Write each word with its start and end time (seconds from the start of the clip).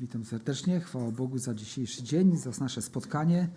Witam 0.00 0.24
serdecznie. 0.24 0.80
Chwała 0.80 1.10
Bogu 1.10 1.38
za 1.38 1.54
dzisiejszy 1.54 2.02
dzień, 2.02 2.36
za 2.36 2.50
nasze 2.60 2.82
spotkanie. 2.82 3.48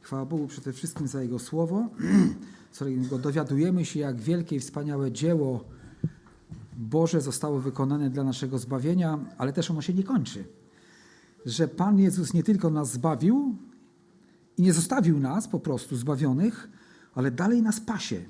Chwała 0.00 0.26
Bogu 0.26 0.46
przede 0.46 0.72
wszystkim 0.72 1.08
za 1.08 1.22
Jego 1.22 1.38
Słowo, 1.38 1.88
z 2.72 2.74
którego 2.74 3.18
dowiadujemy 3.18 3.84
się, 3.84 4.00
jak 4.00 4.20
wielkie 4.20 4.56
i 4.56 4.60
wspaniałe 4.60 5.12
dzieło 5.12 5.64
Boże 6.76 7.20
zostało 7.20 7.60
wykonane 7.60 8.10
dla 8.10 8.24
naszego 8.24 8.58
zbawienia, 8.58 9.18
ale 9.38 9.52
też 9.52 9.70
ono 9.70 9.82
się 9.82 9.94
nie 9.94 10.04
kończy. 10.04 10.44
Że 11.46 11.68
Pan 11.68 11.98
Jezus 11.98 12.34
nie 12.34 12.42
tylko 12.42 12.70
nas 12.70 12.92
zbawił 12.92 13.56
i 14.56 14.62
nie 14.62 14.72
zostawił 14.72 15.20
nas 15.20 15.48
po 15.48 15.60
prostu 15.60 15.96
zbawionych, 15.96 16.68
ale 17.14 17.30
dalej 17.30 17.62
nas 17.62 17.80
pasie. 17.80 18.24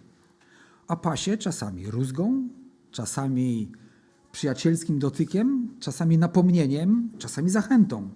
A 0.87 0.97
pasie 0.97 1.39
czasami 1.39 1.91
rózgą, 1.91 2.49
czasami 2.91 3.73
przyjacielskim 4.33 4.99
dotykiem, 4.99 5.68
czasami 5.81 6.19
napomnieniem, 6.19 7.11
czasami 7.19 7.51
zachętą. 7.51 8.09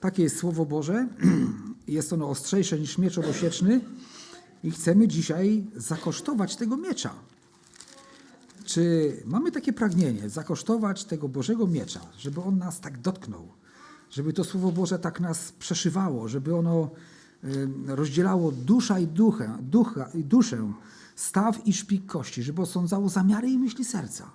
Takie 0.00 0.22
jest 0.22 0.36
Słowo 0.36 0.66
Boże. 0.66 1.08
Jest 1.88 2.12
ono 2.12 2.28
ostrzejsze 2.28 2.78
niż 2.78 2.98
miecz 2.98 3.18
obosieczny 3.18 3.80
i 4.62 4.70
chcemy 4.70 5.08
dzisiaj 5.08 5.64
zakosztować 5.76 6.56
tego 6.56 6.76
miecza. 6.76 7.14
Czy 8.64 9.12
mamy 9.24 9.52
takie 9.52 9.72
pragnienie 9.72 10.28
zakosztować 10.30 11.04
tego 11.04 11.28
Bożego 11.28 11.66
miecza, 11.66 12.00
żeby 12.18 12.40
on 12.40 12.58
nas 12.58 12.80
tak 12.80 12.98
dotknął, 13.00 13.48
żeby 14.10 14.32
to 14.32 14.44
Słowo 14.44 14.72
Boże 14.72 14.98
tak 14.98 15.20
nas 15.20 15.52
przeszywało, 15.52 16.28
żeby 16.28 16.56
ono 16.56 16.90
rozdzielało 17.86 18.52
dusza 18.52 18.98
i 18.98 19.06
duchę, 19.06 19.58
ducha, 19.62 20.08
i 20.14 20.24
duszę, 20.24 20.72
staw 21.16 21.66
i 21.66 21.72
szpik 21.72 22.06
kości, 22.06 22.42
żeby 22.42 22.62
osądzało 22.62 23.08
zamiary 23.08 23.50
i 23.50 23.58
myśli 23.58 23.84
serca. 23.84 24.30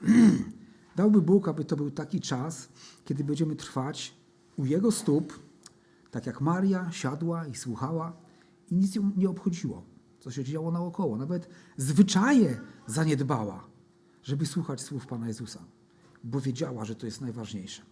Dałby 0.96 1.22
Bóg, 1.22 1.48
aby 1.48 1.64
to 1.64 1.76
był 1.76 1.90
taki 1.90 2.20
czas, 2.20 2.68
kiedy 3.04 3.24
będziemy 3.24 3.56
trwać 3.56 4.14
u 4.56 4.64
Jego 4.64 4.92
stóp, 4.92 5.38
tak 6.10 6.26
jak 6.26 6.40
Maria 6.40 6.90
siadła 6.92 7.46
i 7.46 7.54
słuchała 7.54 8.12
i 8.70 8.74
nic 8.74 8.94
ją 8.94 9.10
nie 9.16 9.28
obchodziło, 9.28 9.84
co 10.20 10.30
się 10.30 10.44
działo 10.44 10.70
naokoło. 10.70 11.16
Nawet 11.16 11.48
zwyczaje 11.76 12.60
zaniedbała, 12.86 13.64
żeby 14.22 14.46
słuchać 14.46 14.80
słów 14.80 15.06
Pana 15.06 15.28
Jezusa, 15.28 15.64
bo 16.24 16.40
wiedziała, 16.40 16.84
że 16.84 16.96
to 16.96 17.06
jest 17.06 17.20
najważniejsze. 17.20 17.82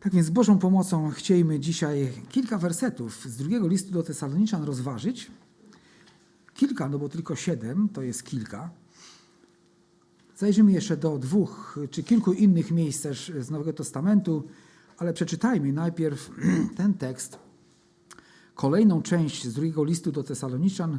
Tak 0.00 0.12
więc 0.14 0.26
z 0.26 0.30
Bożą 0.30 0.58
pomocą 0.58 1.10
chcielibyśmy 1.10 1.60
dzisiaj 1.60 2.12
kilka 2.28 2.58
wersetów 2.58 3.24
z 3.24 3.36
drugiego 3.36 3.68
listu 3.68 3.92
do 3.92 4.02
Tesaloniczan 4.02 4.64
rozważyć. 4.64 5.30
Kilka, 6.54 6.88
no 6.88 6.98
bo 6.98 7.08
tylko 7.08 7.36
siedem 7.36 7.88
to 7.88 8.02
jest 8.02 8.22
kilka. 8.22 8.70
Zajrzymy 10.36 10.72
jeszcze 10.72 10.96
do 10.96 11.18
dwóch 11.18 11.78
czy 11.90 12.02
kilku 12.02 12.32
innych 12.32 12.70
miejsc 12.70 13.02
też 13.02 13.32
z 13.38 13.50
Nowego 13.50 13.72
Testamentu, 13.72 14.44
ale 14.98 15.12
przeczytajmy 15.12 15.72
najpierw 15.72 16.30
ten 16.76 16.94
tekst, 16.94 17.38
kolejną 18.54 19.02
część 19.02 19.46
z 19.46 19.54
drugiego 19.54 19.84
listu 19.84 20.12
do 20.12 20.22
Tesaloniczan, 20.22 20.98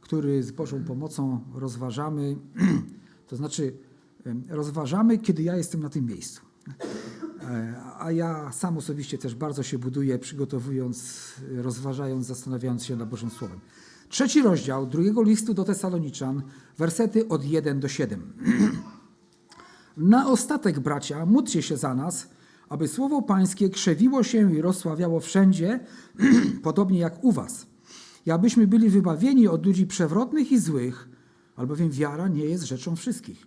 który 0.00 0.42
z 0.42 0.50
Bożą 0.50 0.84
pomocą 0.84 1.40
rozważamy, 1.54 2.36
to 3.28 3.36
znaczy 3.36 3.76
rozważamy, 4.48 5.18
kiedy 5.18 5.42
ja 5.42 5.56
jestem 5.56 5.82
na 5.82 5.88
tym 5.88 6.06
miejscu. 6.06 6.40
A 7.98 8.12
ja 8.12 8.52
sam 8.52 8.76
osobiście 8.76 9.18
też 9.18 9.34
bardzo 9.34 9.62
się 9.62 9.78
buduję, 9.78 10.18
przygotowując, 10.18 11.24
rozważając, 11.56 12.26
zastanawiając 12.26 12.84
się 12.84 12.96
nad 12.96 13.08
Bożym 13.08 13.30
Słowem. 13.30 13.60
Trzeci 14.08 14.42
rozdział 14.42 14.86
drugiego 14.86 15.22
listu 15.22 15.54
do 15.54 15.64
Tesaloniczan, 15.64 16.42
wersety 16.78 17.28
od 17.28 17.44
1 17.44 17.80
do 17.80 17.88
7. 17.88 18.32
Na 19.96 20.30
ostatek, 20.30 20.80
bracia, 20.80 21.26
módlcie 21.26 21.62
się 21.62 21.76
za 21.76 21.94
nas, 21.94 22.28
aby 22.68 22.88
słowo 22.88 23.22
Pańskie 23.22 23.70
krzewiło 23.70 24.22
się 24.22 24.54
i 24.54 24.60
rozsławiało 24.62 25.20
wszędzie, 25.20 25.80
podobnie 26.62 26.98
jak 26.98 27.24
u 27.24 27.32
was. 27.32 27.66
I 28.26 28.30
abyśmy 28.30 28.66
byli 28.66 28.90
wybawieni 28.90 29.48
od 29.48 29.66
ludzi 29.66 29.86
przewrotnych 29.86 30.52
i 30.52 30.58
złych, 30.58 31.08
albowiem 31.56 31.90
wiara 31.90 32.28
nie 32.28 32.44
jest 32.44 32.64
rzeczą 32.64 32.96
wszystkich. 32.96 33.46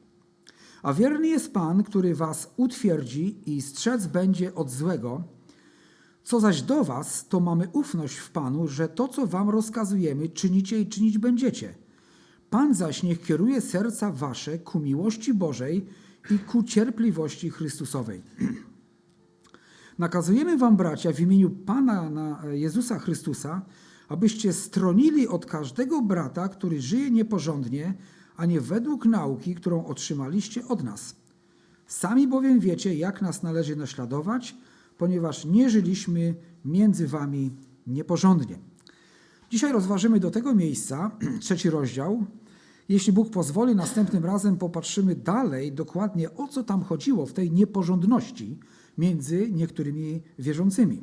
A 0.83 0.94
wierny 0.94 1.27
jest 1.27 1.53
Pan, 1.53 1.83
który 1.83 2.16
was 2.16 2.53
utwierdzi 2.57 3.38
i 3.45 3.61
strzec 3.61 4.07
będzie 4.07 4.55
od 4.55 4.71
złego, 4.71 5.23
co 6.23 6.39
zaś 6.39 6.61
do 6.61 6.83
Was, 6.83 7.27
to 7.27 7.39
mamy 7.39 7.67
ufność 7.73 8.17
w 8.17 8.29
Panu, 8.29 8.67
że 8.67 8.89
to, 8.89 9.07
co 9.07 9.27
Wam 9.27 9.49
rozkazujemy, 9.49 10.29
czynicie 10.29 10.81
i 10.81 10.87
czynić 10.87 11.17
będziecie. 11.17 11.75
Pan 12.49 12.73
zaś 12.73 13.03
niech 13.03 13.21
kieruje 13.21 13.61
serca 13.61 14.11
Wasze 14.11 14.59
ku 14.59 14.79
miłości 14.79 15.33
Bożej 15.33 15.85
i 16.31 16.39
ku 16.39 16.63
cierpliwości 16.63 17.49
Chrystusowej. 17.49 18.21
Nakazujemy 19.99 20.57
Wam, 20.57 20.77
bracia, 20.77 21.13
w 21.13 21.19
imieniu 21.19 21.49
Pana 21.49 22.41
Jezusa 22.51 22.99
Chrystusa, 22.99 23.61
abyście 24.09 24.53
stronili 24.53 25.27
od 25.27 25.45
każdego 25.45 26.01
brata, 26.01 26.49
który 26.49 26.81
żyje 26.81 27.11
nieporządnie, 27.11 27.93
a 28.38 28.45
nie 28.45 28.61
według 28.61 29.05
nauki, 29.05 29.55
którą 29.55 29.85
otrzymaliście 29.85 30.67
od 30.67 30.83
nas. 30.83 31.15
Sami 31.88 32.27
bowiem 32.27 32.59
wiecie, 32.59 32.95
jak 32.95 33.21
nas 33.21 33.43
należy 33.43 33.75
naśladować– 33.75 34.55
ponieważ 35.01 35.45
nie 35.45 35.69
żyliśmy 35.69 36.35
między 36.66 37.07
wami 37.07 37.51
nieporządnie. 37.88 38.59
Dzisiaj 39.51 39.72
rozważymy 39.72 40.19
do 40.19 40.31
tego 40.31 40.56
miejsca 40.56 41.12
trzeci 41.41 41.69
rozdział. 41.69 42.25
Jeśli 42.89 43.13
Bóg 43.13 43.29
pozwoli, 43.29 43.75
następnym 43.75 44.25
razem 44.25 44.57
popatrzymy 44.57 45.16
dalej 45.16 45.72
dokładnie 45.72 46.34
o 46.34 46.47
co 46.47 46.63
tam 46.63 46.84
chodziło 46.84 47.25
w 47.25 47.34
tej 47.34 47.51
nieporządności 47.51 48.59
między 48.97 49.51
niektórymi 49.51 50.22
wierzącymi. 50.39 51.01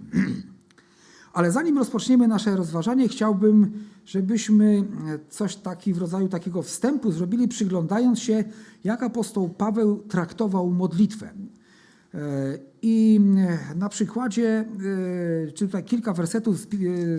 Ale 1.32 1.52
zanim 1.52 1.78
rozpoczniemy 1.78 2.28
nasze 2.28 2.56
rozważanie, 2.56 3.08
chciałbym, 3.08 3.72
żebyśmy 4.04 4.84
coś 5.28 5.56
taki 5.56 5.94
w 5.94 5.98
rodzaju 5.98 6.28
takiego 6.28 6.62
wstępu 6.62 7.12
zrobili, 7.12 7.48
przyglądając 7.48 8.18
się, 8.18 8.44
jak 8.84 9.02
apostoł 9.02 9.48
Paweł 9.48 10.02
traktował 10.08 10.70
modlitwę. 10.70 11.30
I 12.82 13.20
na 13.76 13.88
przykładzie, 13.88 14.64
czy 15.54 15.66
tutaj 15.66 15.84
kilka 15.84 16.12
wersetów 16.12 16.58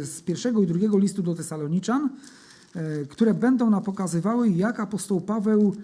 z 0.02 0.22
pierwszego 0.22 0.62
i 0.64 0.68
drugiego 0.68 0.98
listu 0.98 1.24
do 1.24 1.36
Tesaloniczan, 1.36 2.10
które 3.10 3.34
będą 3.34 3.70
nam 3.70 3.84
pokazywały, 3.84 4.50
jak 4.50 4.80
apostoł 4.80 5.22
Paweł 5.22 5.76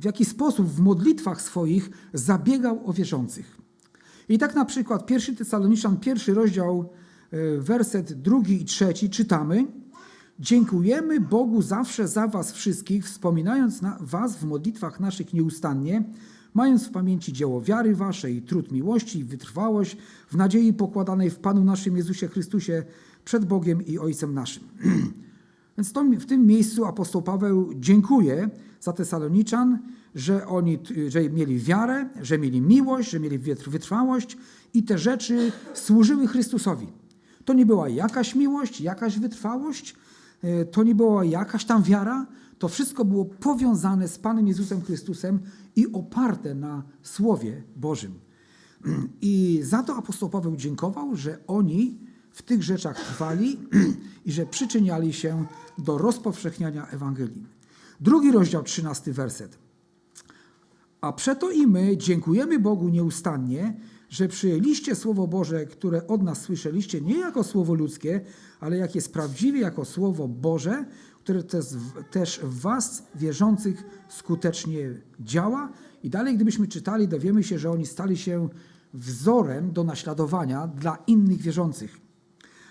w 0.00 0.04
jaki 0.04 0.24
sposób 0.24 0.68
w 0.68 0.80
modlitwach 0.80 1.42
swoich 1.42 1.90
zabiegał 2.12 2.80
o 2.86 2.92
wierzących. 2.92 3.58
I 4.28 4.38
tak 4.38 4.54
na 4.54 4.64
przykład 4.64 5.06
pierwszy 5.06 5.36
Tesaloniczan, 5.36 5.96
pierwszy 5.96 6.34
rozdział, 6.34 6.88
werset 7.58 8.12
drugi 8.12 8.62
i 8.62 8.64
trzeci 8.64 9.10
czytamy 9.10 9.66
Dziękujemy 10.40 11.20
Bogu 11.20 11.62
zawsze 11.62 12.08
za 12.08 12.28
was 12.28 12.52
wszystkich, 12.52 13.04
wspominając 13.04 13.82
na 13.82 13.98
was 14.00 14.36
w 14.36 14.44
modlitwach 14.44 15.00
naszych 15.00 15.34
nieustannie, 15.34 16.04
mając 16.54 16.86
w 16.86 16.90
pamięci 16.90 17.32
dzieło 17.32 17.62
wiary 17.62 17.94
waszej, 17.94 18.42
trud 18.42 18.72
miłości 18.72 19.18
i 19.18 19.24
wytrwałość 19.24 19.96
w 20.30 20.36
nadziei 20.36 20.72
pokładanej 20.72 21.30
w 21.30 21.38
Panu 21.38 21.64
naszym 21.64 21.96
Jezusie 21.96 22.28
Chrystusie 22.28 22.82
przed 23.24 23.44
Bogiem 23.44 23.86
i 23.86 23.98
Ojcem 23.98 24.34
naszym. 24.34 24.62
Więc 25.78 25.92
to, 25.92 26.04
w 26.04 26.26
tym 26.26 26.46
miejscu 26.46 26.84
apostoł 26.84 27.22
Paweł 27.22 27.70
dziękuje 27.74 28.50
za 28.80 28.92
Tesaloniczan, 28.92 29.78
że 30.14 30.46
oni 30.46 30.78
że 31.08 31.30
mieli 31.30 31.58
wiarę, 31.58 32.08
że 32.22 32.38
mieli 32.38 32.60
miłość, 32.60 33.10
że 33.10 33.20
mieli 33.20 33.38
wytrwałość 33.66 34.36
i 34.74 34.82
te 34.82 34.98
rzeczy 34.98 35.52
służyły 35.74 36.26
Chrystusowi. 36.26 36.86
To 37.44 37.52
nie 37.52 37.66
była 37.66 37.88
jakaś 37.88 38.34
miłość, 38.34 38.80
jakaś 38.80 39.18
wytrwałość, 39.18 39.96
e, 40.42 40.64
to 40.64 40.82
nie 40.82 40.94
była 40.94 41.24
jakaś 41.24 41.64
tam 41.64 41.82
wiara, 41.82 42.26
to 42.58 42.68
wszystko 42.68 43.04
było 43.04 43.24
powiązane 43.24 44.08
z 44.08 44.18
Panem 44.18 44.48
Jezusem 44.48 44.82
Chrystusem 44.82 45.38
i 45.78 45.92
oparte 45.92 46.54
na 46.54 46.82
Słowie 47.02 47.62
Bożym. 47.76 48.14
I 49.20 49.60
za 49.62 49.82
to 49.82 49.96
apostoł 49.96 50.28
Paweł 50.28 50.56
dziękował, 50.56 51.16
że 51.16 51.38
oni 51.46 51.98
w 52.30 52.42
tych 52.42 52.62
rzeczach 52.62 52.96
trwali 53.00 53.58
i 54.26 54.32
że 54.32 54.46
przyczyniali 54.46 55.12
się 55.12 55.44
do 55.78 55.98
rozpowszechniania 55.98 56.86
Ewangelii. 56.86 57.46
Drugi 58.00 58.32
rozdział, 58.32 58.62
trzynasty 58.62 59.12
werset. 59.12 59.58
A 61.00 61.12
przeto 61.12 61.50
i 61.50 61.66
my 61.66 61.96
dziękujemy 61.96 62.58
Bogu 62.58 62.88
nieustannie, 62.88 63.80
że 64.08 64.28
przyjęliście 64.28 64.94
Słowo 64.94 65.26
Boże, 65.26 65.66
które 65.66 66.06
od 66.06 66.22
nas 66.22 66.40
słyszeliście, 66.40 67.00
nie 67.00 67.18
jako 67.18 67.44
Słowo 67.44 67.74
ludzkie, 67.74 68.20
ale 68.60 68.76
jak 68.76 68.94
jest 68.94 69.12
prawdziwie 69.12 69.60
jako 69.60 69.84
Słowo 69.84 70.28
Boże, 70.28 70.84
które 71.28 71.42
też 72.10 72.40
w 72.42 72.60
Was 72.60 73.02
wierzących 73.14 73.84
skutecznie 74.08 74.90
działa. 75.20 75.72
I 76.02 76.10
dalej, 76.10 76.34
gdybyśmy 76.36 76.68
czytali, 76.68 77.08
dowiemy 77.08 77.44
się, 77.44 77.58
że 77.58 77.70
oni 77.70 77.86
stali 77.86 78.16
się 78.16 78.48
wzorem 78.94 79.72
do 79.72 79.84
naśladowania 79.84 80.66
dla 80.66 80.98
innych 81.06 81.40
wierzących. 81.40 81.98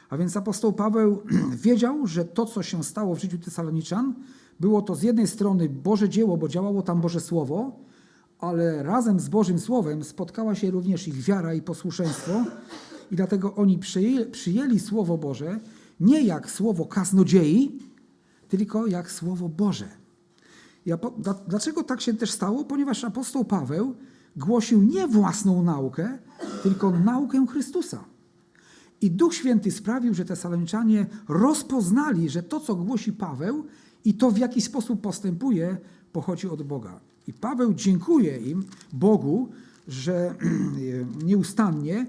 A 0.10 0.18
więc 0.18 0.38
apostoł 0.38 0.74
Paweł 0.74 1.22
wiedział, 1.66 2.08
że 2.08 2.26
to, 2.26 2.46
co 2.46 2.64
się 2.64 2.84
stało 2.84 3.16
w 3.16 3.22
życiu 3.22 3.38
Tesaloniczan, 3.38 4.14
było 4.60 4.82
to 4.82 4.96
z 4.96 5.04
jednej 5.04 5.28
strony 5.28 5.70
Boże 5.70 6.10
dzieło, 6.10 6.38
bo 6.38 6.48
działało 6.48 6.82
tam 6.82 7.02
Boże 7.02 7.20
Słowo, 7.20 7.80
ale 8.40 8.84
razem 8.84 9.20
z 9.20 9.30
Bożym 9.30 9.60
Słowem 9.60 10.04
spotkała 10.04 10.56
się 10.56 10.72
również 10.72 11.08
ich 11.08 11.16
wiara 11.16 11.54
i 11.54 11.62
posłuszeństwo, 11.62 12.44
i 13.12 13.16
dlatego 13.16 13.56
oni 13.56 13.78
przyjęli, 13.80 14.26
przyjęli 14.26 14.80
Słowo 14.80 15.18
Boże 15.18 15.60
nie 16.00 16.22
jak 16.22 16.52
słowo 16.52 16.86
kaznodziei, 16.86 17.80
tylko 18.48 18.88
jak 18.88 19.12
Słowo 19.12 19.50
Boże. 19.50 19.88
Dlaczego 21.48 21.84
tak 21.84 22.02
się 22.02 22.14
też 22.14 22.32
stało? 22.32 22.66
Ponieważ 22.66 23.04
apostoł 23.04 23.46
Paweł 23.46 23.96
głosił 24.36 24.84
nie 24.84 25.08
własną 25.08 25.64
naukę, 25.64 26.18
tylko 26.64 26.92
naukę 26.92 27.46
Chrystusa. 27.48 28.04
I 29.02 29.12
Duch 29.12 29.36
Święty 29.36 29.72
sprawił, 29.72 30.14
że 30.14 30.26
Tesaloniczanie 30.26 31.06
rozpoznali, 31.28 32.30
że 32.30 32.44
to, 32.44 32.60
co 32.60 32.76
głosi 32.76 33.14
Paweł 33.14 33.66
i 34.06 34.14
to, 34.14 34.32
w 34.32 34.38
jaki 34.38 34.62
sposób 34.62 35.02
postępuje, 35.02 35.78
pochodzi 36.14 36.48
od 36.48 36.64
Boga. 36.64 37.00
I 37.28 37.34
Paweł 37.34 37.74
dziękuje 37.74 38.38
im, 38.38 38.66
Bogu, 38.94 39.50
że 39.88 40.36
nieustannie, 41.26 42.06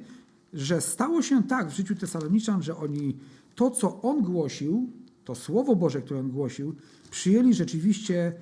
że 0.53 0.81
stało 0.81 1.23
się 1.23 1.43
tak 1.43 1.69
w 1.69 1.77
życiu 1.77 1.95
Tesaloniczan, 1.97 2.63
że 2.63 2.77
oni 2.77 3.17
to, 3.55 3.71
co 3.71 4.03
on 4.03 4.23
głosił, 4.23 4.89
to 5.29 5.35
Słowo 5.35 5.77
Boże, 5.77 6.03
które 6.03 6.21
on 6.21 6.31
głosił, 6.31 6.75
przyjęli 7.11 7.55
rzeczywiście 7.55 8.33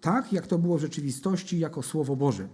tak, 0.00 0.32
jak 0.32 0.46
to 0.46 0.58
było 0.58 0.78
w 0.78 0.80
rzeczywistości, 0.80 1.58
jako 1.58 1.82
Słowo 1.82 2.16
Boże. 2.16 2.48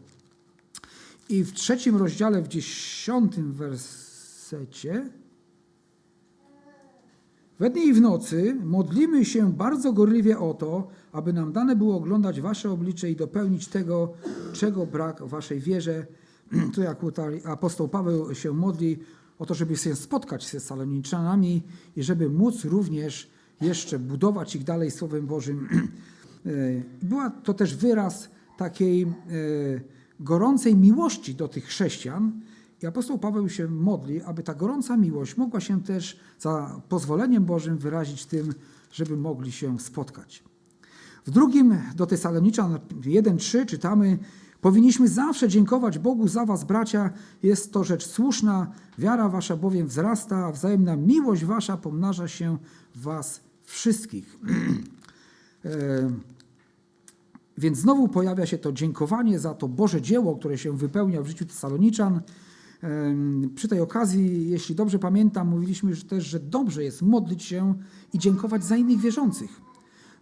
I 1.29 1.44
w 1.44 1.52
trzecim 1.52 1.96
rozdziale, 1.96 2.43
w 2.43 2.49
dziesiątym 2.49 3.52
wersecie, 3.52 5.11
we 7.58 7.70
dnie 7.70 7.84
i 7.84 7.93
w 7.93 8.00
nocy 8.00 8.56
modlimy 8.64 9.25
się 9.25 9.52
bardzo 9.52 9.93
gorliwie 9.93 10.38
o 10.38 10.55
to, 10.55 10.88
aby 11.12 11.32
nam 11.32 11.52
dane 11.52 11.76
było 11.76 11.96
oglądać 11.96 12.40
Wasze 12.40 12.70
oblicze 12.70 13.11
i 13.11 13.17
dopełnić 13.17 13.69
tego, 13.69 14.12
czego 14.52 14.87
brak 14.87 15.23
w 15.23 15.28
Waszej 15.28 15.61
wierze. 15.61 16.06
Tu 16.75 16.82
jak 16.82 16.99
apostoł 17.44 17.88
Paweł 17.88 18.35
się 18.35 18.52
modli 18.52 18.99
o 19.38 19.46
to, 19.46 19.55
żeby 19.55 19.76
się 19.76 19.96
spotkać 19.96 20.46
z 20.46 20.64
Saloniczanami 20.64 21.62
i 21.96 22.02
żeby 22.02 22.28
móc 22.28 22.64
również 22.64 23.31
jeszcze 23.62 23.99
budować 23.99 24.56
ich 24.56 24.64
dalej 24.64 24.91
Słowem 24.91 25.26
Bożym. 25.26 25.69
Była 27.03 27.31
to 27.31 27.55
też 27.55 27.76
wyraz 27.76 28.31
takiej 28.56 29.03
e, 29.03 29.06
gorącej 30.20 30.76
miłości 30.76 31.35
do 31.35 31.49
tych 31.49 31.64
chrześcijan, 31.64 32.41
i 32.82 32.87
apostoł 32.87 33.19
Paweł 33.19 33.49
się 33.49 33.69
modli, 33.69 34.23
aby 34.23 34.43
ta 34.43 34.55
gorąca 34.55 34.97
miłość 34.97 35.37
mogła 35.37 35.61
się 35.61 35.82
też 35.82 36.20
za 36.38 36.81
pozwoleniem 36.88 37.44
Bożym 37.44 37.79
wyrazić 37.79 38.26
tym, 38.26 38.55
żeby 38.93 39.17
mogli 39.17 39.53
się 39.53 39.81
spotkać. 39.81 40.44
W 41.26 41.31
drugim 41.31 41.79
do 41.97 42.06
Tesaloniczan 42.06 42.79
1:3 43.00 43.67
czytamy: 43.67 44.19
Powinniśmy 44.61 45.09
zawsze 45.09 45.49
dziękować 45.49 45.99
Bogu 45.99 46.29
za 46.29 46.47
was, 46.47 46.64
bracia. 46.64 47.11
Jest 47.43 47.73
to 47.73 47.85
rzecz 47.85 48.06
słuszna. 48.06 48.73
Wiara 48.99 49.29
wasza 49.29 49.56
bowiem 49.56 49.87
wzrasta, 49.87 50.47
a 50.47 50.53
wzajemna 50.53 50.97
miłość 50.97 51.44
wasza 51.44 51.76
pomnaża 51.76 52.29
się 52.29 52.59
w 52.94 53.03
was 53.03 53.51
wszystkich. 53.73 54.27
E, 55.65 56.11
Więc 57.59 57.79
znowu 57.79 58.09
pojawia 58.09 58.47
się 58.47 58.59
to 58.59 58.73
dziękowanie 58.73 59.39
za 59.39 59.55
to 59.55 59.69
Boże 59.69 60.03
dzieło, 60.03 60.37
które 60.37 60.59
się 60.59 60.77
wypełnia 60.77 61.23
w 61.23 61.27
życiu 61.27 61.47
Tesaloniczan. 61.47 62.21
Em, 62.83 63.51
Przy 63.55 63.69
tej 63.69 63.81
okazji, 63.81 64.51
jeśli 64.51 64.75
dobrze 64.75 64.99
pamiętam, 64.99 65.49
mówiliśmy 65.49 65.95
że 65.95 66.05
też, 66.05 66.25
że 66.25 66.41
dobrze 66.41 66.85
jest 66.85 67.03
modlić 67.03 67.43
się 67.43 67.75
i 68.13 68.19
dziękować 68.19 68.65
za 68.65 68.77
innych 68.77 69.01
wierzących. 69.01 69.61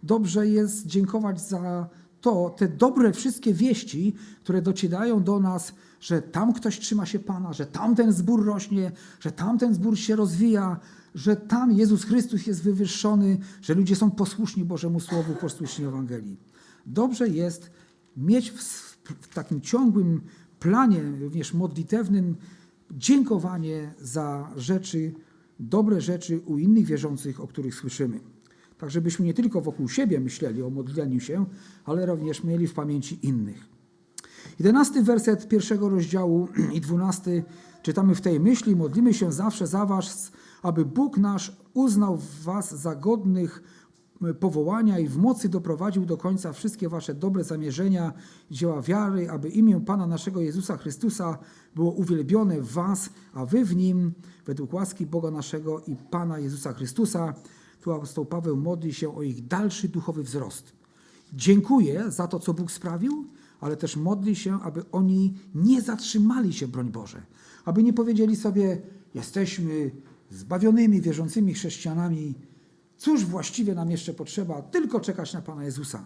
Dobrze 0.03 0.47
jest 0.47 0.87
dziękować 0.87 1.41
za 1.41 1.89
to, 2.21 2.49
te 2.57 2.67
dobre 2.67 3.13
wszystkie 3.13 3.53
wieści, 3.53 4.13
które 4.43 4.61
docierają 4.61 5.23
do 5.23 5.39
nas, 5.39 5.73
że 5.99 6.21
tam 6.21 6.53
ktoś 6.53 6.79
trzyma 6.79 7.05
się 7.05 7.19
Pana, 7.19 7.53
że 7.53 7.65
tamten 7.65 8.11
zbór 8.11 8.45
rośnie, 8.45 8.91
że 9.19 9.31
tamten 9.31 9.73
zbór 9.73 9.97
się 9.97 10.15
rozwija, 10.15 10.79
że 11.15 11.35
tam 11.35 11.71
Jezus 11.71 12.03
Chrystus 12.03 12.47
jest 12.47 12.63
wywyższony, 12.63 13.37
że 13.61 13.73
ludzie 13.73 13.95
są 13.95 14.11
posłuszni 14.11 14.65
Bożemu 14.65 14.99
Słowu, 14.99 15.33
posłuszni 15.35 15.85
Ewangelii. 15.85 16.37
Dobrze 16.85 17.27
jest 17.27 17.71
mieć 18.17 18.51
w, 18.51 18.61
w 19.21 19.33
takim 19.33 19.61
ciągłym 19.61 20.21
planie, 20.59 21.03
również 21.19 21.53
modlitewnym, 21.53 22.35
dziękowanie 22.91 23.93
za 24.01 24.51
rzeczy, 24.55 25.13
dobre 25.59 26.01
rzeczy 26.01 26.39
u 26.39 26.57
innych 26.57 26.85
wierzących, 26.85 27.41
o 27.41 27.47
których 27.47 27.75
słyszymy. 27.75 28.19
Tak, 28.77 28.91
żebyśmy 28.91 29.25
nie 29.25 29.33
tylko 29.33 29.61
wokół 29.61 29.89
siebie 29.89 30.19
myśleli 30.19 30.61
o 30.61 30.69
modleniu 30.69 31.19
się, 31.19 31.45
ale 31.85 32.05
również 32.05 32.43
mieli 32.43 32.67
w 32.67 32.73
pamięci 32.73 33.19
innych. 33.27 33.71
Jedenasty 34.59 35.03
werset 35.03 35.47
pierwszego 35.47 35.89
rozdziału 35.89 36.47
i 36.75 36.81
dwunasty 36.81 37.43
czytamy 37.83 38.15
w 38.15 38.21
tej 38.21 38.39
myśli: 38.39 38.75
Modlimy 38.75 39.13
się 39.13 39.31
zawsze 39.31 39.67
za 39.67 39.85
Was, 39.85 40.31
aby 40.61 40.85
Bóg 40.85 41.17
nasz 41.17 41.57
uznał 41.73 42.19
Was 42.43 42.75
za 42.75 42.95
godnych 42.95 43.63
powołania 44.39 44.99
i 44.99 45.07
w 45.07 45.17
mocy 45.17 45.49
doprowadził 45.49 46.05
do 46.05 46.17
końca 46.17 46.53
wszystkie 46.53 46.89
Wasze 46.89 47.13
dobre 47.13 47.43
zamierzenia 47.43 48.13
dzieła 48.51 48.81
wiary, 48.81 49.29
aby 49.29 49.49
imię 49.49 49.81
Pana 49.85 50.07
naszego 50.07 50.41
Jezusa 50.41 50.77
Chrystusa 50.77 51.37
było 51.75 51.91
uwielbione 51.91 52.61
w 52.61 52.71
Was, 52.71 53.09
a 53.33 53.45
Wy 53.45 53.65
w 53.65 53.75
Nim, 53.75 54.13
według 54.45 54.73
łaski 54.73 55.05
Boga 55.05 55.31
naszego 55.31 55.81
i 55.87 55.95
Pana 55.95 56.39
Jezusa 56.39 56.73
Chrystusa. 56.73 57.33
Tu 57.81 57.91
apostoł 57.91 58.25
Paweł 58.25 58.57
modli 58.57 58.93
się 58.93 59.15
o 59.15 59.21
ich 59.21 59.47
dalszy 59.47 59.89
duchowy 59.89 60.23
wzrost. 60.23 60.73
Dziękuję 61.33 62.11
za 62.11 62.27
to, 62.27 62.39
co 62.39 62.53
Bóg 62.53 62.71
sprawił, 62.71 63.25
ale 63.59 63.77
też 63.77 63.97
modli 63.97 64.35
się, 64.35 64.59
aby 64.61 64.83
oni 64.91 65.33
nie 65.55 65.81
zatrzymali 65.81 66.53
się, 66.53 66.67
broń 66.67 66.91
Boże. 66.91 67.21
Aby 67.65 67.83
nie 67.83 67.93
powiedzieli 67.93 68.35
sobie, 68.35 68.81
jesteśmy 69.13 69.91
zbawionymi, 70.31 71.01
wierzącymi 71.01 71.53
chrześcijanami, 71.53 72.35
cóż 72.97 73.25
właściwie 73.25 73.75
nam 73.75 73.91
jeszcze 73.91 74.13
potrzeba, 74.13 74.61
tylko 74.61 74.99
czekać 74.99 75.33
na 75.33 75.41
Pana 75.41 75.63
Jezusa. 75.63 76.05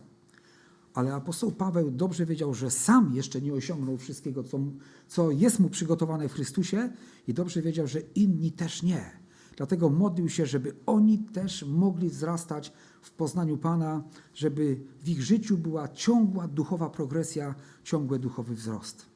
Ale 0.93 1.13
apostoł 1.13 1.51
Paweł 1.51 1.91
dobrze 1.91 2.25
wiedział, 2.25 2.53
że 2.53 2.71
sam 2.71 3.11
jeszcze 3.15 3.41
nie 3.41 3.53
osiągnął 3.53 3.97
wszystkiego, 3.97 4.43
co, 4.43 4.59
co 5.07 5.31
jest 5.31 5.59
mu 5.59 5.69
przygotowane 5.69 6.29
w 6.29 6.33
Chrystusie 6.33 6.89
i 7.27 7.33
dobrze 7.33 7.61
wiedział, 7.61 7.87
że 7.87 7.99
inni 7.99 8.51
też 8.51 8.83
nie. 8.83 9.25
Dlatego 9.57 9.89
modlił 9.89 10.29
się, 10.29 10.45
żeby 10.45 10.75
oni 10.85 11.19
też 11.19 11.63
mogli 11.63 12.09
wzrastać 12.09 12.73
w 13.01 13.11
poznaniu 13.11 13.57
Pana, 13.57 14.03
żeby 14.33 14.81
w 15.03 15.09
ich 15.09 15.21
życiu 15.21 15.57
była 15.57 15.87
ciągła 15.87 16.47
duchowa 16.47 16.89
progresja, 16.89 17.55
ciągły 17.83 18.19
duchowy 18.19 18.55
wzrost. 18.55 19.14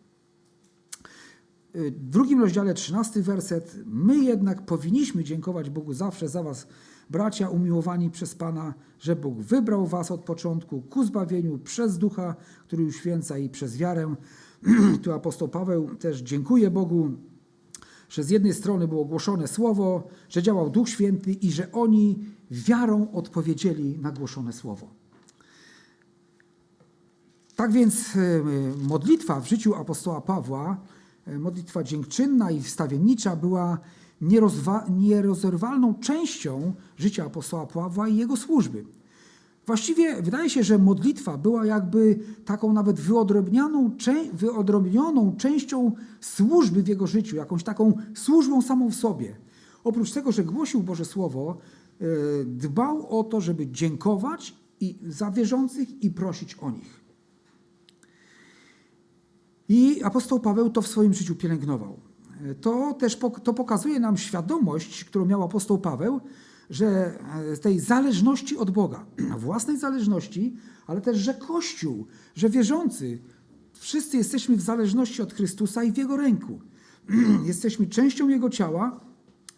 W 1.74 2.10
drugim 2.10 2.42
rozdziale, 2.42 2.74
13 2.74 3.22
werset. 3.22 3.76
My 3.86 4.18
jednak 4.18 4.66
powinniśmy 4.66 5.24
dziękować 5.24 5.70
Bogu 5.70 5.94
zawsze 5.94 6.30
za 6.30 6.44
Was, 6.44 6.68
bracia 7.10 7.50
umiłowani 7.50 8.10
przez 8.10 8.36
Pana, 8.36 8.74
że 9.00 9.16
Bóg 9.16 9.42
wybrał 9.42 9.88
Was 9.88 10.12
od 10.12 10.22
początku 10.22 10.82
ku 10.82 11.06
zbawieniu 11.06 11.58
przez 11.58 11.98
ducha, 11.98 12.36
który 12.68 12.84
uświęca 12.84 13.38
i 13.38 13.50
przez 13.50 13.78
wiarę. 13.78 14.16
tu 15.04 15.12
apostoł 15.12 15.48
Paweł 15.48 15.96
też 15.96 16.22
dziękuję 16.22 16.72
Bogu, 16.72 17.12
że 18.10 18.24
z 18.24 18.30
jednej 18.30 18.54
strony 18.54 18.88
było 18.88 19.06
głoszone 19.06 19.48
słowo, 19.48 20.08
że 20.30 20.44
działał 20.44 20.70
Duch 20.70 20.90
Święty 20.90 21.34
i 21.34 21.52
że 21.52 21.72
oni 21.72 22.20
wiarą 22.52 23.12
odpowiedzieli 23.12 24.00
na 24.00 24.12
głoszone 24.12 24.54
słowo. 24.54 24.88
Tak 27.56 27.72
więc 27.72 28.16
e, 28.16 28.20
modlitwa 28.88 29.40
w 29.40 29.48
życiu 29.48 29.76
apostoła 29.76 30.22
Pawła, 30.22 30.78
modlitwa 31.40 31.84
dziękczynna 31.84 32.52
i 32.52 32.62
wstawiennicza 32.62 33.36
była 33.36 33.78
nierozerwalną 34.90 35.94
częścią 35.94 36.74
życia 36.98 37.26
apostoła 37.26 37.68
Pawła 37.68 38.08
i 38.08 38.18
jego 38.18 38.38
służby. 38.38 38.86
Właściwie 39.66 40.22
wydaje 40.22 40.50
się, 40.50 40.64
że 40.64 40.78
modlitwa 40.78 41.38
była 41.38 41.66
jakby 41.66 42.20
taką 42.46 42.74
nawet 42.74 43.00
wyodrębnioną 44.34 45.36
częścią 45.38 45.92
służby 46.22 46.84
w 46.84 46.88
jego 46.88 47.08
życiu, 47.08 47.36
jakąś 47.36 47.64
taką 47.64 47.94
służbą 48.16 48.62
samą 48.62 48.90
w 48.90 48.96
sobie. 48.96 49.36
Oprócz 49.84 50.12
tego, 50.12 50.32
że 50.32 50.44
głosił 50.44 50.84
Boże 50.84 51.06
Słowo, 51.06 51.58
e, 52.02 52.06
dbał 52.46 53.20
o 53.20 53.24
to, 53.24 53.42
żeby 53.42 53.68
dziękować 53.68 54.56
i 54.80 54.98
za 55.08 55.32
wierzących 55.32 56.04
i 56.04 56.12
prosić 56.12 56.56
o 56.56 56.72
nich. 56.72 56.99
I 59.70 60.04
apostoł 60.04 60.40
Paweł 60.40 60.70
to 60.70 60.82
w 60.82 60.88
swoim 60.88 61.14
życiu 61.14 61.36
pielęgnował. 61.36 62.00
To 62.62 62.94
też 62.94 63.20
to 63.44 63.54
pokazuje 63.54 64.00
nam 64.00 64.18
świadomość, 64.18 65.04
którą 65.04 65.26
miał 65.26 65.44
apostoł 65.44 65.78
Paweł, 65.78 66.22
że 66.70 67.20
e, 67.54 67.58
tej 67.58 67.80
zależności 67.80 68.58
od 68.58 68.72
Boga, 68.72 69.06
własnej 69.38 69.78
zależności, 69.78 70.56
ale 70.88 71.02
też, 71.02 71.18
że 71.18 71.34
Kościół, 71.34 72.08
że 72.36 72.50
wierzący, 72.50 73.20
wszyscy 73.74 74.18
jesteśmy 74.18 74.58
w 74.58 74.62
zależności 74.62 75.22
od 75.22 75.34
Chrystusa 75.34 75.84
i 75.84 75.92
w 75.92 75.98
Jego 75.98 76.18
ręku. 76.18 76.60
Jesteśmy 77.46 77.88
częścią 77.88 78.30
Jego 78.30 78.50
ciała 78.50 79.00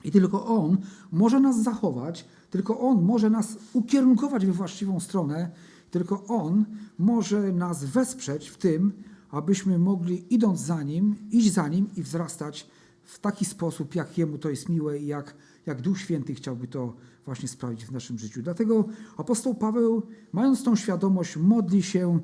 i 0.03 0.11
tylko 0.11 0.45
On 0.45 0.77
może 1.11 1.39
nas 1.39 1.63
zachować, 1.63 2.25
tylko 2.49 2.79
On 2.79 3.01
może 3.01 3.29
nas 3.29 3.57
ukierunkować 3.73 4.45
we 4.45 4.51
właściwą 4.51 4.99
stronę, 4.99 5.51
tylko 5.91 6.25
On 6.27 6.65
może 6.99 7.51
nas 7.51 7.85
wesprzeć 7.85 8.49
w 8.49 8.57
tym, 8.57 8.93
abyśmy 9.31 9.79
mogli 9.79 10.33
idąc 10.33 10.59
za 10.59 10.83
Nim, 10.83 11.15
iść 11.31 11.51
za 11.51 11.67
Nim 11.67 11.89
i 11.97 12.03
wzrastać 12.03 12.67
w 13.03 13.19
taki 13.19 13.45
sposób, 13.45 13.95
jak 13.95 14.17
Jemu 14.17 14.37
to 14.37 14.49
jest 14.49 14.69
miłe 14.69 14.99
i 14.99 15.07
jak, 15.07 15.35
jak 15.65 15.81
Duch 15.81 15.99
Święty 15.99 16.35
chciałby 16.35 16.67
to 16.67 16.93
właśnie 17.25 17.47
sprawić 17.47 17.85
w 17.85 17.91
naszym 17.91 18.19
życiu. 18.19 18.41
Dlatego 18.41 18.85
apostoł 19.17 19.55
Paweł, 19.55 20.01
mając 20.31 20.63
tą 20.63 20.75
świadomość, 20.75 21.37
modli 21.37 21.83
się, 21.83 22.19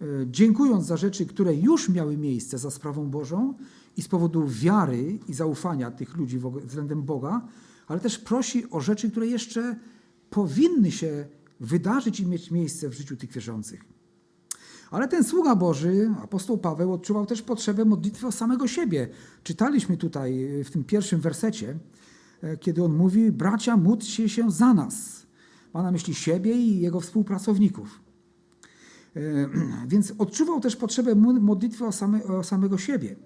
e, 0.00 0.04
dziękując 0.26 0.86
za 0.86 0.96
rzeczy, 0.96 1.26
które 1.26 1.54
już 1.54 1.88
miały 1.88 2.16
miejsce 2.16 2.58
za 2.58 2.70
sprawą 2.70 3.10
Bożą 3.10 3.54
i 3.96 4.02
z 4.02 4.08
powodu 4.08 4.46
wiary 4.48 5.18
i 5.28 5.34
zaufania 5.34 5.90
tych 5.90 6.16
ludzi 6.16 6.38
względem 6.64 7.02
Boga, 7.02 7.48
ale 7.86 8.00
też 8.00 8.18
prosi 8.18 8.70
o 8.70 8.80
rzeczy, 8.80 9.10
które 9.10 9.26
jeszcze 9.26 9.76
powinny 10.30 10.90
się 10.90 11.26
wydarzyć 11.60 12.20
i 12.20 12.26
mieć 12.26 12.50
miejsce 12.50 12.88
w 12.88 12.92
życiu 12.92 13.16
tych 13.16 13.32
wierzących. 13.32 13.97
Ale 14.90 15.08
ten 15.08 15.24
sługa 15.24 15.56
Boży, 15.56 16.10
apostoł 16.22 16.58
Paweł, 16.58 16.92
odczuwał 16.92 17.26
też 17.26 17.42
potrzebę 17.42 17.84
modlitwy 17.84 18.26
o 18.26 18.32
samego 18.32 18.66
siebie. 18.66 19.08
Czytaliśmy 19.42 19.96
tutaj 19.96 20.48
w 20.64 20.70
tym 20.70 20.84
pierwszym 20.84 21.20
wersecie, 21.20 21.78
e, 22.42 22.56
kiedy 22.56 22.84
on 22.84 22.96
mówi: 22.96 23.32
Bracia, 23.32 23.76
módlcie 23.76 24.28
się 24.28 24.50
za 24.50 24.74
nas. 24.74 25.26
Ma 25.74 25.82
na 25.82 25.92
myśli 25.92 26.14
siebie 26.14 26.52
i 26.52 26.80
jego 26.80 27.00
współpracowników. 27.00 28.00
E, 29.16 29.20
więc 29.92 30.12
odczuwał 30.18 30.60
też 30.60 30.76
potrzebę 30.76 31.14
modlitwy 31.14 31.84
o, 31.86 31.92
same, 31.92 32.24
o 32.24 32.44
samego 32.44 32.78
siebie. 32.78 33.16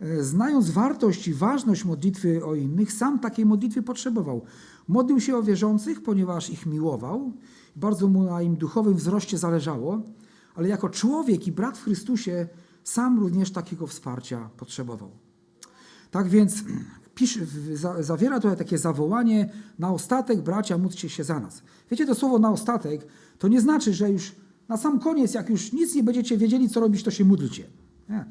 E, 0.00 0.22
znając 0.22 0.70
wartość 0.70 1.28
i 1.28 1.34
ważność 1.34 1.84
modlitwy 1.84 2.44
o 2.44 2.54
innych, 2.54 2.92
sam 2.92 3.18
takiej 3.18 3.46
modlitwy 3.46 3.82
potrzebował. 3.82 4.42
Modlił 4.88 5.20
się 5.20 5.36
o 5.36 5.42
wierzących, 5.42 6.02
ponieważ 6.02 6.50
ich 6.50 6.66
miłował, 6.66 7.32
bardzo 7.76 8.08
mu 8.08 8.22
na 8.22 8.42
im 8.42 8.56
duchowym 8.56 8.94
wzroście 8.94 9.38
zależało, 9.38 10.02
ale 10.54 10.68
jako 10.68 10.88
człowiek 10.88 11.46
i 11.46 11.52
brat 11.52 11.78
w 11.78 11.82
Chrystusie 11.82 12.48
sam 12.84 13.20
również 13.20 13.50
takiego 13.50 13.86
wsparcia 13.86 14.50
potrzebował. 14.56 15.10
Tak 16.10 16.28
więc 16.28 16.64
pisz, 17.14 17.38
zawiera 18.00 18.40
tutaj 18.40 18.56
takie 18.56 18.78
zawołanie 18.78 19.52
na 19.78 19.90
ostatek, 19.90 20.42
bracia, 20.42 20.78
módlcie 20.78 21.08
się 21.08 21.24
za 21.24 21.40
nas. 21.40 21.62
Wiecie, 21.90 22.06
to 22.06 22.14
słowo 22.14 22.38
na 22.38 22.50
ostatek 22.50 23.06
to 23.38 23.48
nie 23.48 23.60
znaczy, 23.60 23.94
że 23.94 24.10
już 24.10 24.32
na 24.68 24.76
sam 24.76 25.00
koniec, 25.00 25.34
jak 25.34 25.50
już 25.50 25.72
nic 25.72 25.94
nie 25.94 26.02
będziecie 26.02 26.38
wiedzieli, 26.38 26.68
co 26.68 26.80
robić, 26.80 27.02
to 27.02 27.10
się 27.10 27.24
módlcie. 27.24 27.64
Nie. 28.08 28.24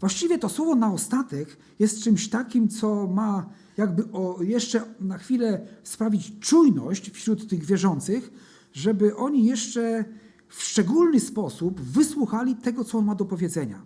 Właściwie 0.00 0.38
to 0.38 0.48
słowo 0.48 0.74
na 0.74 0.92
ostatek 0.92 1.56
jest 1.78 2.02
czymś 2.02 2.28
takim, 2.28 2.68
co 2.68 3.06
ma 3.06 3.46
jakby 3.76 4.12
o, 4.12 4.38
jeszcze 4.42 4.82
na 5.00 5.18
chwilę 5.18 5.66
sprawić 5.82 6.32
czujność 6.40 7.10
wśród 7.10 7.48
tych 7.48 7.64
wierzących, 7.64 8.30
żeby 8.72 9.16
oni 9.16 9.44
jeszcze 9.44 10.04
w 10.48 10.62
szczególny 10.62 11.20
sposób 11.20 11.80
wysłuchali 11.80 12.56
tego, 12.56 12.84
co 12.84 12.98
on 12.98 13.04
ma 13.04 13.14
do 13.14 13.24
powiedzenia. 13.24 13.82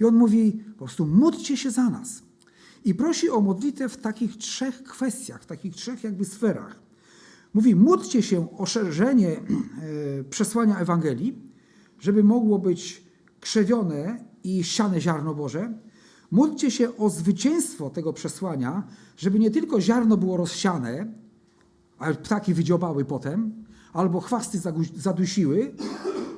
I 0.00 0.04
on 0.04 0.14
mówi 0.14 0.52
po 0.52 0.78
prostu 0.78 1.06
módlcie 1.06 1.56
się 1.56 1.70
za 1.70 1.90
nas. 1.90 2.22
I 2.84 2.94
prosi 2.94 3.30
o 3.30 3.40
modlitwę 3.40 3.88
w 3.88 3.96
takich 3.96 4.36
trzech 4.36 4.82
kwestiach, 4.82 5.42
w 5.42 5.46
takich 5.46 5.74
trzech 5.74 6.04
jakby 6.04 6.24
sferach. 6.24 6.80
Mówi 7.54 7.74
módlcie 7.74 8.22
się 8.22 8.58
o 8.58 8.66
szerzenie 8.66 9.28
e, 9.30 9.40
przesłania 10.24 10.78
Ewangelii, 10.78 11.38
żeby 11.98 12.24
mogło 12.24 12.58
być 12.58 13.02
krzewione 13.40 14.24
i 14.44 14.64
siane 14.64 15.00
ziarno 15.00 15.34
Boże. 15.34 15.72
Módlcie 16.30 16.70
się 16.70 16.96
o 16.96 17.10
zwycięstwo 17.10 17.90
tego 17.90 18.12
przesłania, 18.12 18.82
żeby 19.16 19.38
nie 19.38 19.50
tylko 19.50 19.80
ziarno 19.80 20.16
było 20.16 20.36
rozsiane, 20.36 21.06
a 21.98 22.12
ptaki 22.12 22.54
wydziobały 22.54 23.04
potem, 23.04 23.61
albo 23.92 24.20
chwasty 24.20 24.58
zadusiły, 24.96 25.74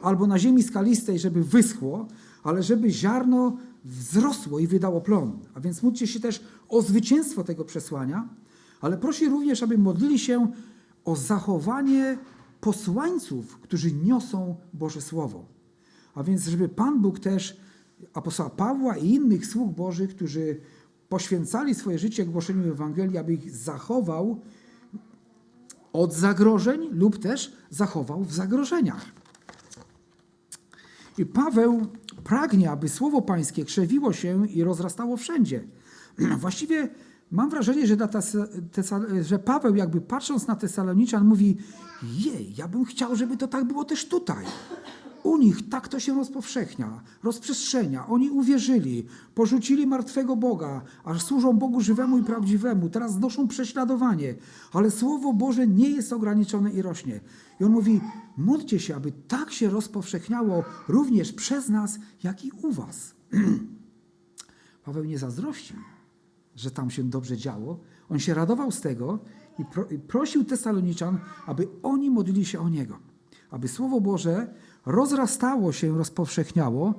albo 0.02 0.26
na 0.26 0.38
ziemi 0.38 0.62
skalistej, 0.62 1.18
żeby 1.18 1.44
wyschło, 1.44 2.08
ale 2.42 2.62
żeby 2.62 2.90
ziarno 2.90 3.56
wzrosło 3.84 4.58
i 4.58 4.66
wydało 4.66 5.00
plon. 5.00 5.38
A 5.54 5.60
więc 5.60 5.82
módlcie 5.82 6.06
się 6.06 6.20
też 6.20 6.44
o 6.68 6.82
zwycięstwo 6.82 7.44
tego 7.44 7.64
przesłania, 7.64 8.28
ale 8.80 8.98
prosi 8.98 9.28
również, 9.28 9.62
aby 9.62 9.78
modlili 9.78 10.18
się 10.18 10.52
o 11.04 11.16
zachowanie 11.16 12.18
posłańców, 12.60 13.58
którzy 13.58 13.92
niosą 13.92 14.56
Boże 14.72 15.00
Słowo. 15.00 15.44
A 16.14 16.22
więc, 16.22 16.46
żeby 16.46 16.68
Pan 16.68 17.00
Bóg 17.00 17.18
też 17.18 17.56
apostoła 18.14 18.50
Pawła 18.50 18.96
i 18.96 19.08
innych 19.08 19.46
sług 19.46 19.74
Bożych, 19.74 20.10
którzy 20.10 20.60
poświęcali 21.08 21.74
swoje 21.74 21.98
życie 21.98 22.26
głoszeniu 22.26 22.72
Ewangelii, 22.72 23.18
aby 23.18 23.34
ich 23.34 23.50
zachował 23.50 24.40
od 25.94 26.12
zagrożeń 26.12 26.88
lub 26.92 27.18
też 27.18 27.52
zachował 27.70 28.24
w 28.24 28.32
zagrożeniach. 28.32 29.04
I 31.18 31.26
Paweł 31.26 31.86
pragnie, 32.24 32.70
aby 32.70 32.88
słowo 32.88 33.22
pańskie 33.22 33.64
krzewiło 33.64 34.12
się 34.12 34.46
i 34.46 34.64
rozrastało 34.64 35.16
wszędzie. 35.16 35.64
Właściwie 36.38 36.88
mam 37.30 37.50
wrażenie, 37.50 37.86
że, 37.86 37.96
że 39.22 39.38
Paweł 39.38 39.74
jakby 39.74 40.00
patrząc 40.00 40.46
na 40.46 40.56
Tesaloniczan 40.56 41.24
mówi 41.24 41.56
jej, 42.02 42.54
ja 42.56 42.68
bym 42.68 42.84
chciał, 42.84 43.16
żeby 43.16 43.36
to 43.36 43.48
tak 43.48 43.64
było 43.64 43.84
też 43.84 44.08
tutaj. 44.08 44.44
U 45.24 45.36
nich 45.36 45.68
tak 45.68 45.88
to 45.88 46.00
się 46.00 46.14
rozpowszechnia, 46.14 47.02
rozprzestrzenia. 47.22 48.06
Oni 48.06 48.30
uwierzyli, 48.30 49.06
porzucili 49.34 49.86
martwego 49.86 50.36
Boga, 50.36 50.82
aż 51.04 51.22
służą 51.22 51.52
Bogu 51.52 51.80
żywemu 51.80 52.18
i 52.18 52.24
prawdziwemu. 52.24 52.88
Teraz 52.88 53.12
znoszą 53.12 53.48
prześladowanie, 53.48 54.34
ale 54.72 54.90
Słowo 54.90 55.32
Boże 55.32 55.66
nie 55.66 55.90
jest 55.90 56.12
ograniczone 56.12 56.70
i 56.70 56.82
rośnie. 56.82 57.20
I 57.60 57.64
on 57.64 57.72
mówi: 57.72 58.00
módlcie 58.36 58.80
się, 58.80 58.96
aby 58.96 59.12
tak 59.28 59.52
się 59.52 59.70
rozpowszechniało 59.70 60.64
również 60.88 61.32
przez 61.32 61.68
nas, 61.68 61.98
jak 62.22 62.44
i 62.44 62.50
u 62.62 62.72
was. 62.72 63.14
Paweł 64.84 65.04
nie 65.04 65.18
zazdrościł, 65.18 65.76
że 66.56 66.70
tam 66.70 66.90
się 66.90 67.04
dobrze 67.04 67.36
działo. 67.36 67.80
On 68.08 68.18
się 68.18 68.34
radował 68.34 68.70
z 68.70 68.80
tego 68.80 69.18
i, 69.58 69.64
pro, 69.64 69.84
i 69.84 69.98
prosił 69.98 70.44
Tesaloniczan, 70.44 71.18
aby 71.46 71.68
oni 71.82 72.10
modlili 72.10 72.44
się 72.44 72.60
o 72.60 72.68
niego. 72.68 72.98
Aby 73.50 73.68
Słowo 73.68 74.00
Boże 74.00 74.54
rozrastało 74.86 75.72
się, 75.72 75.98
rozpowszechniało 75.98 76.94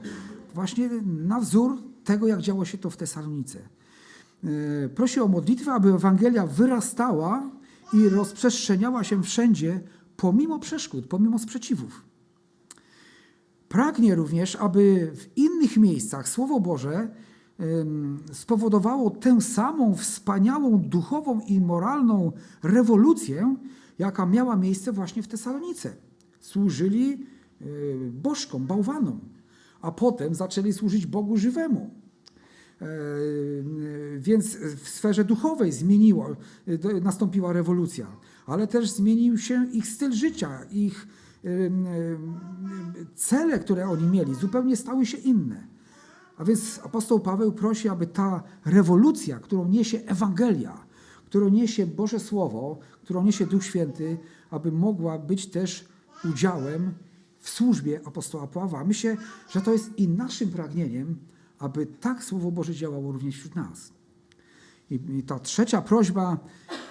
właśnie 0.54 0.90
na 1.04 1.40
wzór 1.40 1.78
tego, 2.04 2.28
jak 2.28 2.42
działo 2.42 2.66
się 2.66 2.78
to 2.78 2.90
w 2.90 2.98
Tesalonice. 2.98 3.60
E, 4.44 4.90
prosi 4.90 5.20
o 5.20 5.28
modlitwę, 5.28 5.74
aby 5.74 5.94
Ewangelia 5.94 6.48
wyrastała 6.48 7.50
i 7.94 8.10
rozprzestrzeniała 8.10 9.04
się 9.04 9.24
wszędzie, 9.24 9.80
pomimo 10.18 10.60
przeszkód, 10.60 11.08
pomimo 11.08 11.40
sprzeciwów. 11.40 12.02
Pragnie 13.70 14.16
również, 14.16 14.56
aby 14.56 15.12
w 15.16 15.38
innych 15.38 15.78
miejscach 15.78 16.30
Słowo 16.30 16.60
Boże 16.60 17.10
spowodowało 18.32 19.10
tę 19.10 19.42
samą 19.42 19.96
wspaniałą 19.96 20.80
duchową 20.80 21.40
i 21.40 21.62
moralną 21.62 22.32
rewolucję, 22.64 23.56
jaka 24.00 24.26
miała 24.26 24.56
miejsce 24.56 24.92
właśnie 24.92 25.24
w 25.24 25.28
Tesalonice. 25.28 25.96
Służyli 26.40 27.26
bożkom, 28.12 28.66
bałwanom, 28.66 29.20
a 29.82 29.92
potem 29.92 30.36
zaczęli 30.36 30.74
służyć 30.74 31.06
Bogu 31.06 31.38
żywemu. 31.38 31.92
E, 32.82 32.86
y, 32.86 34.20
więc 34.20 34.56
w 34.56 34.90
sferze 34.90 35.26
duchowej 35.26 35.72
zmieniło, 35.72 36.36
y, 36.68 37.02
nastąpiła 37.02 37.54
rewolucja, 37.54 38.08
ale 38.46 38.68
też 38.68 38.92
zmienił 38.92 39.38
się 39.38 39.66
ich 39.72 39.88
styl 39.88 40.12
życia, 40.12 40.60
ich 40.72 41.08
cele, 43.16 43.60
które 43.60 43.90
oni 43.90 44.08
mieli, 44.08 44.36
zupełnie 44.36 44.76
stały 44.76 45.06
się 45.06 45.18
inne. 45.18 45.68
A 46.38 46.44
więc 46.44 46.80
apostoł 46.84 47.20
Paweł 47.20 47.52
prosi, 47.52 47.90
aby 47.90 48.08
ta 48.08 48.44
rewolucja, 48.66 49.40
którą 49.40 49.68
niesie 49.68 50.00
Ewangelia, 50.06 50.86
którą 51.26 51.50
niesie 51.50 51.88
Boże 51.88 52.20
Słowo, 52.20 52.80
którą 53.04 53.24
niesie 53.24 53.46
Duch 53.46 53.64
Święty, 53.64 54.18
aby 54.50 54.72
mogła 54.72 55.20
być 55.20 55.48
też 55.48 55.88
udziałem 56.30 56.94
w 57.46 57.50
służbie 57.50 58.02
apostoła 58.06 58.48
Pawła. 58.48 58.86
Myślę, 58.86 59.18
że 59.50 59.62
to 59.62 59.74
jest 59.74 60.00
i 60.00 60.08
naszym 60.08 60.50
pragnieniem, 60.50 61.16
aby 61.60 61.86
tak 61.86 62.24
Słowo 62.24 62.52
Boże 62.52 62.76
działało 62.76 63.12
również 63.12 63.36
wśród 63.36 63.56
nas. 63.56 63.94
I, 64.90 65.24
ta 65.24 65.40
trzecia 65.40 65.82
prośba 65.82 66.38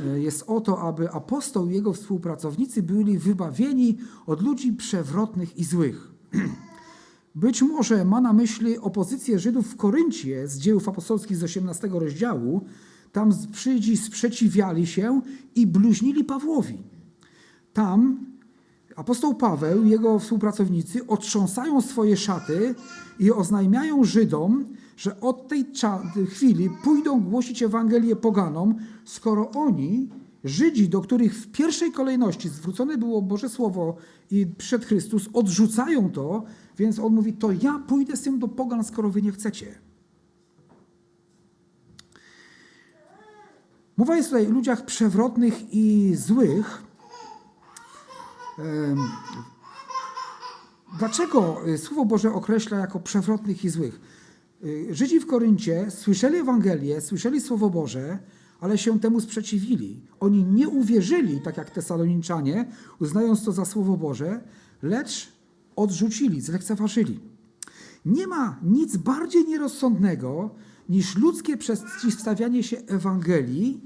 e, 0.00 0.20
jest 0.20 0.44
o 0.46 0.60
to, 0.60 0.80
aby 0.80 1.10
apostoł 1.10 1.70
i 1.70 1.74
jego 1.74 1.92
współpracownicy 1.92 2.82
byli 2.82 3.18
wybawieni 3.18 3.98
od 4.26 4.42
ludzi 4.42 4.72
przewrotnych 4.72 5.56
i 5.56 5.64
złych. 5.64 6.12
Być 7.34 7.62
może 7.62 8.04
ma 8.04 8.20
na 8.20 8.32
myśli 8.32 8.78
opozycję 8.78 9.38
Żydów 9.38 9.66
w 9.66 9.76
Koryncie 9.76 10.48
z 10.48 10.58
dziejów 10.58 10.88
apostolskich 10.88 11.36
z 11.36 11.42
18 11.42 11.88
rozdziału. 11.88 12.64
Tam 13.12 13.32
Żydzi 13.52 13.96
sprzeciwiali 13.96 14.86
się 14.86 15.20
i 15.54 15.66
bluźnili 15.66 16.24
Pawłowi. 16.24 16.82
Tam 17.72 18.26
Apostoł 18.96 19.34
Paweł 19.34 19.84
i 19.84 19.90
jego 19.90 20.18
współpracownicy 20.18 21.06
otrząsają 21.06 21.80
swoje 21.80 22.16
szaty 22.16 22.74
i 23.18 23.32
oznajmiają 23.32 24.04
Żydom, 24.04 24.64
że 24.96 25.20
od 25.20 25.48
tej 25.48 25.66
chwili 26.26 26.70
pójdą 26.84 27.20
głosić 27.20 27.62
Ewangelię 27.62 28.16
poganom, 28.16 28.74
skoro 29.04 29.50
oni 29.50 30.08
Żydzi, 30.44 30.88
do 30.88 31.00
których 31.00 31.34
w 31.34 31.50
pierwszej 31.52 31.92
kolejności 31.92 32.48
zwrócone 32.48 32.98
było 32.98 33.22
Boże 33.22 33.48
Słowo 33.48 33.96
i 34.30 34.46
przed 34.58 34.84
Chrystus, 34.84 35.28
odrzucają 35.32 36.10
to, 36.10 36.44
więc 36.78 36.98
on 36.98 37.14
mówi, 37.14 37.32
to 37.32 37.52
ja 37.52 37.78
pójdę 37.78 38.16
z 38.16 38.22
tym 38.22 38.38
do 38.38 38.48
pogan, 38.48 38.84
skoro 38.84 39.10
wy 39.10 39.22
nie 39.22 39.32
chcecie. 39.32 39.66
Mowa 43.96 44.16
jest 44.16 44.28
tutaj 44.28 44.46
o 44.46 44.50
ludziach 44.50 44.84
przewrotnych 44.84 45.74
i 45.74 46.14
złych. 46.14 46.82
Dlaczego 50.98 51.68
y, 51.68 51.78
Słowo 51.78 52.04
Boże 52.04 52.32
określa 52.32 52.78
jako 52.78 53.00
przewrotnych 53.00 53.64
i 53.64 53.68
złych? 53.68 54.00
Y, 54.64 54.88
Żydzi 54.90 55.20
w 55.20 55.26
Koryncie 55.26 55.90
słyszeli 55.90 56.36
Ewangelię, 56.36 57.00
słyszeli 57.00 57.40
Słowo 57.40 57.70
Boże, 57.70 58.18
ale 58.60 58.78
się 58.78 59.00
temu 59.00 59.20
sprzeciwili. 59.20 60.00
Oni 60.20 60.44
nie 60.44 60.68
uwierzyli, 60.68 61.40
tak 61.40 61.56
jak 61.56 61.70
Tesaloniczanie, 61.70 62.66
uznając 63.00 63.44
to 63.44 63.52
za 63.52 63.64
Słowo 63.64 63.96
Boże, 63.96 64.40
lecz 64.82 65.32
odrzucili, 65.76 66.40
zlekceważyli. 66.40 67.20
Nie 68.04 68.26
ma 68.26 68.58
nic 68.62 68.96
bardziej 68.96 69.44
nierozsądnego 69.44 70.50
niż 70.88 71.16
ludzkie 71.16 71.56
przeciwstawianie 71.56 72.62
się 72.62 72.76
Ewangelii 72.86 73.80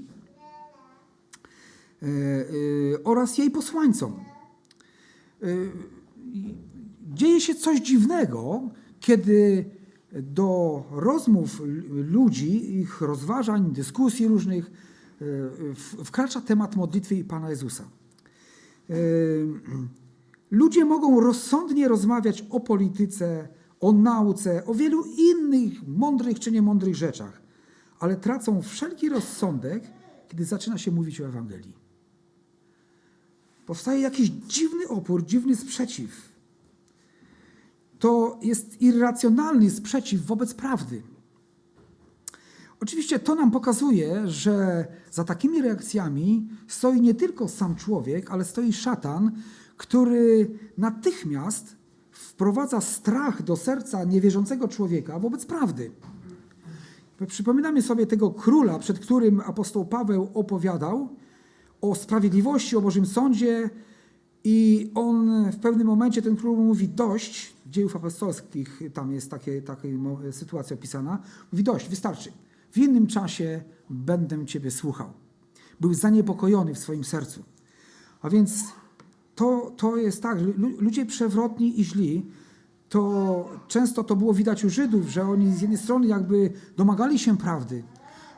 e, 2.01 2.05
e, 2.05 3.03
oraz 3.03 3.37
jej 3.37 3.51
posłańcom. 3.51 4.28
E, 5.43 5.45
Dzieje 7.13 7.41
się 7.41 7.55
coś 7.55 7.79
dziwnego, 7.79 8.61
kiedy 8.99 9.65
do 10.13 10.83
rozmów 10.91 11.61
ludzi, 11.91 12.79
ich 12.79 13.01
rozważań, 13.01 13.71
dyskusji 13.71 14.27
różnych 14.27 14.71
w- 15.75 15.95
wkracza 16.05 16.41
temat 16.41 16.75
modlitwy 16.75 17.15
i 17.15 17.23
Pana 17.23 17.49
Jezusa. 17.49 17.83
E, 18.89 18.93
Ludzie 20.51 20.85
mogą 20.85 21.19
rozsądnie 21.19 21.87
rozmawiać 21.87 22.45
o 22.49 22.59
polityce, 22.59 23.47
o 23.79 23.91
nauce, 23.91 24.65
o 24.65 24.73
wielu 24.73 25.03
innych 25.17 25.87
mądrych 25.87 26.39
czy 26.39 26.51
niemądrych 26.51 26.95
rzeczach, 26.95 27.41
ale 27.99 28.15
tracą 28.17 28.61
wszelki 28.61 29.09
rozsądek, 29.09 29.83
kiedy 30.27 30.45
zaczyna 30.45 30.77
się 30.77 30.91
mówić 30.91 31.21
o 31.21 31.25
Ewangelii. 31.27 31.78
Powstaje 33.69 34.01
jakiś 34.01 34.29
dziwny 34.29 34.87
opór, 34.87 35.25
dziwny 35.25 35.55
sprzeciw. 35.55 36.31
To 37.99 38.39
jest 38.41 38.81
irracjonalny 38.81 39.69
sprzeciw 39.69 40.25
wobec 40.25 40.53
prawdy. 40.53 41.01
Oczywiście 42.81 43.19
to 43.19 43.35
nam 43.35 43.51
pokazuje, 43.51 44.27
że 44.27 44.87
za 45.11 45.23
takimi 45.23 45.61
reakcjami 45.61 46.49
stoi 46.67 47.01
nie 47.01 47.13
tylko 47.13 47.47
sam 47.47 47.75
człowiek, 47.75 48.31
ale 48.31 48.45
stoi 48.45 48.73
szatan, 48.73 49.31
który 49.77 50.51
natychmiast 50.77 51.75
wprowadza 52.11 52.81
strach 52.81 53.43
do 53.43 53.55
serca 53.55 54.03
niewierzącego 54.03 54.67
człowieka 54.67 55.19
wobec 55.19 55.45
prawdy. 55.45 55.91
Przypominamy 57.27 57.81
sobie 57.81 58.07
tego 58.07 58.31
króla, 58.31 58.79
przed 58.79 58.99
którym 58.99 59.41
apostoł 59.45 59.85
Paweł 59.85 60.29
opowiadał 60.33 61.09
o 61.81 61.95
sprawiedliwości, 61.95 62.75
o 62.75 62.81
Bożym 62.81 63.05
Sądzie 63.05 63.69
i 64.43 64.91
on 64.95 65.45
w 65.51 65.59
pewnym 65.59 65.87
momencie, 65.87 66.21
ten 66.21 66.35
król 66.35 66.57
mówi 66.57 66.89
dość, 66.89 67.53
dziejów 67.71 67.95
apostolskich 67.95 68.81
tam 68.93 69.11
jest 69.11 69.31
takie, 69.31 69.61
taka 69.61 69.87
sytuacja 70.31 70.73
opisana, 70.73 71.19
mówi 71.51 71.63
dość, 71.63 71.89
wystarczy. 71.89 72.31
W 72.71 72.77
innym 72.77 73.07
czasie 73.07 73.61
będę 73.89 74.45
Ciebie 74.45 74.71
słuchał. 74.71 75.09
Był 75.79 75.93
zaniepokojony 75.93 76.73
w 76.75 76.79
swoim 76.79 77.03
sercu. 77.03 77.43
A 78.21 78.29
więc 78.29 78.63
to, 79.35 79.71
to 79.77 79.97
jest 79.97 80.23
tak, 80.23 80.41
lu- 80.41 80.77
ludzie 80.79 81.05
przewrotni 81.05 81.79
i 81.79 81.85
źli, 81.85 82.25
to 82.89 83.49
często 83.67 84.03
to 84.03 84.15
było 84.15 84.33
widać 84.33 84.65
u 84.65 84.69
Żydów, 84.69 85.09
że 85.09 85.23
oni 85.23 85.53
z 85.53 85.61
jednej 85.61 85.79
strony 85.79 86.07
jakby 86.07 86.51
domagali 86.77 87.19
się 87.19 87.37
prawdy, 87.37 87.83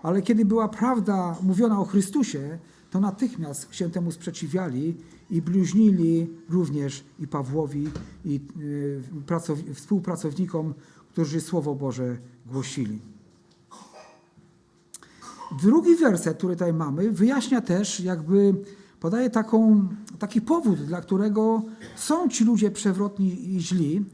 ale 0.04 0.22
kiedy 0.22 0.46
była 0.46 0.68
prawda 0.68 1.38
mówiona 1.44 1.80
o 1.80 1.86
Chrystusie, 1.86 2.60
to 2.92 3.00
natychmiast 3.00 3.76
się 3.76 3.92
temu 3.92 4.12
sprzeciwiali 4.12 4.98
i 5.30 5.42
bluźnili 5.42 6.30
również 6.50 7.04
i 7.20 7.28
Pawłowi, 7.28 7.90
i 8.26 8.40
y, 8.62 9.02
pracow- 9.28 9.74
współpracownikom, 9.74 10.74
którzy 11.12 11.42
Słowo 11.42 11.76
Boże 11.76 12.18
głosili. 12.46 13.00
Drugi 15.62 15.96
werset, 15.96 16.38
który 16.38 16.56
tutaj 16.56 16.74
mamy, 16.74 17.12
wyjaśnia 17.12 17.62
też, 17.62 18.00
jakby 18.00 18.54
podaje 19.00 19.30
taką, 19.30 19.88
taki 20.20 20.42
powód, 20.42 20.80
dla 20.80 21.02
którego 21.02 21.62
są 21.96 22.30
ci 22.30 22.44
ludzie 22.44 22.72
przewrotni 22.72 23.56
i 23.56 23.62
źli. 23.62 24.06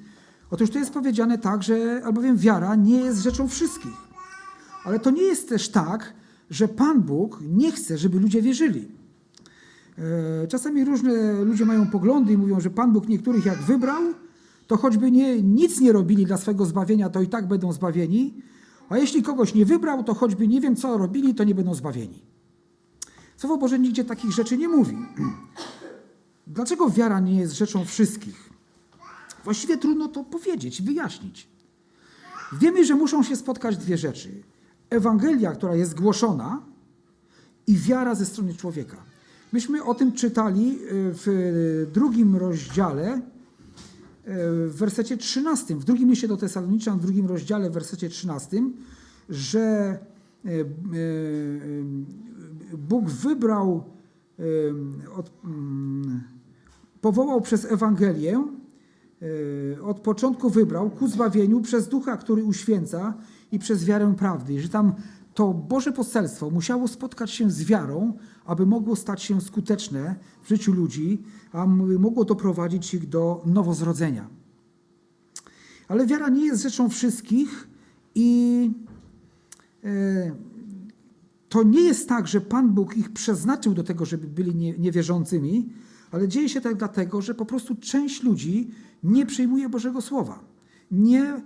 Otóż 0.52 0.70
tu 0.70 0.80
jest 0.80 0.94
powiedziane 0.94 1.38
tak, 1.38 1.64
że 1.64 2.02
albowiem 2.06 2.38
wiara 2.38 2.76
nie 2.76 2.98
jest 2.98 3.24
rzeczą 3.24 3.48
wszystkich. 3.48 3.94
Ale 4.86 5.00
to 5.00 5.12
nie 5.12 5.24
jest 5.24 5.50
też 5.50 5.70
tak, 5.70 6.14
że 6.50 6.68
Pan 6.68 7.02
Bóg 7.02 7.40
nie 7.42 7.72
chce, 7.72 7.98
żeby 7.98 8.20
ludzie 8.20 8.42
wierzyli. 8.42 8.88
E, 10.44 10.48
Czasami 10.48 10.86
różne 10.86 11.44
ludzie 11.44 11.66
mają 11.66 11.88
poglądy 11.88 12.34
i 12.34 12.38
mówią, 12.38 12.60
że 12.60 12.70
Pan 12.70 12.94
Bóg 12.94 13.08
niektórych 13.08 13.46
jak 13.46 13.58
wybrał, 13.58 14.04
to 14.68 14.78
choćby 14.78 15.12
nie, 15.12 15.42
nic 15.42 15.80
nie 15.80 15.92
robili 15.92 16.26
dla 16.26 16.38
swego 16.38 16.66
zbawienia, 16.66 17.10
to 17.10 17.22
i 17.22 17.28
tak 17.28 17.48
będą 17.48 17.74
zbawieni. 17.74 18.34
A 18.90 18.98
jeśli 18.98 19.24
kogoś 19.24 19.54
nie 19.54 19.66
wybrał, 19.66 20.04
to 20.04 20.14
choćby 20.14 20.48
nie 20.48 20.62
wiem 20.62 20.76
co 20.76 20.98
robili, 20.98 21.36
to 21.36 21.44
nie 21.44 21.56
będą 21.56 21.74
zbawieni. 21.74 22.22
Słowo 23.38 23.58
Boże 23.58 23.80
nigdzie 23.80 24.06
takich 24.06 24.32
rzeczy 24.32 24.58
nie 24.58 24.68
mówi. 24.68 24.98
Dlaczego 26.48 26.90
wiara 26.90 27.20
nie 27.20 27.40
jest 27.40 27.54
rzeczą 27.54 27.86
wszystkich? 27.86 28.50
Właściwie 29.44 29.78
trudno 29.78 30.08
to 30.08 30.24
powiedzieć, 30.24 30.82
wyjaśnić. 30.82 31.48
Wiemy, 32.60 32.86
że 32.86 32.96
muszą 32.96 33.24
się 33.24 33.36
spotkać 33.36 33.78
dwie 33.78 33.98
rzeczy. 33.98 34.44
Ewangelia, 34.90 35.52
która 35.52 35.76
jest 35.76 36.00
głoszona 36.00 36.62
i 37.68 37.78
wiara 37.78 38.16
ze 38.16 38.26
strony 38.26 38.54
człowieka. 38.54 38.98
Myśmy 39.54 39.84
o 39.84 39.96
tym 39.96 40.12
czytali 40.12 40.72
y, 40.72 40.78
w 40.92 41.88
drugim 41.94 42.36
rozdziale, 42.36 43.18
y, 43.18 43.22
w 44.68 44.76
wersecie 44.76 45.18
13, 45.18 45.76
w 45.76 45.84
drugim 45.84 46.10
liście 46.10 46.28
do 46.28 46.38
Tesaloniczan, 46.38 47.00
w 47.00 47.02
drugim 47.02 47.28
rozdziale, 47.28 47.70
w 47.70 47.74
wersecie 47.74 48.10
13, 48.10 48.64
że 49.30 49.98
y, 50.46 50.66
Bóg 52.78 53.10
wybrał, 53.10 53.84
mm, 55.44 56.24
powołał 57.02 57.42
przez 57.42 57.66
Ewangelię, 57.66 58.48
od 59.84 60.00
początku 60.00 60.50
wybrał 60.50 60.90
ku 60.90 61.08
zbawieniu 61.08 61.62
przez 61.62 61.88
Ducha, 61.88 62.18
który 62.18 62.44
uświęca 62.44 63.14
i 63.52 63.60
przez 63.60 63.86
wiarę 63.86 64.14
prawdy. 64.18 64.54
I 64.54 64.60
że 64.60 64.70
tam 64.70 64.94
to 65.34 65.54
Boże 65.54 65.92
poselstwo 65.92 66.50
musiało 66.50 66.88
spotkać 66.88 67.32
się 67.32 67.52
z 67.52 67.64
wiarą, 67.64 68.14
aby 68.46 68.66
mogło 68.66 68.96
stać 68.96 69.24
się 69.24 69.42
skuteczne 69.42 70.16
w 70.44 70.50
życiu 70.50 70.74
ludzi, 70.74 71.24
a 71.52 71.64
m- 71.64 72.00
mogło 72.00 72.26
doprowadzić 72.26 72.94
ich 72.94 73.10
do 73.10 73.42
nowozrodzenia. 73.46 74.28
Ale 75.88 76.06
wiara 76.08 76.30
nie 76.30 76.46
jest 76.46 76.64
rzeczą 76.64 76.90
wszystkich 76.90 77.68
i 78.16 78.72
e, 79.84 80.32
to 81.50 81.64
nie 81.64 81.82
jest 81.82 82.10
tak, 82.10 82.28
że 82.28 82.42
Pan 82.42 82.70
Bóg 82.74 82.98
ich 82.98 83.14
przeznaczył 83.14 83.74
do 83.74 83.84
tego, 83.84 84.06
żeby 84.06 84.28
byli 84.28 84.56
nie- 84.56 84.78
niewierzącymi, 84.78 85.70
ale 86.12 86.28
dzieje 86.28 86.50
się 86.50 86.62
tak 86.62 86.76
dlatego, 86.76 87.22
że 87.22 87.34
po 87.36 87.46
prostu 87.46 87.76
część 87.76 88.24
ludzi 88.24 88.72
nie 89.04 89.26
przyjmuje 89.26 89.70
Bożego 89.70 90.02
Słowa. 90.02 90.40
Nie, 90.92 91.42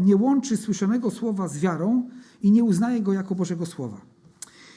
nie 0.00 0.16
łączy 0.16 0.56
słyszonego 0.56 1.10
Słowa 1.10 1.48
z 1.48 1.58
wiarą 1.58 2.08
i 2.42 2.50
nie 2.50 2.64
uznaje 2.64 3.00
go 3.00 3.12
jako 3.12 3.34
Bożego 3.34 3.66
Słowa. 3.66 4.00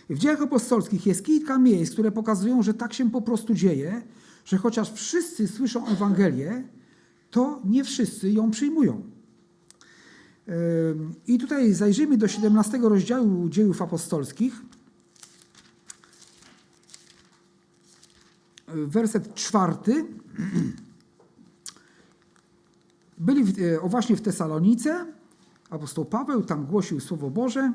W 0.10 0.18
dziejach 0.18 0.42
apostolskich 0.42 1.06
jest 1.06 1.26
kilka 1.26 1.58
miejsc, 1.58 1.94
które 1.94 2.12
pokazują, 2.12 2.64
że 2.64 2.74
tak 2.74 2.94
się 2.94 3.12
po 3.12 3.22
prostu 3.22 3.54
dzieje, 3.54 4.02
że 4.46 4.58
chociaż 4.58 4.92
wszyscy 4.92 5.48
słyszą 5.48 5.88
Ewangelię, 5.88 6.64
to 7.32 7.62
nie 7.66 7.84
wszyscy 7.84 8.32
ją 8.32 8.52
przyjmują. 8.52 9.04
I 11.28 11.38
tutaj 11.38 11.74
zajrzyjmy 11.74 12.18
do 12.18 12.28
17 12.28 12.78
rozdziału 12.78 13.50
dziejów 13.50 13.82
apostolskich. 13.82 14.62
Werset 18.68 19.34
czwarty. 19.34 20.06
Byli 23.18 23.44
w, 23.44 23.60
e, 23.60 23.82
o 23.82 23.90
właśnie 23.90 24.16
w 24.16 24.22
Tesalonice, 24.22 25.06
apostoł 25.70 26.06
Paweł 26.06 26.44
tam 26.44 26.66
głosił 26.66 27.00
Słowo 27.00 27.30
Boże 27.30 27.74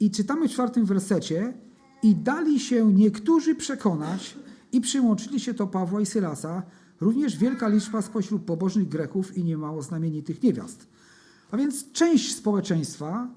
i 0.00 0.10
czytamy 0.10 0.48
w 0.48 0.52
czwartym 0.52 0.86
wersecie 0.86 1.54
i 2.02 2.14
dali 2.14 2.60
się 2.60 2.92
niektórzy 2.92 3.54
przekonać 3.54 4.36
i 4.72 4.80
przyłączyli 4.80 5.40
się 5.40 5.54
do 5.54 5.66
Pawła 5.66 6.00
i 6.00 6.06
Sylasa, 6.06 6.62
również 7.00 7.36
wielka 7.36 7.68
liczba 7.68 8.02
spośród 8.02 8.42
pobożnych 8.42 8.88
Greków 8.88 9.36
i 9.36 9.44
niemało 9.44 9.82
znamienitych 9.82 10.42
niewiast. 10.42 10.86
A 11.50 11.56
więc 11.56 11.92
część 11.92 12.36
społeczeństwa, 12.36 13.28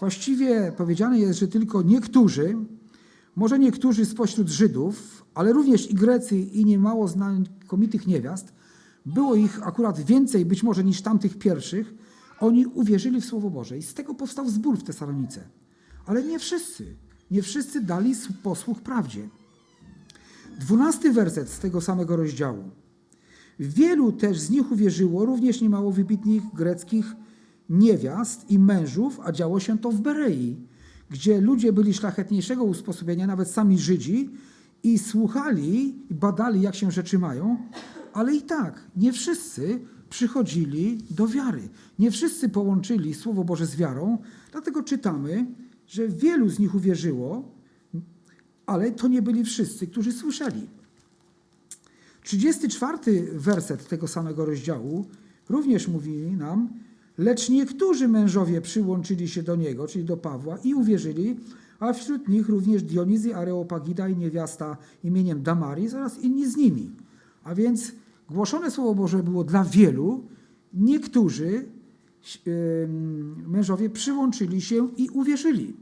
właściwie 0.00 0.72
powiedziane 0.76 1.18
jest, 1.18 1.38
że 1.38 1.48
tylko 1.48 1.82
niektórzy, 1.82 2.56
może 3.36 3.58
niektórzy 3.58 4.06
spośród 4.06 4.48
Żydów, 4.48 5.24
ale 5.34 5.52
również 5.52 5.90
i 5.90 5.94
Grecy 5.94 6.38
i 6.38 6.64
niemało 6.64 7.08
znakomitych 7.08 8.06
niewiast, 8.06 8.52
było 9.06 9.34
ich 9.34 9.66
akurat 9.66 10.00
więcej 10.00 10.44
być 10.44 10.62
może 10.62 10.84
niż 10.84 11.02
tamtych 11.02 11.38
pierwszych, 11.38 11.94
oni 12.40 12.66
uwierzyli 12.66 13.20
w 13.20 13.24
Słowo 13.24 13.50
Boże 13.50 13.78
i 13.78 13.82
z 13.82 13.94
tego 13.94 14.14
powstał 14.14 14.48
zbór 14.48 14.78
w 14.78 14.82
Tesalonice. 14.82 15.40
Ale 16.06 16.22
nie 16.22 16.38
wszyscy, 16.38 16.96
nie 17.30 17.42
wszyscy 17.42 17.80
dali 17.80 18.14
posłuch 18.42 18.80
prawdzie. 18.80 19.28
Dwunasty 20.60 21.12
werset 21.12 21.48
z 21.48 21.58
tego 21.58 21.80
samego 21.80 22.16
rozdziału. 22.16 22.70
Wielu 23.58 24.12
też 24.12 24.40
z 24.40 24.50
nich 24.50 24.72
uwierzyło, 24.72 25.24
również 25.24 25.60
niemało 25.60 25.92
wybitnych 25.92 26.42
greckich 26.54 27.06
niewiast 27.70 28.50
i 28.50 28.58
mężów, 28.58 29.20
a 29.24 29.32
działo 29.32 29.60
się 29.60 29.78
to 29.78 29.90
w 29.90 30.00
Berei, 30.00 30.56
gdzie 31.10 31.40
ludzie 31.40 31.72
byli 31.72 31.94
szlachetniejszego 31.94 32.64
usposobienia, 32.64 33.26
nawet 33.26 33.50
sami 33.50 33.78
Żydzi, 33.78 34.30
i 34.82 34.98
słuchali 34.98 35.94
i 36.10 36.14
badali, 36.14 36.60
jak 36.60 36.74
się 36.74 36.90
rzeczy 36.90 37.18
mają, 37.18 37.56
ale 38.12 38.36
i 38.36 38.42
tak 38.42 38.80
nie 38.96 39.12
wszyscy 39.12 39.80
przychodzili 40.10 40.98
do 41.10 41.28
wiary. 41.28 41.68
Nie 41.98 42.10
wszyscy 42.10 42.48
połączyli 42.48 43.14
Słowo 43.14 43.44
Boże 43.44 43.66
z 43.66 43.76
wiarą, 43.76 44.18
dlatego 44.52 44.82
czytamy, 44.82 45.46
że 45.86 46.08
wielu 46.08 46.48
z 46.48 46.58
nich 46.58 46.74
uwierzyło, 46.74 47.54
ale 48.66 48.90
to 48.92 49.08
nie 49.08 49.22
byli 49.22 49.44
wszyscy, 49.44 49.86
którzy 49.86 50.12
słyszeli. 50.12 50.68
34 52.22 52.98
werset 53.32 53.88
tego 53.88 54.08
samego 54.08 54.44
rozdziału 54.44 55.06
również 55.48 55.88
mówi 55.88 56.12
nam, 56.16 56.68
lecz 57.18 57.48
niektórzy 57.48 58.08
mężowie 58.08 58.60
przyłączyli 58.60 59.28
się 59.28 59.42
do 59.42 59.56
niego, 59.56 59.86
czyli 59.86 60.04
do 60.04 60.16
Pawła 60.16 60.58
i 60.64 60.74
uwierzyli, 60.74 61.36
a 61.80 61.92
wśród 61.92 62.28
nich 62.28 62.48
również 62.48 62.82
Dionizy 62.82 63.36
Areopagita 63.36 64.08
i 64.08 64.16
niewiasta 64.16 64.76
imieniem 65.04 65.42
Damaris 65.42 65.94
oraz 65.94 66.18
inni 66.18 66.50
z 66.50 66.56
nimi. 66.56 66.90
A 67.44 67.54
więc 67.54 67.92
głoszone 68.30 68.70
Słowo 68.70 68.94
Boże 68.94 69.22
było 69.22 69.44
dla 69.44 69.64
wielu, 69.64 70.24
niektórzy 70.74 71.68
mężowie 73.46 73.90
przyłączyli 73.90 74.60
się 74.60 74.88
i 74.96 75.08
uwierzyli. 75.08 75.76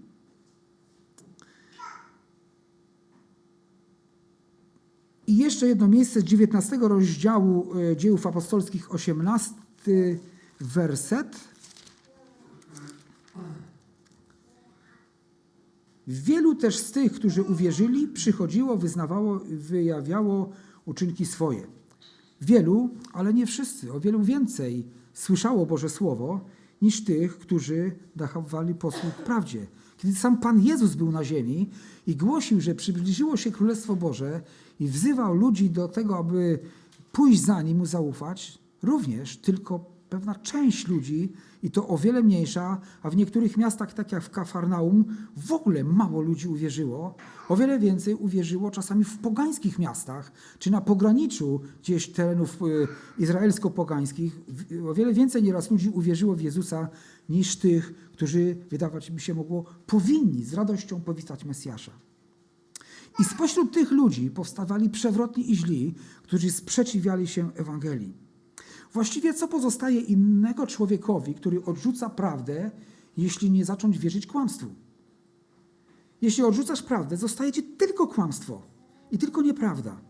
I 5.27 5.37
jeszcze 5.37 5.69
jedno 5.69 5.89
miejsce 5.89 6.21
z 6.21 6.25
19 6.25 6.79
rozdziału 6.81 7.67
e, 7.75 7.97
Dziejów 7.97 8.27
Apostolskich, 8.27 8.95
18 8.95 9.55
werset. 10.61 11.37
Wielu 16.07 16.55
też 16.55 16.79
z 16.79 16.93
tych, 16.93 17.13
którzy 17.13 17.43
uwierzyli, 17.43 18.09
przychodziło, 18.09 18.77
wyznawało, 18.77 19.41
wyjawiało 19.49 20.53
uczynki 20.85 21.27
swoje. 21.27 21.78
Wielu, 22.41 22.91
ale 23.13 23.35
nie 23.35 23.47
wszyscy, 23.47 23.93
o 23.93 24.01
wielu 24.01 24.23
więcej 24.23 24.87
słyszało 25.15 25.67
Boże 25.67 25.89
Słowo 25.89 26.41
niż 26.83 27.05
tych, 27.05 27.39
którzy 27.39 27.93
dachowali 28.17 28.75
posłuch 28.75 29.15
prawdzie. 29.15 29.67
Kiedy 29.99 30.15
sam 30.15 30.41
Pan 30.41 30.63
Jezus 30.63 30.95
był 30.95 31.13
na 31.13 31.25
ziemi 31.25 31.71
i 32.07 32.17
głosił, 32.17 32.61
że 32.61 32.75
przybliżyło 32.75 33.37
się 33.37 33.51
Królestwo 33.51 33.97
Boże 33.97 34.41
i 34.81 34.89
wzywał 34.89 35.35
ludzi 35.35 35.71
do 35.71 35.89
tego, 35.89 36.19
aby 36.19 36.59
pójść 37.13 37.41
za 37.41 37.63
nim, 37.63 37.79
mu 37.79 37.87
zaufać, 37.87 38.59
również 38.83 39.37
tylko 39.37 39.98
pewna 40.11 40.35
część 40.35 40.89
ludzi, 40.89 41.33
i 41.63 41.71
to 41.71 41.89
o 41.89 41.99
wiele 41.99 42.23
mniejsza, 42.23 42.81
a 43.03 43.11
w 43.11 43.17
niektórych 43.17 43.57
miastach, 43.57 43.95
tak 43.95 44.13
jak 44.13 44.23
w 44.23 44.31
Kafarnaum, 44.31 45.05
w 45.37 45.53
ogóle 45.53 45.85
mało 45.85 46.21
ludzi 46.21 46.49
uwierzyło. 46.49 47.15
O 47.49 47.57
wiele 47.57 47.79
więcej 47.79 48.15
uwierzyło 48.15 48.71
czasami 48.71 49.05
w 49.05 49.19
pogańskich 49.19 49.79
miastach, 49.79 50.33
czy 50.59 50.71
na 50.71 50.81
pograniczu 50.81 51.61
gdzieś 51.83 52.09
terenów 52.13 52.59
y, 52.63 52.89
izraelsko-pogańskich. 53.19 54.41
O 54.91 54.95
wiele 54.95 55.13
więcej 55.13 55.43
nieraz 55.43 55.71
ludzi 55.71 55.91
uwierzyło 55.91 56.35
w 56.35 56.41
Jezusa 56.41 56.89
niż 57.29 57.57
tych, 57.57 58.11
którzy, 58.13 58.57
wydawać 58.71 59.11
by 59.11 59.21
się 59.21 59.35
mogło, 59.35 59.65
powinni 59.87 60.45
z 60.45 60.55
radością 60.55 61.01
powitać 61.01 61.45
Mesjasza. 61.45 61.93
I 63.21 63.25
spośród 63.25 63.73
tych 63.73 63.91
ludzi 63.91 64.31
powstawali 64.31 64.91
przewrotni 64.91 65.51
i 65.51 65.57
źli, 65.57 65.95
którzy 66.23 66.51
sprzeciwiali 66.51 67.27
się 67.27 67.51
Ewangelii. 67.55 68.28
Właściwie 68.93 69.35
co 69.35 69.49
pozostaje 69.49 70.01
innego 70.01 70.67
człowiekowi, 70.67 71.35
który 71.35 71.65
odrzuca 71.65 72.11
prawdę, 72.11 72.71
jeśli 73.17 73.51
nie 73.51 73.65
zacząć 73.65 73.99
wierzyć 73.99 74.27
kłamstwu? 74.27 74.67
Jeśli 76.23 76.45
odrzucasz 76.45 76.83
prawdę, 76.83 77.17
zostaje 77.17 77.53
ci 77.53 77.63
tylko 77.63 78.07
kłamstwo 78.07 78.63
i 79.11 79.19
tylko 79.19 79.43
nieprawda. 79.43 80.01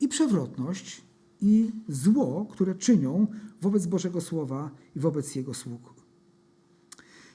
I 0.00 0.08
przewrotność, 0.08 1.02
i 1.40 1.72
zło, 1.88 2.46
które 2.50 2.74
czynią 2.74 3.26
wobec 3.60 3.86
Bożego 3.86 4.20
Słowa 4.20 4.70
i 4.96 5.00
wobec 5.00 5.34
Jego 5.34 5.54
sług. 5.54 5.94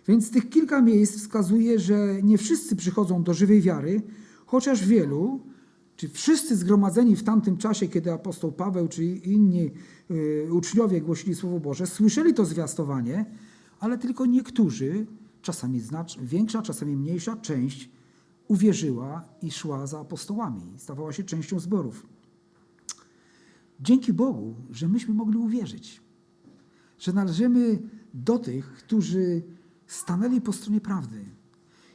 Więc 0.08 0.32
tych 0.32 0.50
kilka 0.50 0.82
miejsc 0.82 1.18
wskazuje, 1.18 1.80
że 1.80 2.22
nie 2.24 2.38
wszyscy 2.38 2.76
przychodzą 2.76 3.24
do 3.24 3.34
żywej 3.34 3.62
wiary, 3.62 4.02
chociaż 4.46 4.86
wielu, 4.86 5.39
czy 5.95 6.10
wszyscy 6.10 6.55
zgromadzeni 6.55 7.15
w 7.15 7.23
tamtym 7.23 7.58
czasie, 7.58 7.88
kiedy 7.88 8.13
apostoł 8.13 8.51
Paweł 8.51 8.88
czy 8.88 9.05
inni 9.05 9.71
y, 10.12 10.47
uczniowie 10.51 11.01
głosili 11.01 11.36
Słowo 11.36 11.60
Boże, 11.60 11.88
słyszeli 11.88 12.34
to 12.34 12.45
zwiastowanie, 12.45 13.25
ale 13.79 13.97
tylko 13.97 14.25
niektórzy, 14.25 15.05
czasami 15.41 15.79
znacz, 15.79 16.19
większa, 16.19 16.62
czasami 16.62 16.95
mniejsza 16.95 17.36
część 17.36 17.89
uwierzyła 18.47 19.23
i 19.41 19.51
szła 19.51 19.88
za 19.88 19.99
apostołami, 19.99 20.73
stawała 20.77 21.13
się 21.13 21.23
częścią 21.23 21.60
zborów. 21.60 22.08
Dzięki 23.79 24.13
Bogu, 24.13 24.55
że 24.71 24.88
myśmy 24.88 25.13
mogli 25.13 25.38
uwierzyć, 25.38 26.01
że 26.99 27.13
należymy 27.13 27.79
do 28.13 28.39
tych, 28.39 28.73
którzy 28.73 29.43
stanęli 29.88 30.41
po 30.41 30.53
stronie 30.53 30.81
prawdy. 30.81 31.25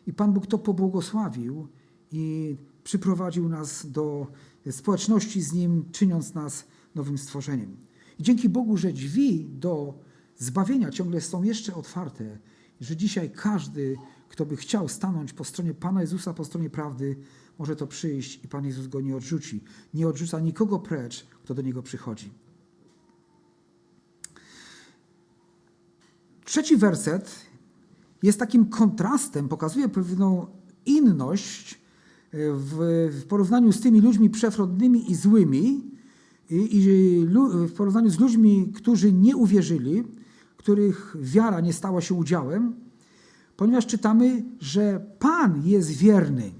I 0.06 0.12
Pan 0.12 0.32
Bóg 0.32 0.46
to 0.46 0.58
pobłogosławił 0.58 1.68
i 2.12 2.56
przyprowadził 2.84 3.48
nas 3.48 3.90
do 3.90 4.26
społeczności 4.70 5.42
z 5.42 5.52
Nim, 5.52 5.84
czyniąc 5.92 6.34
nas 6.34 6.64
nowym 6.94 7.18
stworzeniem. 7.18 7.76
I 8.18 8.22
dzięki 8.22 8.48
Bogu, 8.48 8.76
że 8.76 8.92
drzwi 8.92 9.48
do 9.52 9.98
zbawienia 10.36 10.90
ciągle 10.90 11.20
są 11.20 11.42
jeszcze 11.42 11.74
otwarte, 11.74 12.38
że 12.80 12.96
dzisiaj 12.96 13.30
każdy, 13.30 13.96
kto 14.28 14.46
by 14.46 14.56
chciał 14.56 14.88
stanąć 14.88 15.32
po 15.32 15.44
stronie 15.44 15.74
Pana 15.74 16.00
Jezusa, 16.00 16.34
po 16.34 16.44
stronie 16.44 16.70
prawdy, 16.70 17.16
może 17.58 17.76
to 17.76 17.86
przyjść 17.86 18.44
i 18.44 18.48
Pan 18.48 18.66
Jezus 18.66 18.86
go 18.86 19.00
nie 19.00 19.16
odrzuci. 19.16 19.64
Nie 19.94 20.08
odrzuca 20.08 20.40
nikogo 20.40 20.78
precz, 20.78 21.26
kto 21.44 21.54
do 21.54 21.62
Niego 21.62 21.82
przychodzi. 21.82 22.32
Trzeci 26.44 26.76
werset 26.76 27.46
jest 28.22 28.38
takim 28.38 28.66
kontrastem, 28.66 29.48
pokazuje 29.48 29.88
pewną 29.88 30.46
inność 30.86 31.80
w, 32.32 33.08
w 33.20 33.26
porównaniu 33.26 33.72
z 33.72 33.80
tymi 33.80 34.00
ludźmi 34.00 34.30
przewrotnymi 34.30 35.10
i 35.10 35.14
złymi, 35.14 35.90
i, 36.50 36.76
i 36.76 36.80
w 37.66 37.72
porównaniu 37.72 38.10
z 38.10 38.20
ludźmi, 38.20 38.72
którzy 38.74 39.12
nie 39.12 39.36
uwierzyli, 39.36 40.04
których 40.56 41.16
wiara 41.20 41.60
nie 41.60 41.72
stała 41.72 42.00
się 42.00 42.14
udziałem, 42.14 42.74
ponieważ 43.56 43.86
czytamy, 43.86 44.44
że 44.60 45.06
Pan 45.18 45.62
jest 45.64 45.90
wierny. 45.90 46.52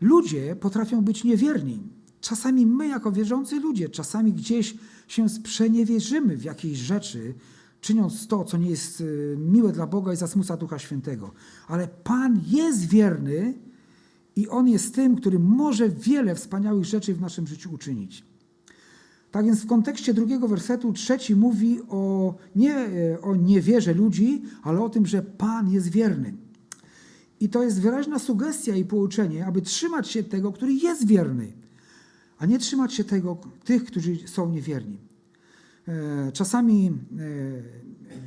Ludzie 0.00 0.56
potrafią 0.56 1.00
być 1.00 1.24
niewierni. 1.24 1.82
Czasami 2.20 2.66
my, 2.66 2.88
jako 2.88 3.12
wierzący 3.12 3.60
ludzie, 3.60 3.88
czasami 3.88 4.32
gdzieś 4.32 4.74
się 5.08 5.28
sprzeniewierzymy 5.28 6.36
w 6.36 6.44
jakiejś 6.44 6.78
rzeczy, 6.78 7.34
czyniąc 7.80 8.26
to, 8.26 8.44
co 8.44 8.56
nie 8.56 8.70
jest 8.70 9.00
y, 9.00 9.36
miłe 9.38 9.72
dla 9.72 9.86
Boga 9.86 10.12
i 10.12 10.16
zasmuca 10.16 10.56
Ducha 10.56 10.78
Świętego. 10.78 11.32
Ale 11.68 11.88
Pan 11.88 12.40
jest 12.46 12.88
wierny 12.88 13.54
i 14.36 14.48
On 14.48 14.68
jest 14.68 14.94
tym, 14.94 15.16
który 15.16 15.38
może 15.38 15.88
wiele 15.88 16.34
wspaniałych 16.34 16.84
rzeczy 16.84 17.14
w 17.14 17.20
naszym 17.20 17.46
życiu 17.46 17.74
uczynić. 17.74 18.24
Tak 19.30 19.46
więc 19.46 19.60
w 19.60 19.66
kontekście 19.66 20.14
drugiego 20.14 20.48
wersetu 20.48 20.92
trzeci 20.92 21.36
mówi 21.36 21.80
o 21.88 22.34
nie 22.56 22.74
e, 22.74 23.20
o 23.20 23.36
niewierze 23.36 23.94
ludzi, 23.94 24.42
ale 24.62 24.80
o 24.80 24.88
tym, 24.88 25.06
że 25.06 25.22
Pan 25.22 25.70
jest 25.70 25.88
wierny. 25.88 26.34
I 27.40 27.48
to 27.48 27.62
jest 27.62 27.80
wyraźna 27.80 28.18
sugestia 28.18 28.76
i 28.76 28.84
pouczenie, 28.84 29.46
aby 29.46 29.62
trzymać 29.62 30.08
się 30.08 30.24
tego, 30.24 30.52
który 30.52 30.72
jest 30.72 31.06
wierny, 31.06 31.52
a 32.38 32.46
nie 32.46 32.58
trzymać 32.58 32.94
się 32.94 33.04
tego, 33.04 33.38
tych, 33.64 33.84
którzy 33.84 34.28
są 34.28 34.50
niewierni. 34.50 34.98
E, 35.88 36.32
czasami 36.32 36.86
e, 36.86 36.92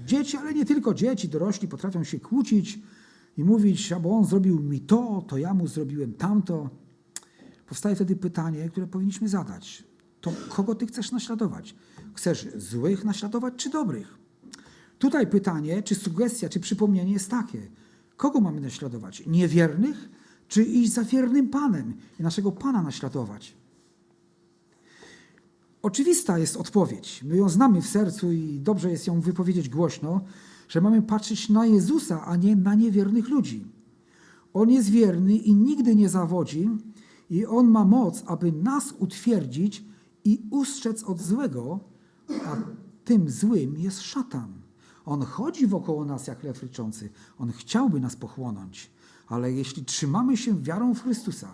dzieci, 0.05 0.37
ale 0.37 0.53
nie 0.53 0.65
tylko 0.65 0.93
dzieci, 0.93 1.29
dorośli 1.29 1.67
potrafią 1.67 2.03
się 2.03 2.19
kłócić, 2.19 2.79
i 3.37 3.43
mówić, 3.43 3.91
albo 3.91 4.17
on 4.17 4.25
zrobił 4.25 4.59
mi 4.59 4.81
to, 4.81 5.23
to 5.27 5.37
ja 5.37 5.53
mu 5.53 5.67
zrobiłem 5.67 6.13
tamto. 6.13 6.69
Powstaje 7.67 7.95
wtedy 7.95 8.15
pytanie, 8.15 8.69
które 8.69 8.87
powinniśmy 8.87 9.29
zadać. 9.29 9.83
To 10.21 10.31
kogo 10.49 10.75
ty 10.75 10.87
chcesz 10.87 11.11
naśladować? 11.11 11.75
Chcesz 12.13 12.47
złych 12.55 13.05
naśladować 13.05 13.53
czy 13.57 13.69
dobrych? 13.69 14.17
Tutaj 14.99 15.27
pytanie, 15.27 15.83
czy 15.83 15.95
sugestia, 15.95 16.49
czy 16.49 16.59
przypomnienie 16.59 17.13
jest 17.13 17.31
takie. 17.31 17.67
Kogo 18.17 18.41
mamy 18.41 18.61
naśladować? 18.61 19.23
Niewiernych, 19.27 20.09
czy 20.47 20.63
iść 20.63 20.93
za 20.93 21.03
wiernym 21.03 21.49
Panem 21.49 21.93
i 22.19 22.23
naszego 22.23 22.51
Pana 22.51 22.81
naśladować? 22.81 23.53
Oczywista 25.81 26.37
jest 26.37 26.57
odpowiedź. 26.57 27.23
My 27.23 27.37
ją 27.37 27.49
znamy 27.49 27.81
w 27.81 27.87
sercu 27.87 28.31
i 28.31 28.59
dobrze 28.59 28.91
jest 28.91 29.07
ją 29.07 29.21
wypowiedzieć 29.21 29.69
głośno, 29.69 30.21
że 30.67 30.81
mamy 30.81 31.01
patrzeć 31.01 31.49
na 31.49 31.65
Jezusa, 31.65 32.25
a 32.25 32.35
nie 32.35 32.55
na 32.55 32.75
niewiernych 32.75 33.29
ludzi. 33.29 33.65
On 34.53 34.69
jest 34.69 34.89
wierny 34.89 35.35
i 35.37 35.53
nigdy 35.53 35.95
nie 35.95 36.09
zawodzi, 36.09 36.69
i 37.29 37.45
on 37.45 37.67
ma 37.67 37.85
moc, 37.85 38.23
aby 38.25 38.51
nas 38.51 38.93
utwierdzić 38.99 39.83
i 40.23 40.41
ustrzec 40.49 41.03
od 41.03 41.21
złego, 41.21 41.79
a 42.45 42.57
tym 43.05 43.29
złym 43.29 43.77
jest 43.77 44.01
szatan. 44.01 44.53
On 45.05 45.21
chodzi 45.21 45.67
wokoło 45.67 46.05
nas 46.05 46.27
jak 46.27 46.43
lew 46.43 46.63
ryczący. 46.63 47.09
On 47.37 47.51
chciałby 47.51 47.99
nas 47.99 48.15
pochłonąć, 48.15 48.91
ale 49.27 49.51
jeśli 49.51 49.85
trzymamy 49.85 50.37
się 50.37 50.61
wiarą 50.61 50.93
w 50.93 51.03
Chrystusa 51.03 51.51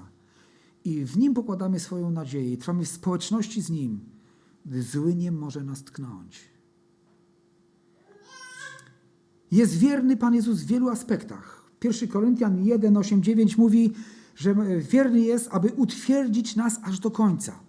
i 0.86 1.06
w 1.06 1.18
Nim 1.18 1.34
pokładamy 1.34 1.80
swoją 1.80 2.12
nadzieję 2.12 2.54
i 2.54 2.58
trwamy 2.58 2.86
w 2.86 2.88
społeczności 2.88 3.62
z 3.62 3.70
Nim, 3.70 4.00
zły 4.66 5.16
nie 5.16 5.32
może 5.32 5.64
nas 5.64 5.84
tknąć. 5.84 6.53
Jest 9.54 9.78
wierny 9.78 10.18
Pan 10.18 10.36
Jezus 10.36 10.60
w 10.62 10.68
wielu 10.68 10.90
aspektach. 10.90 11.64
1 11.84 12.10
Koryntian 12.10 12.64
1, 12.64 12.98
8, 12.98 13.24
9 13.24 13.58
mówi, 13.58 13.94
że 14.36 14.56
wierny 14.80 15.20
jest, 15.20 15.50
aby 15.52 15.70
utwierdzić 15.70 16.56
nas 16.56 16.80
aż 16.84 17.00
do 17.00 17.12
końca. 17.12 17.60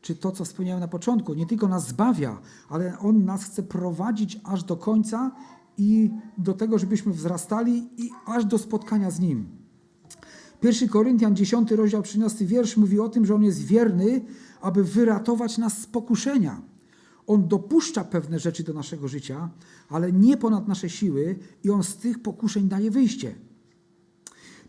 Czy 0.00 0.14
to, 0.16 0.32
co 0.32 0.44
wspomniałem 0.44 0.80
na 0.80 0.88
początku, 0.88 1.34
nie 1.34 1.46
tylko 1.46 1.68
nas 1.68 1.88
zbawia, 1.88 2.40
ale 2.68 2.98
On 2.98 3.24
nas 3.24 3.44
chce 3.44 3.62
prowadzić 3.62 4.40
aż 4.44 4.64
do 4.64 4.76
końca 4.76 5.32
i 5.78 6.10
do 6.38 6.54
tego, 6.54 6.78
żebyśmy 6.78 7.12
wzrastali 7.12 7.88
i 7.96 8.10
aż 8.26 8.44
do 8.44 8.58
spotkania 8.58 9.10
z 9.10 9.20
Nim. 9.20 9.46
1 10.62 10.88
Koryntian 10.88 11.36
10, 11.36 11.70
rozdział 11.70 12.02
13 12.02 12.46
wiersz 12.46 12.76
mówi 12.76 13.00
o 13.00 13.08
tym, 13.08 13.26
że 13.26 13.34
On 13.34 13.44
jest 13.44 13.64
wierny, 13.64 14.24
aby 14.60 14.84
wyratować 14.84 15.58
nas 15.58 15.78
z 15.78 15.86
pokuszenia. 15.86 16.62
On 17.28 17.48
dopuszcza 17.48 18.04
pewne 18.04 18.38
rzeczy 18.38 18.62
do 18.64 18.72
naszego 18.72 19.08
życia, 19.08 19.50
ale 19.88 20.12
nie 20.12 20.36
ponad 20.36 20.68
nasze 20.68 20.90
siły 20.90 21.38
i 21.64 21.70
On 21.70 21.84
z 21.84 21.96
tych 21.96 22.22
pokuszeń 22.22 22.68
daje 22.68 22.90
wyjście. 22.90 23.34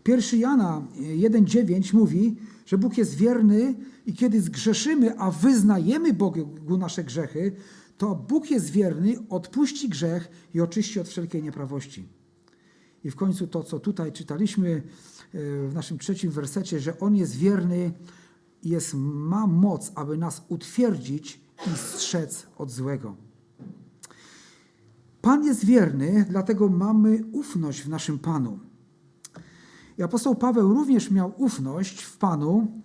1 0.08 0.40
Jana 0.40 0.82
1,9 1.16 1.94
mówi, 1.94 2.36
że 2.66 2.78
Bóg 2.78 2.98
jest 2.98 3.14
wierny 3.14 3.74
i 4.06 4.14
kiedy 4.14 4.40
zgrzeszymy, 4.40 5.18
a 5.18 5.30
wyznajemy 5.30 6.12
Bogu 6.12 6.78
nasze 6.78 7.04
grzechy, 7.04 7.52
to 7.98 8.14
Bóg 8.14 8.50
jest 8.50 8.70
wierny, 8.70 9.16
odpuści 9.28 9.88
grzech 9.88 10.30
i 10.54 10.60
oczyści 10.60 11.00
od 11.00 11.08
wszelkiej 11.08 11.42
nieprawości. 11.42 12.08
I 13.04 13.10
w 13.10 13.16
końcu 13.16 13.46
to, 13.46 13.62
co 13.62 13.80
tutaj 13.80 14.12
czytaliśmy 14.12 14.70
e, 14.70 14.82
w 15.68 15.74
naszym 15.74 15.98
trzecim 15.98 16.30
wersecie, 16.30 16.80
że 16.80 17.00
On 17.00 17.16
jest 17.16 17.36
wierny 17.36 17.92
i 18.62 18.68
jest, 18.68 18.94
ma 18.94 19.46
moc, 19.46 19.92
aby 19.94 20.16
nas 20.18 20.42
utwierdzić 20.48 21.40
i 21.66 21.76
strzec 21.76 22.46
od 22.58 22.70
złego. 22.70 23.16
Pan 25.22 25.44
jest 25.44 25.64
wierny, 25.64 26.26
dlatego 26.30 26.68
mamy 26.68 27.24
ufność 27.32 27.82
w 27.82 27.88
naszym 27.88 28.18
Panu. 28.18 28.58
I 29.98 30.02
apostoł 30.02 30.34
Paweł 30.34 30.74
również 30.74 31.10
miał 31.10 31.32
ufność 31.36 32.02
w 32.02 32.18
Panu. 32.18 32.82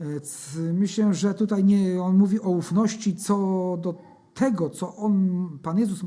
E, 0.00 0.72
myślę, 0.72 1.14
że 1.14 1.34
tutaj 1.34 1.64
nie, 1.64 2.02
on 2.02 2.16
mówi 2.16 2.40
o 2.40 2.50
ufności 2.50 3.16
co 3.16 3.36
do 3.82 4.02
tego, 4.34 4.70
co 4.70 4.96
on, 4.96 5.58
Pan 5.62 5.78
Jezus 5.78 6.00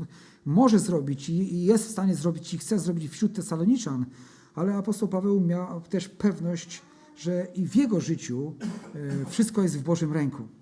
może 0.46 0.78
zrobić 0.78 1.28
i 1.28 1.64
jest 1.64 1.86
w 1.86 1.90
stanie 1.90 2.14
zrobić 2.14 2.54
i 2.54 2.58
chce 2.58 2.78
zrobić 2.78 3.10
wśród 3.10 3.34
Tesaloniczan, 3.34 4.06
ale 4.54 4.74
apostoł 4.74 5.08
Paweł 5.08 5.40
miał 5.40 5.80
też 5.80 6.08
pewność, 6.08 6.82
że 7.16 7.46
i 7.54 7.68
w 7.68 7.76
jego 7.76 8.00
życiu 8.00 8.54
e, 8.94 9.24
wszystko 9.24 9.62
jest 9.62 9.78
w 9.78 9.82
Bożym 9.82 10.12
ręku. 10.12 10.57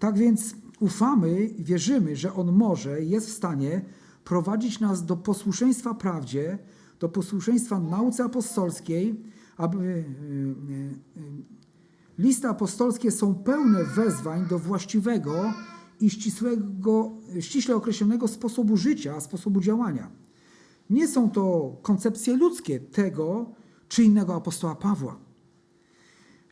Tak 0.00 0.18
więc 0.18 0.54
ufamy 0.80 1.50
wierzymy, 1.58 2.16
że 2.16 2.34
On 2.34 2.52
może, 2.52 3.02
jest 3.02 3.28
w 3.28 3.32
stanie 3.32 3.84
prowadzić 4.24 4.80
nas 4.80 5.04
do 5.04 5.16
posłuszeństwa 5.16 5.94
prawdzie, 5.94 6.58
do 7.00 7.08
posłuszeństwa 7.08 7.80
nauce 7.80 8.24
apostolskiej, 8.24 9.22
aby 9.56 9.78
e, 9.78 9.98
e, 9.98 10.04
listy 12.18 12.48
apostolskie 12.48 13.10
są 13.10 13.34
pełne 13.34 13.84
wezwań 13.84 14.46
do 14.46 14.58
właściwego 14.58 15.52
i 16.00 16.10
ścisłego, 16.10 17.12
ściśle 17.40 17.76
określonego 17.76 18.28
sposobu 18.28 18.76
życia, 18.76 19.20
sposobu 19.20 19.60
działania. 19.60 20.10
Nie 20.90 21.08
są 21.08 21.30
to 21.30 21.76
koncepcje 21.82 22.36
ludzkie 22.36 22.80
tego 22.80 23.50
czy 23.88 24.04
innego 24.04 24.34
apostoła 24.34 24.74
Pawła. 24.74 25.29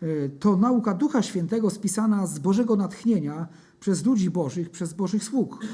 E, 0.03 0.29
to 0.29 0.57
nauka 0.57 0.95
Ducha 0.95 1.23
Świętego 1.23 1.71
spisana 1.71 2.27
z 2.27 2.39
Bożego 2.39 2.77
natchnienia 2.77 3.49
przez 3.81 4.05
ludzi 4.05 4.31
Bożych, 4.31 4.71
przez 4.71 4.93
Bożych 4.93 5.25
sług. 5.25 5.65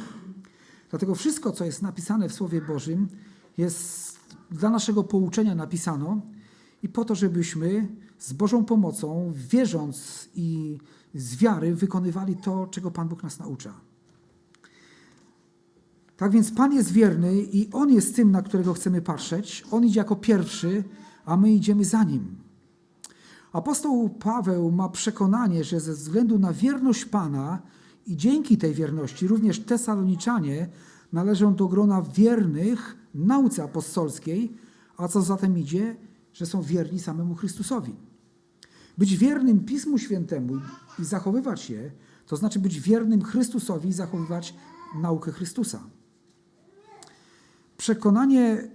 Dlatego 0.91 1.15
wszystko, 1.15 1.53
co 1.53 1.65
jest 1.65 1.83
napisane 1.83 2.29
w 2.29 2.33
Słowie 2.33 2.61
Bożym, 2.61 3.09
jest 3.59 4.19
dla 4.51 4.71
naszego 4.71 5.05
pouczenia 5.05 5.55
napisano 5.55 6.21
i 6.83 6.89
po 6.89 7.05
to, 7.05 7.15
żebyśmy 7.15 7.89
z 8.19 8.33
Bożą 8.33 8.65
pomocą, 8.65 9.33
wierząc 9.35 10.29
i 10.35 10.79
z 11.15 11.37
wiary, 11.37 11.75
wykonywali 11.75 12.37
to, 12.37 12.67
czego 12.67 12.91
Pan 12.91 13.09
Bóg 13.09 13.23
nas 13.23 13.39
naucza. 13.39 13.75
Tak 16.17 16.33
więc 16.33 16.53
Pan 16.53 16.73
jest 16.73 16.93
wierny 16.93 17.43
i 17.43 17.69
On 17.73 17.93
jest 17.93 18.17
tym, 18.17 18.31
na 18.31 18.43
którego 18.43 18.75
chcemy 18.75 19.03
patrzeć. 19.03 19.65
On 19.71 19.85
idzie 19.85 20.01
jako 20.01 20.17
pierwszy, 20.17 20.85
a 21.25 21.37
my 21.37 21.53
idziemy 21.53 21.85
za 21.85 22.05
Nim. 22.05 22.44
Apostoł 23.55 24.09
Paweł 24.09 24.71
ma 24.71 24.89
przekonanie, 24.89 25.65
że 25.65 25.81
ze 25.81 25.93
względu 25.93 26.39
na 26.39 26.53
wierność 26.53 27.05
Pana 27.05 27.63
i 28.07 28.17
dzięki 28.17 28.59
tej 28.59 28.75
wierności 28.75 29.27
również 29.27 29.61
Tesaloniczanie 29.61 30.69
należą 31.13 31.55
do 31.55 31.69
grona 31.69 32.03
wiernych 32.03 32.97
nauce 33.15 33.63
apostolskiej, 33.63 34.57
a 34.97 35.09
co 35.09 35.23
za 35.23 35.37
tym 35.37 35.59
idzie, 35.59 35.97
że 36.33 36.47
są 36.47 36.63
wierni 36.63 37.01
samemu 37.01 37.35
Chrystusowi. 37.35 37.95
Być 38.99 39.17
wiernym 39.17 39.65
Pismu 39.65 39.99
Świętemu 39.99 40.55
i 40.99 41.05
zachowywać 41.05 41.71
je, 41.71 41.91
to 42.27 42.37
znaczy 42.37 42.59
być 42.59 42.81
wiernym 42.81 43.23
Chrystusowi 43.23 43.89
i 43.89 43.93
zachowywać 43.93 44.55
naukę 45.01 45.33
Chrystusa. 45.33 45.81
Przekonanie 47.77 48.71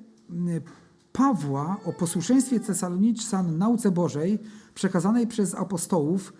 Pawła 1.19 1.77
o 1.85 1.93
posłuszeństwie 1.93 2.59
Tesaloniczan 2.59 3.57
nauce 3.57 3.91
Bożej 3.91 4.39
przekazanej 4.75 5.27
przez 5.27 5.55
apostołów 5.55 6.33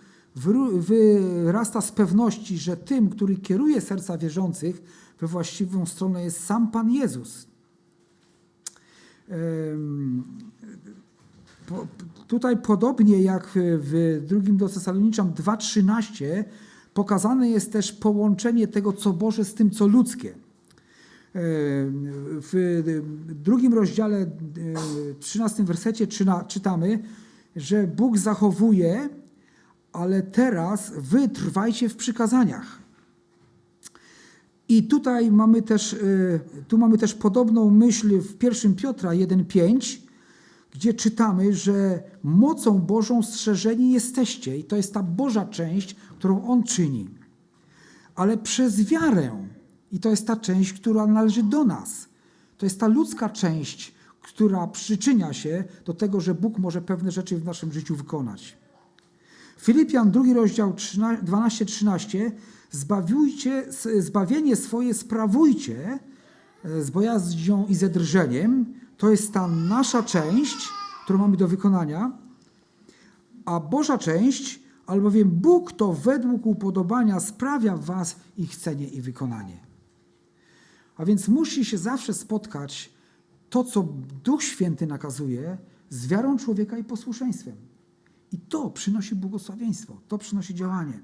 wyrasta 0.74 1.80
z 1.80 1.92
pewności, 1.92 2.58
że 2.58 2.76
tym, 2.76 3.10
który 3.10 3.36
kieruje 3.36 3.80
serca 3.80 4.18
wierzących 4.18 4.82
we 5.18 5.26
właściwą 5.26 5.86
stronę 5.86 6.24
jest 6.24 6.44
sam 6.44 6.70
Pan 6.70 6.90
Jezus. 6.90 7.46
Tutaj 12.26 12.56
podobnie 12.56 13.22
jak 13.22 13.50
w 13.54 14.22
drugim 14.26 14.56
do 14.56 14.68
Tesaloniczan 14.68 15.32
2.13 15.32 16.44
pokazane 16.94 17.50
jest 17.50 17.72
też 17.72 17.92
połączenie 17.92 18.68
tego, 18.68 18.92
co 18.92 19.12
Boże 19.12 19.44
z 19.44 19.54
tym, 19.54 19.70
co 19.70 19.86
ludzkie. 19.86 20.34
W 21.34 22.82
drugim 23.42 23.74
rozdziale, 23.74 24.26
13 25.20 25.64
wersecie 25.64 26.06
czytamy, 26.48 27.02
że 27.56 27.86
Bóg 27.86 28.18
zachowuje, 28.18 29.08
ale 29.92 30.22
teraz 30.22 30.92
wy 30.96 31.28
trwajcie 31.28 31.88
w 31.88 31.96
przykazaniach. 31.96 32.80
I 34.68 34.82
tutaj 34.82 35.30
mamy 35.30 35.62
też, 35.62 35.92
y, 35.92 36.40
tu 36.68 36.78
mamy 36.78 36.98
też 36.98 37.14
podobną 37.14 37.70
myśl 37.70 38.20
w 38.20 38.42
1 38.42 38.74
Piotra 38.74 39.10
1,5, 39.10 39.98
gdzie 40.72 40.94
czytamy, 40.94 41.54
że 41.54 42.02
mocą 42.22 42.78
Bożą 42.78 43.22
strzeżeni 43.22 43.92
jesteście. 43.92 44.58
I 44.58 44.64
to 44.64 44.76
jest 44.76 44.94
ta 44.94 45.02
Boża 45.02 45.44
część, 45.44 45.94
którą 45.94 46.44
On 46.44 46.62
czyni. 46.62 47.08
Ale 48.14 48.38
przez 48.38 48.84
wiarę. 48.84 49.30
I 49.92 50.00
to 50.00 50.08
jest 50.08 50.26
ta 50.26 50.36
część, 50.36 50.72
która 50.72 51.06
należy 51.06 51.42
do 51.42 51.64
nas. 51.64 52.08
To 52.58 52.66
jest 52.66 52.80
ta 52.80 52.86
ludzka 52.86 53.28
część, 53.28 53.94
która 54.22 54.66
przyczynia 54.66 55.32
się 55.32 55.64
do 55.84 55.94
tego, 55.94 56.20
że 56.20 56.34
Bóg 56.34 56.58
może 56.58 56.82
pewne 56.82 57.10
rzeczy 57.10 57.36
w 57.36 57.44
naszym 57.44 57.72
życiu 57.72 57.96
wykonać. 57.96 58.56
Filipian, 59.58 60.10
drugi 60.10 60.34
rozdział 60.34 60.72
12-13 60.72 62.30
Zbawiujcie, 62.70 63.64
zbawienie 63.98 64.56
swoje 64.56 64.94
sprawujcie 64.94 65.98
e, 66.64 66.82
z 66.82 66.90
bojaźnią 66.90 67.66
i 67.66 67.74
ze 67.74 67.88
drżeniem. 67.88 68.74
To 68.96 69.10
jest 69.10 69.32
ta 69.32 69.48
nasza 69.48 70.02
część, 70.02 70.68
którą 71.04 71.18
mamy 71.18 71.36
do 71.36 71.48
wykonania. 71.48 72.12
A 73.44 73.60
Boża 73.60 73.98
część, 73.98 74.60
albowiem 74.86 75.30
Bóg 75.30 75.72
to 75.72 75.92
według 75.92 76.46
upodobania 76.46 77.20
sprawia 77.20 77.76
w 77.76 77.84
was 77.84 78.16
ich 78.36 78.50
chcenie 78.50 78.88
i 78.88 79.00
wykonanie. 79.00 79.69
A 81.00 81.04
więc 81.04 81.28
musi 81.28 81.64
się 81.64 81.78
zawsze 81.78 82.14
spotkać 82.14 82.92
to, 83.50 83.64
co 83.64 83.82
Duch 84.24 84.42
Święty 84.42 84.86
nakazuje, 84.86 85.58
z 85.90 86.06
wiarą 86.06 86.38
człowieka 86.38 86.78
i 86.78 86.84
posłuszeństwem. 86.84 87.56
I 88.32 88.38
to 88.38 88.70
przynosi 88.70 89.14
błogosławieństwo, 89.14 90.00
to 90.08 90.18
przynosi 90.18 90.54
działanie. 90.54 91.00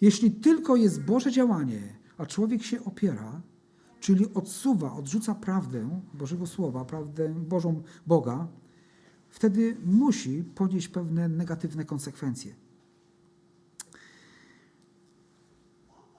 Jeśli 0.00 0.30
tylko 0.30 0.76
jest 0.76 1.02
Boże 1.02 1.32
działanie, 1.32 1.80
a 2.18 2.26
człowiek 2.26 2.62
się 2.62 2.84
opiera, 2.84 3.42
czyli 4.00 4.34
odsuwa, 4.34 4.92
odrzuca 4.92 5.34
prawdę 5.34 6.00
Bożego 6.14 6.46
Słowa, 6.46 6.84
prawdę 6.84 7.34
Bożą 7.34 7.82
Boga, 8.06 8.48
wtedy 9.28 9.76
musi 9.84 10.44
ponieść 10.44 10.88
pewne 10.88 11.28
negatywne 11.28 11.84
konsekwencje. 11.84 12.54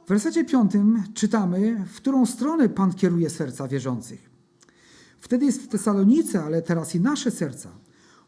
W 0.05 0.09
wersecie 0.09 0.45
piątym 0.45 1.03
czytamy, 1.13 1.85
w 1.93 1.95
którą 1.95 2.25
stronę 2.25 2.69
Pan 2.69 2.93
kieruje 2.93 3.29
serca 3.29 3.67
wierzących. 3.67 4.29
Wtedy 5.19 5.45
jest 5.45 5.61
w 5.61 5.67
Tesalonice, 5.67 6.43
ale 6.43 6.61
teraz 6.61 6.95
i 6.95 6.99
nasze 6.99 7.31
serca. 7.31 7.69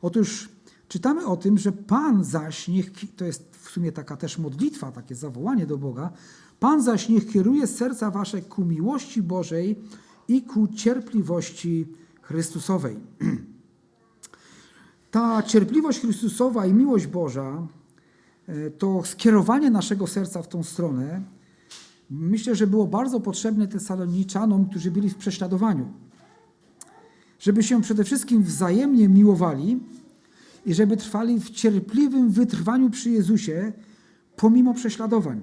Otóż 0.01 0.49
czytamy 0.87 1.25
o 1.25 1.37
tym, 1.37 1.57
że 1.57 1.71
Pan 1.71 2.23
zaś 2.23 2.67
niech, 2.67 2.91
to 3.15 3.25
jest 3.25 3.57
w 3.57 3.69
sumie 3.69 3.91
taka 3.91 4.17
też 4.17 4.37
modlitwa, 4.37 4.91
takie 4.91 5.15
zawołanie 5.15 5.65
do 5.65 5.77
Boga, 5.77 6.11
Pan 6.59 6.83
zaś 6.83 7.09
niech 7.09 7.27
kieruje 7.27 7.67
serca 7.67 8.11
wasze 8.11 8.41
ku 8.41 8.65
miłości 8.65 9.21
Bożej 9.21 9.79
i 10.27 10.41
ku 10.41 10.67
cierpliwości 10.67 11.87
Chrystusowej. 12.21 12.97
Ta 15.11 15.43
cierpliwość 15.43 15.99
Chrystusowa 15.99 16.65
i 16.65 16.73
miłość 16.73 17.07
Boża, 17.07 17.67
e, 18.47 18.71
to 18.71 19.03
skierowanie 19.03 19.71
naszego 19.71 20.07
serca 20.07 20.41
w 20.41 20.47
tą 20.47 20.63
stronę, 20.63 21.34
myślę, 22.09 22.55
że 22.55 22.67
było 22.67 22.87
bardzo 22.87 23.19
potrzebne 23.19 23.67
Tesaloniczanom, 23.67 24.69
którzy 24.69 24.91
byli 24.91 25.09
w 25.09 25.15
prześladowaniu. 25.15 25.93
Żeby 27.39 27.63
się 27.63 27.81
przede 27.81 28.03
wszystkim 28.03 28.43
wzajemnie 28.43 29.09
miłowali 29.09 29.79
i 30.65 30.73
żeby 30.73 30.97
trwali 30.97 31.39
w 31.39 31.49
cierpliwym 31.49 32.29
wytrwaniu 32.29 32.89
przy 32.89 33.09
Jezusie 33.09 33.73
pomimo 34.35 34.73
prześladowań, 34.73 35.41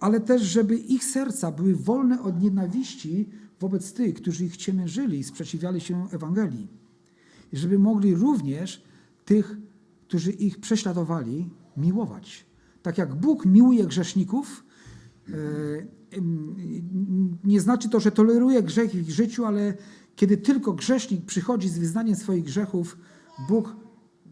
ale 0.00 0.20
też 0.20 0.42
żeby 0.42 0.76
ich 0.76 1.04
serca 1.04 1.52
były 1.52 1.76
wolne 1.76 2.22
od 2.22 2.42
nienawiści 2.42 3.28
wobec 3.60 3.92
tych, 3.92 4.14
którzy 4.14 4.44
ich 4.44 4.56
ciemiężyli 4.56 5.18
i 5.18 5.24
sprzeciwiali 5.24 5.80
się 5.80 6.06
Ewangelii. 6.12 6.68
I 7.52 7.56
żeby 7.56 7.78
mogli 7.78 8.14
również 8.14 8.82
tych, 9.24 9.56
którzy 10.08 10.32
ich 10.32 10.60
prześladowali, 10.60 11.50
miłować. 11.76 12.46
Tak 12.82 12.98
jak 12.98 13.14
Bóg 13.14 13.46
miłuje 13.46 13.86
grzeszników, 13.86 14.64
nie 17.44 17.60
znaczy 17.60 17.88
to, 17.88 18.00
że 18.00 18.12
toleruje 18.12 18.62
grzech 18.62 18.90
w 18.90 18.94
ich 18.94 19.10
życiu, 19.10 19.44
ale 19.44 19.74
kiedy 20.16 20.36
tylko 20.36 20.72
grzesznik 20.72 21.24
przychodzi 21.24 21.68
z 21.68 21.78
wyznaniem 21.78 22.16
swoich 22.16 22.44
grzechów, 22.44 22.98
Bóg 23.48 23.76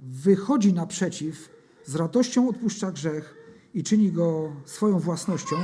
wychodzi 0.03 0.74
naprzeciw, 0.74 1.48
z 1.87 1.94
radością 1.94 2.48
odpuszcza 2.48 2.92
grzech 2.92 3.35
i 3.74 3.83
czyni 3.83 4.12
go 4.12 4.53
swoją 4.64 4.98
własnością. 4.98 5.57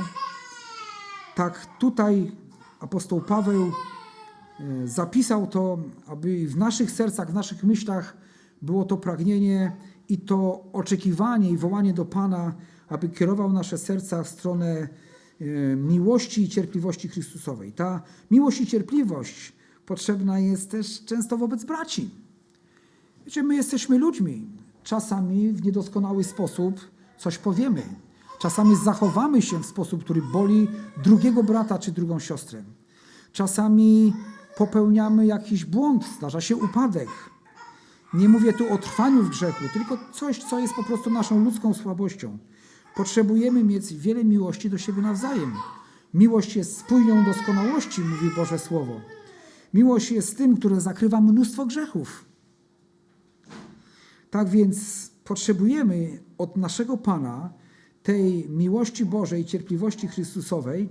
Tak 1.35 1.77
tutaj 1.79 2.31
apostoł 2.79 3.21
Paweł 3.21 3.71
e, 4.59 4.87
zapisał 4.87 5.47
to, 5.47 5.77
aby 6.05 6.47
w 6.47 6.57
naszych 6.57 6.91
sercach, 6.91 7.31
w 7.31 7.33
naszych 7.33 7.63
myślach 7.63 8.17
było 8.61 8.85
to 8.85 8.97
pragnienie 8.97 9.75
i 10.09 10.17
to 10.17 10.63
oczekiwanie 10.73 11.49
i 11.49 11.57
wołanie 11.57 11.93
do 11.93 12.05
Pana, 12.05 12.55
aby 12.87 13.09
kierował 13.09 13.53
nasze 13.53 13.77
serca 13.77 14.23
w 14.23 14.27
stronę 14.27 14.67
e, 14.67 14.87
miłości 15.75 16.43
i 16.43 16.49
cierpliwości 16.49 17.07
Chrystusowej. 17.07 17.71
Ta 17.71 18.01
miłość 18.31 18.61
i 18.61 18.67
cierpliwość 18.67 19.53
potrzebna 19.85 20.39
jest 20.39 20.71
też 20.71 21.05
często 21.05 21.37
wobec 21.37 21.63
braci. 21.63 22.09
Wiecie, 23.25 23.43
my 23.43 23.55
jesteśmy 23.55 23.97
ludźmi. 23.97 24.47
Czasami 24.83 25.53
w 25.53 25.65
niedoskonały 25.65 26.23
sposób 26.23 26.79
coś 27.17 27.37
powiemy. 27.37 27.83
Czasami 28.39 28.75
zachowamy 28.75 29.41
się 29.41 29.59
w 29.59 29.65
sposób, 29.65 30.03
który 30.03 30.21
boli 30.21 30.67
drugiego 31.03 31.43
brata 31.43 31.79
czy 31.79 31.91
drugą 31.91 32.19
siostrę. 32.19 32.63
Czasami 33.31 34.13
popełniamy 34.57 35.25
jakiś 35.25 35.65
błąd, 35.65 36.05
zdarza 36.17 36.41
się 36.41 36.55
upadek. 36.55 37.09
Nie 38.13 38.29
mówię 38.29 38.53
tu 38.53 38.73
o 38.73 38.77
trwaniu 38.77 39.23
w 39.23 39.29
grzechu, 39.29 39.63
tylko 39.73 39.97
coś, 40.13 40.43
co 40.43 40.59
jest 40.59 40.73
po 40.73 40.83
prostu 40.83 41.09
naszą 41.09 41.43
ludzką 41.43 41.73
słabością. 41.73 42.37
Potrzebujemy 42.97 43.63
mieć 43.63 43.93
wiele 43.93 44.23
miłości 44.23 44.69
do 44.69 44.77
siebie 44.77 45.01
nawzajem. 45.01 45.53
Miłość 46.13 46.55
jest 46.55 46.77
spójnią 46.77 47.25
doskonałości, 47.25 48.01
mówi 48.01 48.35
Boże 48.35 48.59
Słowo. 48.59 49.01
Miłość 49.73 50.11
jest 50.11 50.37
tym, 50.37 50.57
które 50.57 50.81
zakrywa 50.81 51.21
mnóstwo 51.21 51.65
grzechów. 51.65 52.25
Tak 54.29 54.49
więc 54.49 55.07
potrzebujemy 55.23 56.23
od 56.37 56.57
naszego 56.57 56.97
Pana 56.97 57.53
tej 58.03 58.49
miłości 58.49 59.05
Bożej, 59.05 59.45
cierpliwości 59.45 60.07
Chrystusowej, 60.07 60.89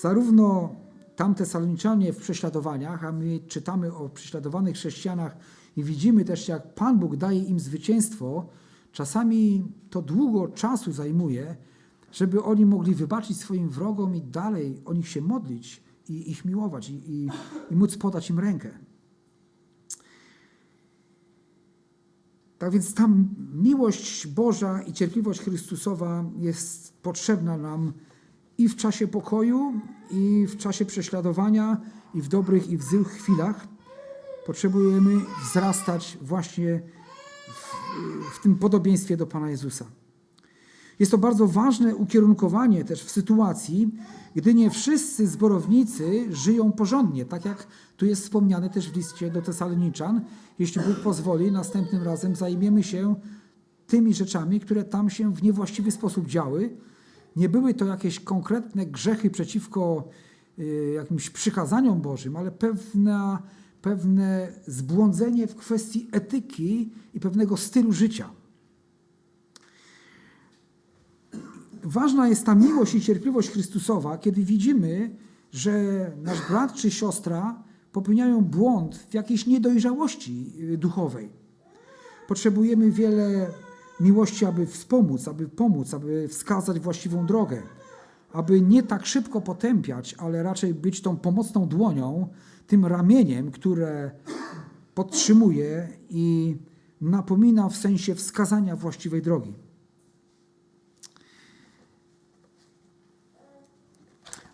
zarówno 0.00 0.74
tamte 1.16 1.46
saloniczanie 1.46 2.12
w 2.12 2.16
prześladowaniach, 2.16 3.04
a 3.04 3.12
my 3.12 3.40
czytamy 3.40 3.94
o 3.94 4.08
prześladowanych 4.08 4.76
chrześcijanach 4.76 5.36
i 5.76 5.84
widzimy 5.84 6.24
też, 6.24 6.48
jak 6.48 6.74
Pan 6.74 6.98
Bóg 6.98 7.16
daje 7.16 7.42
im 7.42 7.60
zwycięstwo, 7.60 8.46
czasami 8.92 9.64
to 9.90 10.02
długo 10.02 10.48
czasu 10.48 10.92
zajmuje, 10.92 11.56
żeby 12.12 12.42
oni 12.42 12.66
mogli 12.66 12.94
wybaczyć 12.94 13.36
swoim 13.36 13.68
wrogom 13.68 14.16
i 14.16 14.22
dalej 14.22 14.80
o 14.84 14.92
nich 14.92 15.08
się 15.08 15.20
modlić 15.20 15.82
i 16.08 16.30
ich 16.30 16.44
miłować 16.44 16.90
i, 16.90 16.94
i, 16.94 17.28
i 17.70 17.76
móc 17.76 17.96
podać 17.96 18.30
im 18.30 18.38
rękę. 18.38 18.70
Tak 22.58 22.72
więc 22.72 22.94
ta 22.94 23.08
miłość 23.54 24.26
Boża 24.26 24.82
i 24.82 24.92
cierpliwość 24.92 25.40
Chrystusowa 25.40 26.24
jest 26.38 27.02
potrzebna 27.02 27.56
nam 27.56 27.92
i 28.58 28.68
w 28.68 28.76
czasie 28.76 29.08
pokoju, 29.08 29.80
i 30.10 30.46
w 30.46 30.56
czasie 30.56 30.84
prześladowania, 30.84 31.80
i 32.14 32.22
w 32.22 32.28
dobrych, 32.28 32.70
i 32.70 32.76
w 32.76 32.82
złych 32.82 33.08
chwilach. 33.08 33.68
Potrzebujemy 34.46 35.20
wzrastać 35.44 36.18
właśnie 36.22 36.82
w, 38.32 38.42
tym 38.42 38.54
podobieństwie 38.54 39.16
do 39.16 39.26
Pana 39.26 39.50
Jezusa. 39.50 39.84
Jest 40.98 41.12
to 41.12 41.18
bardzo 41.18 41.46
ważne 41.46 41.96
ukierunkowanie 41.96 42.84
też 42.84 43.04
w 43.04 43.10
sytuacji, 43.10 43.90
gdy 44.34 44.54
nie 44.54 44.70
wszyscy 44.70 45.26
zborownicy 45.26 46.26
żyją 46.30 46.72
porządnie, 46.72 47.24
tak 47.24 47.44
jak 47.44 47.66
tu 47.96 48.06
jest 48.06 48.22
wspomniane 48.22 48.70
też 48.70 48.90
w 48.90 48.96
liście 48.96 49.30
do 49.30 49.42
Tesaloniczan. 49.42 50.20
Jeśli 50.58 50.82
Bóg 50.82 50.96
pozwoli, 50.96 51.52
następnym 51.52 52.02
razem 52.02 52.36
zajmiemy 52.36 52.82
się 52.82 53.14
tymi 53.86 54.14
rzeczami, 54.14 54.60
które 54.60 54.84
tam 54.84 55.10
się 55.10 55.34
w 55.34 55.42
niewłaściwy 55.42 55.90
sposób 55.90 56.26
działy. 56.26 56.76
Nie 57.36 57.48
były 57.48 57.74
to 57.74 57.84
jakieś 57.84 58.20
konkretne 58.20 58.86
grzechy 58.86 59.30
przeciwko 59.30 60.08
y, 60.58 60.92
jakimś 60.94 61.30
przykazaniom 61.30 62.00
Bożym, 62.00 62.36
ale 62.36 62.50
pewna, 62.50 63.42
pewne 63.82 64.52
zbłądzenie 64.66 65.46
w 65.46 65.56
kwestii 65.56 66.08
etyki 66.12 66.92
i 67.14 67.20
pewnego 67.20 67.56
stylu 67.56 67.92
życia. 67.92 68.30
ważna 71.82 72.28
jest 72.28 72.46
ta 72.46 72.54
miłość 72.54 72.94
i 72.94 73.00
cierpliwość 73.00 73.50
Chrystusowa, 73.50 74.18
kiedy 74.18 74.44
widzimy, 74.44 75.10
że 75.52 75.72
nasz 76.22 76.48
brat 76.48 76.74
czy 76.74 76.90
siostra 76.90 77.62
popełniają 77.92 78.40
błąd 78.40 78.96
w 78.96 79.14
jakiejś 79.14 79.46
niedojrzałości 79.46 80.52
y, 80.60 80.78
duchowej. 80.78 81.28
Potrzebujemy 82.28 82.90
wiele 82.90 83.50
miłości, 84.00 84.44
aby 84.44 84.66
wspomóc, 84.66 85.28
aby 85.28 85.48
pomóc, 85.48 85.94
aby 85.94 86.28
wskazać 86.28 86.80
właściwą 86.80 87.26
drogę, 87.26 87.62
aby 88.32 88.60
nie 88.60 88.82
tak 88.82 89.06
szybko 89.06 89.40
potępiać, 89.40 90.14
ale 90.18 90.42
raczej 90.42 90.74
być 90.74 91.00
tą 91.00 91.16
pomocną 91.16 91.68
dłonią, 91.68 92.28
tym 92.66 92.86
ramieniem, 92.86 93.50
które 93.50 94.10
podtrzymuje 94.94 95.88
i 96.10 96.56
napomina 97.00 97.68
w 97.68 97.76
sensie 97.76 98.14
wskazania 98.14 98.76
właściwej 98.76 99.22
drogi. 99.22 99.54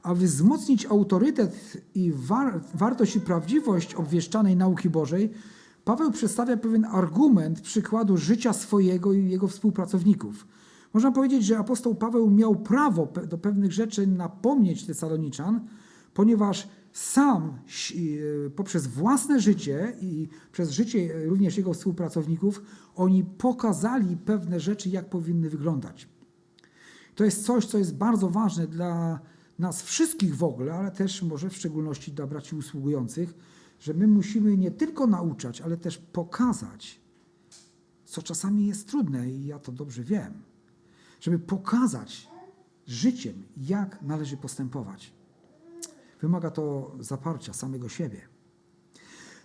aby 0.03 0.27
wzmocnić 0.27 0.87
autorytet 0.87 1.83
i 1.95 2.13
war 2.15 2.61
wartość 2.75 3.17
i 3.17 3.21
prawdziwość 3.21 3.95
obwieszczanej 3.95 4.57
nauki 4.57 4.91
Bożej, 4.91 5.31
Paweł 5.87 6.11
przedstawia 6.11 6.57
pewien 6.57 6.85
argument 6.85 7.61
przykładu 7.61 8.17
życia 8.17 8.53
swojego 8.53 9.13
i 9.13 9.31
jego 9.31 9.49
współpracowników. 9.49 10.47
Można 10.97 11.13
powiedzieć, 11.13 11.45
że 11.45 11.59
apostoł 11.59 11.95
Paweł 11.95 12.31
miał 12.31 12.57
prawo 12.57 13.09
do 13.29 13.39
pewnych 13.39 13.73
rzeczy 13.73 14.07
napomnieć 14.07 14.87
Tesaloniczan, 14.87 15.67
ponieważ 16.15 16.69
sam 16.93 17.59
e, 18.47 18.51
poprzez 18.51 18.87
własne 18.87 19.41
życie 19.41 19.97
i 20.01 20.29
przez 20.53 20.71
życie 20.71 21.27
również 21.27 21.57
jego 21.57 21.75
współpracowników, 21.75 22.63
oni 22.95 23.25
pokazali 23.25 24.17
pewne 24.17 24.61
rzeczy, 24.61 24.89
jak 24.89 25.11
powinny 25.11 25.51
wyglądać. 25.51 26.09
To 27.15 27.25
jest 27.25 27.45
coś, 27.45 27.67
co 27.67 27.79
jest 27.79 27.97
bardzo 27.97 28.31
ważne 28.31 28.67
dla 28.67 29.21
nas 29.59 29.83
wszystkich 29.83 30.37
w 30.37 30.45
ogóle, 30.45 30.75
ale 30.75 30.91
też 30.91 31.23
może 31.23 31.51
w 31.51 31.57
szczególności 31.57 32.13
dla 32.13 32.27
braci 32.27 32.57
usługujących, 32.57 33.35
że 33.79 33.95
my 33.95 34.07
musimy 34.09 34.57
nie 34.57 34.71
tylko 34.71 35.07
nauczać, 35.07 35.61
ale 35.61 35.77
też 35.77 35.99
pokazać, 35.99 37.01
co 38.05 38.23
czasami 38.23 38.67
jest 38.67 38.89
trudne 38.89 39.31
i 39.31 39.47
ja 39.47 39.59
to 39.59 39.73
dobrze 39.73 40.05
wiem, 40.05 40.46
żeby 41.27 41.39
pokazać 41.39 42.29
życiem, 42.87 43.43
jak 43.57 44.03
należy 44.03 44.37
postępować. 44.37 45.13
Wymaga 46.21 46.51
to 46.51 46.95
zaparcia 47.01 47.53
samego 47.53 47.89
siebie. 47.89 48.21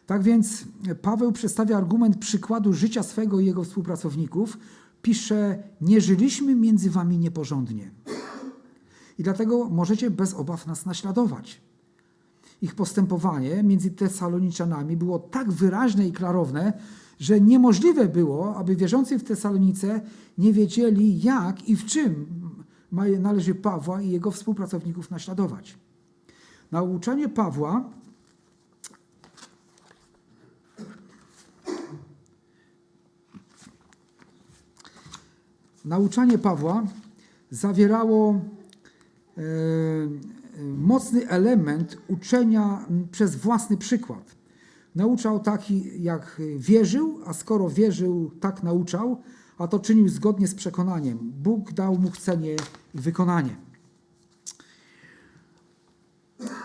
Tak 0.06 0.24
więc 0.24 0.66
Paweł 1.02 1.32
przedstawia 1.32 1.78
argument 1.78 2.18
przykładu 2.18 2.74
życia 2.74 3.04
swego 3.04 3.40
i 3.40 3.46
jego 3.46 3.64
współpracowników. 3.64 4.58
Pisze: 5.02 5.64
Nie 5.82 6.02
żyliśmy 6.02 6.56
między 6.56 6.90
wami 6.90 7.18
nieporządnie. 7.18 7.92
I 9.18 9.24
dlatego 9.24 9.70
możecie 9.70 10.10
bez 10.10 10.34
obaw 10.34 10.68
nas 10.68 10.86
naśladować. 10.86 11.62
Ich 12.62 12.76
postępowanie 12.76 13.64
między 13.64 13.92
Tesaloniczanami 13.92 14.98
było 14.98 15.20
tak 15.20 15.52
wyraźne 15.52 16.08
i 16.08 16.12
klarowne, 16.12 16.74
że 17.22 17.42
niemożliwe 17.42 18.08
było, 18.08 18.56
aby 18.56 18.76
wierzący 18.76 19.20
w 19.20 19.24
Tesalonice 19.24 20.02
nie 20.38 20.54
wiedzieli, 20.54 21.22
jak 21.22 21.70
i 21.70 21.76
w 21.76 21.86
czym 21.86 22.26
należy 23.20 23.56
Pawła 23.56 24.02
i 24.02 24.10
jego 24.10 24.32
współpracowników 24.32 25.12
naśladować. 25.12 25.78
Nauczanie 26.72 27.30
Pawła 27.30 27.90
Nauczanie 35.86 36.38
Pawła 36.38 36.84
zawierało 37.52 38.42
e, 39.38 39.42
mocny 40.78 41.30
element 41.30 41.98
uczenia 42.08 42.86
przez 43.12 43.36
własny 43.36 43.78
przykład. 43.78 44.41
Nauczał 44.96 45.40
taki, 45.40 46.04
jak 46.04 46.42
wierzył, 46.58 47.20
a 47.26 47.34
skoro 47.34 47.70
wierzył, 47.70 48.32
tak 48.40 48.64
nauczał, 48.64 49.22
a 49.58 49.68
to 49.68 49.80
czynił 49.80 50.10
zgodnie 50.10 50.48
z 50.48 50.56
przekonaniem. 50.56 51.18
Bóg 51.22 51.74
dał 51.74 51.98
mu 51.98 52.12
chcenie 52.12 52.54
i 52.54 52.58
wykonanie. 52.94 53.56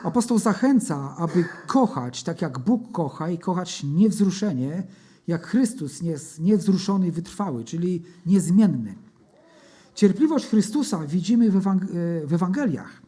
Apostoł 0.03 0.39
zachęca, 0.39 1.15
aby 1.19 1.45
kochać 1.67 2.23
tak 2.23 2.43
jak 2.43 2.59
Bóg 2.59 2.93
kocha 2.93 3.31
i 3.31 3.39
kochać 3.39 3.85
niewzruszenie, 3.85 4.83
jak 5.27 5.47
Chrystus 5.47 6.01
jest 6.03 6.41
niewzruszony 6.41 7.07
i 7.07 7.11
wytrwały, 7.11 7.65
czyli 7.65 8.03
niezmienny. 8.27 8.95
Cierpliwość 9.95 10.47
Chrystusa 10.47 11.07
widzimy 11.07 11.51
w 12.25 12.33
Ewangeliach. 12.33 13.03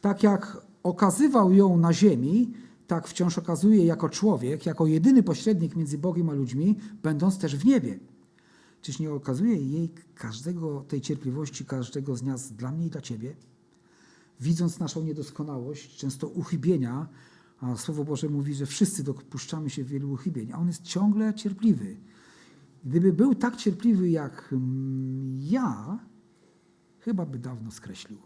Tak 0.00 0.22
jak 0.22 0.56
okazywał 0.82 1.52
ją 1.52 1.76
na 1.76 1.92
ziemi, 1.92 2.52
tak 2.90 3.08
wciąż 3.08 3.38
okazuje 3.38 3.84
jako 3.84 4.08
człowiek, 4.08 4.66
jako 4.66 4.86
jedyny 4.86 5.22
pośrednik 5.22 5.76
między 5.76 5.98
Bogiem 5.98 6.30
a 6.30 6.32
ludźmi, 6.32 6.76
będąc 7.02 7.38
też 7.38 7.56
w 7.56 7.64
niebie. 7.64 7.98
Czyż 8.82 8.98
nie 8.98 9.12
okazuje 9.12 9.56
jej 9.56 9.90
każdego, 10.14 10.84
tej 10.88 11.00
cierpliwości 11.00 11.64
każdego 11.64 12.16
z 12.16 12.22
nas 12.22 12.52
dla 12.52 12.72
mnie 12.72 12.86
i 12.86 12.90
dla 12.90 13.00
Ciebie? 13.00 13.36
Widząc 14.40 14.78
naszą 14.78 15.02
niedoskonałość, 15.02 15.96
często 15.96 16.28
uchybienia, 16.28 17.08
a 17.60 17.76
Słowo 17.76 18.04
Boże 18.04 18.28
mówi, 18.28 18.54
że 18.54 18.66
wszyscy 18.66 19.04
dopuszczamy 19.04 19.70
się 19.70 19.84
wielu 19.84 20.12
uchybień, 20.12 20.52
a 20.52 20.58
On 20.58 20.66
jest 20.66 20.82
ciągle 20.82 21.34
cierpliwy. 21.34 21.96
Gdyby 22.84 23.12
był 23.12 23.34
tak 23.34 23.56
cierpliwy 23.56 24.10
jak 24.10 24.48
mm, 24.52 25.38
ja, 25.42 25.98
chyba 26.98 27.26
by 27.26 27.38
dawno 27.38 27.70
skreślił. 27.70 28.18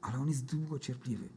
Ale 0.00 0.18
On 0.18 0.28
jest 0.28 0.44
długo 0.44 0.78
cierpliwy. 0.78 1.28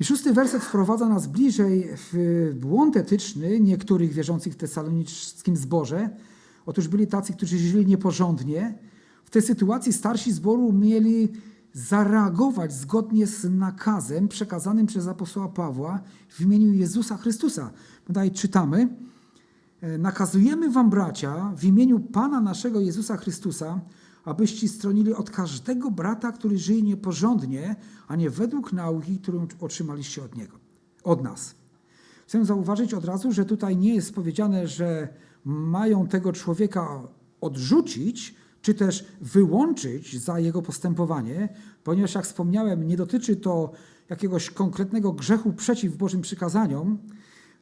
I 0.00 0.04
szósty 0.04 0.32
werset 0.32 0.62
wprowadza 0.62 1.08
nas 1.08 1.26
bliżej 1.26 1.88
w 1.96 2.52
błąd 2.60 2.96
etyczny 2.96 3.60
niektórych 3.60 4.12
wierzących 4.12 4.52
w 4.52 4.56
tesalonickim 4.56 5.56
zborze. 5.56 6.10
Otóż 6.66 6.88
byli 6.88 7.06
tacy, 7.06 7.32
którzy 7.32 7.58
żyli 7.58 7.86
nieporządnie. 7.86 8.78
W 9.24 9.30
tej 9.30 9.42
sytuacji 9.42 9.92
starsi 9.92 10.32
zboru 10.32 10.72
mieli 10.72 11.28
zareagować 11.72 12.72
zgodnie 12.72 13.26
z 13.26 13.44
nakazem 13.44 14.28
przekazanym 14.28 14.86
przez 14.86 15.06
apostoła 15.06 15.48
Pawła 15.48 16.00
w 16.28 16.40
imieniu 16.40 16.72
Jezusa 16.72 17.16
Chrystusa. 17.16 17.70
Tutaj 18.04 18.30
czytamy: 18.30 18.88
Nakazujemy 19.98 20.70
wam, 20.70 20.90
bracia, 20.90 21.52
w 21.56 21.64
imieniu 21.64 22.00
Pana 22.00 22.40
naszego 22.40 22.80
Jezusa 22.80 23.16
Chrystusa, 23.16 23.80
abyście 24.24 24.68
stronili 24.68 25.14
od 25.14 25.30
każdego 25.30 25.90
brata, 25.90 26.32
który 26.32 26.58
żyje 26.58 26.82
nieporządnie, 26.82 27.76
a 28.08 28.16
nie 28.16 28.30
według 28.30 28.72
nauki, 28.72 29.18
którą 29.18 29.46
otrzymaliście 29.60 30.24
od 30.24 30.36
niego, 30.36 30.58
od 31.04 31.22
nas. 31.22 31.54
Chcę 32.26 32.44
zauważyć 32.44 32.94
od 32.94 33.04
razu, 33.04 33.32
że 33.32 33.44
tutaj 33.44 33.76
nie 33.76 33.94
jest 33.94 34.14
powiedziane, 34.14 34.68
że 34.68 35.08
mają 35.44 36.06
tego 36.06 36.32
człowieka 36.32 37.02
odrzucić, 37.40 38.34
czy 38.62 38.74
też 38.74 39.04
wyłączyć 39.20 40.22
za 40.22 40.38
jego 40.38 40.62
postępowanie, 40.62 41.48
ponieważ, 41.84 42.14
jak 42.14 42.24
wspomniałem, 42.24 42.86
nie 42.86 42.96
dotyczy 42.96 43.36
to 43.36 43.72
jakiegoś 44.10 44.50
konkretnego 44.50 45.12
grzechu 45.12 45.52
przeciw 45.52 45.96
Bożym 45.96 46.20
przykazaniom, 46.20 46.98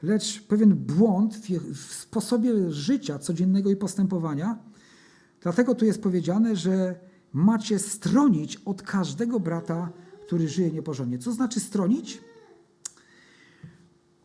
lecz 0.03 0.43
pewien 0.43 0.75
błąd 0.75 1.37
w 1.75 1.93
sposobie 1.95 2.71
życia 2.71 3.19
codziennego 3.19 3.71
i 3.71 3.77
postępowania, 3.77 4.59
Dlatego 5.43 5.75
tu 5.75 5.85
jest 5.85 6.03
powiedziane, 6.03 6.57
że 6.57 7.01
macie 7.33 7.79
stronić 7.79 8.57
od 8.57 8.83
każdego 8.83 9.41
brata, 9.41 9.91
który 10.27 10.49
żyje 10.49 10.71
nieporządnie. 10.71 11.19
Co 11.19 11.33
znaczy 11.33 11.61
stronić? 11.61 12.21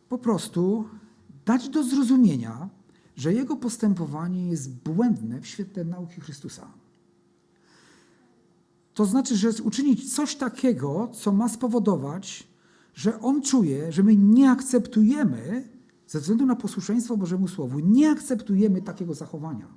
Po 0.09 0.17
prostu 0.17 0.89
dać 1.45 1.69
do 1.69 1.83
zrozumienia, 1.83 2.69
że 3.15 3.33
jego 3.33 3.55
postępowanie 3.55 4.49
jest 4.49 4.73
błędne 4.73 5.41
w 5.41 5.47
świetle 5.47 5.85
nauki 5.85 6.21
Chrystusa. 6.21 6.67
To 8.93 9.05
znaczy, 9.05 9.35
że 9.35 9.49
uczynić 9.63 10.15
coś 10.15 10.35
takiego, 10.35 11.09
co 11.13 11.31
ma 11.31 11.49
spowodować, 11.49 12.47
że 12.93 13.19
on 13.19 13.41
czuje, 13.41 13.91
że 13.91 14.03
my 14.03 14.15
nie 14.15 14.51
akceptujemy, 14.51 15.69
ze 16.07 16.19
względu 16.19 16.45
na 16.45 16.55
posłuszeństwo 16.55 17.17
Bożemu 17.17 17.47
Słowu, 17.47 17.79
nie 17.79 18.11
akceptujemy 18.11 18.81
takiego 18.81 19.13
zachowania. 19.13 19.67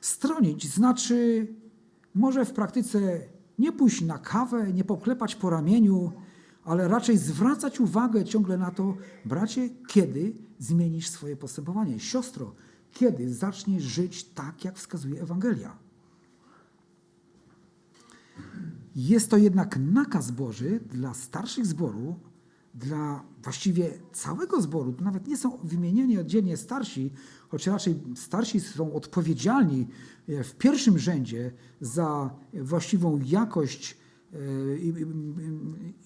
Stronić 0.00 0.68
znaczy 0.68 1.46
może 2.14 2.44
w 2.44 2.52
praktyce 2.52 3.20
nie 3.58 3.72
pójść 3.72 4.00
na 4.00 4.18
kawę, 4.18 4.72
nie 4.72 4.84
poklepać 4.84 5.34
po 5.34 5.50
ramieniu, 5.50 6.12
ale 6.64 6.88
raczej 6.88 7.18
zwracać 7.18 7.80
uwagę 7.80 8.24
ciągle 8.24 8.58
na 8.58 8.70
to, 8.70 8.96
bracie, 9.24 9.68
kiedy 9.88 10.36
zmienisz 10.58 11.08
swoje 11.08 11.36
postępowanie? 11.36 12.00
Siostro, 12.00 12.54
kiedy 12.92 13.34
zaczniesz 13.34 13.82
żyć 13.82 14.24
tak, 14.24 14.64
jak 14.64 14.76
wskazuje 14.76 15.22
Ewangelia? 15.22 15.76
Jest 18.96 19.30
to 19.30 19.36
jednak 19.36 19.76
nakaz 19.76 20.30
Boży 20.30 20.80
dla 20.92 21.14
starszych 21.14 21.66
zboru, 21.66 22.16
dla 22.78 23.24
właściwie 23.42 23.90
całego 24.12 24.60
zboru. 24.62 24.92
To 24.92 25.04
nawet 25.04 25.26
nie 25.26 25.36
są 25.36 25.58
wymienieni 25.64 26.18
oddzielnie 26.18 26.56
starsi, 26.56 27.10
choć 27.48 27.66
raczej 27.66 27.96
starsi 28.16 28.60
są 28.60 28.92
odpowiedzialni 28.92 29.86
e, 30.28 30.44
w 30.44 30.54
pierwszym 30.54 30.98
rzędzie 30.98 31.52
za 31.80 32.30
właściwą 32.54 33.20
jakość 33.24 33.96
e, 34.32 34.38
i, 34.78 34.94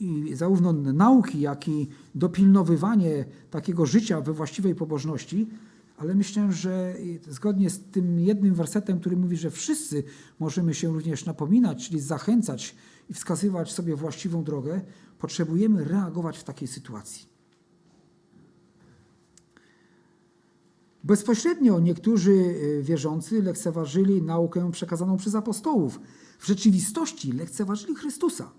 i, 0.01 0.31
i 0.31 0.37
zarówno 0.37 0.73
nauki, 0.73 1.41
jak 1.41 1.69
i 1.69 1.89
dopilnowywanie 2.15 3.25
takiego 3.51 3.87
życia 3.87 4.21
we 4.21 4.33
właściwej 4.33 4.75
pobożności, 4.75 5.49
ale 5.97 6.15
myślę, 6.15 6.53
że 6.53 6.95
zgodnie 7.29 7.71
z 7.71 7.81
tym 7.81 8.21
jednym 8.21 8.55
wersetem, 8.55 9.01
który 9.01 9.17
mówi, 9.17 9.37
że 9.37 9.51
wszyscy 9.51 10.05
możemy 10.39 10.75
się 10.75 10.93
również 10.93 11.25
napominać, 11.25 11.89
czyli 11.89 12.01
zachęcać 12.01 12.75
i 13.13 13.15
wskazywać 13.15 13.73
sobie 13.73 13.97
właściwą 13.97 14.45
drogę, 14.45 14.81
potrzebujemy 15.19 15.85
reagować 15.85 16.39
w 16.39 16.45
takiej 16.45 16.69
sytuacji. 16.69 17.27
Bezpośrednio 21.05 21.81
niektórzy 21.81 22.33
e, 22.33 22.83
wierzący 22.83 23.43
lekceważyli 23.43 24.23
naukę 24.23 24.71
przekazaną 24.71 25.17
przez 25.17 25.35
apostołów. 25.35 26.01
W 26.39 26.47
rzeczywistości 26.47 27.33
lekceważyli 27.33 27.95
Chrystusa. 27.95 28.53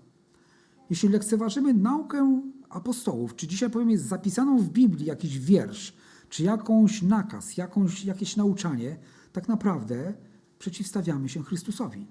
Jeśli 0.90 1.08
lekceważymy 1.08 1.74
naukę 1.74 2.42
apostołów, 2.68 3.36
czy 3.36 3.46
dzisiaj 3.46 3.70
powiem 3.70 3.90
jest 3.90 4.04
zapisaną 4.04 4.58
w 4.58 4.68
Biblii 4.68 5.06
jakiś 5.06 5.38
wiersz, 5.38 5.96
czy 6.28 6.42
jakąś 6.42 7.02
nakaz, 7.02 7.56
jakąś, 7.56 8.04
jakieś 8.04 8.36
nauczanie, 8.36 8.98
tak 9.32 9.48
naprawdę 9.48 10.14
przeciwstawiamy 10.58 11.28
się 11.28 11.42
Chrystusowi. 11.42 12.06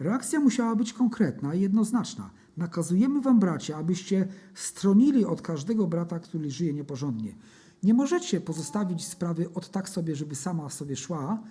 Reakcja 0.00 0.40
musiała 0.40 0.76
być 0.76 0.92
konkretna 0.92 1.54
i 1.54 1.60
jednoznaczna. 1.60 2.30
Nakazujemy 2.56 3.20
wam, 3.20 3.40
bracia, 3.40 3.76
abyście 3.76 4.28
stronili 4.54 5.24
od 5.24 5.42
każdego 5.42 5.86
brata, 5.86 6.18
który 6.18 6.50
żyje 6.50 6.72
nieporządnie. 6.72 7.34
Nie 7.82 7.94
możecie 7.94 8.40
pozostawić 8.40 9.06
sprawy 9.06 9.54
od 9.54 9.70
tak 9.70 9.88
sobie, 9.88 10.16
żeby 10.16 10.34
sama 10.34 10.70
sobie 10.70 10.96
szła 10.96 11.42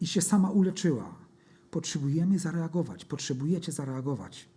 i 0.00 0.06
się 0.06 0.22
sama 0.22 0.50
uleczyła. 0.50 1.14
Potrzebujemy 1.70 2.38
zareagować, 2.38 3.04
potrzebujecie 3.04 3.72
zareagować. 3.72 4.48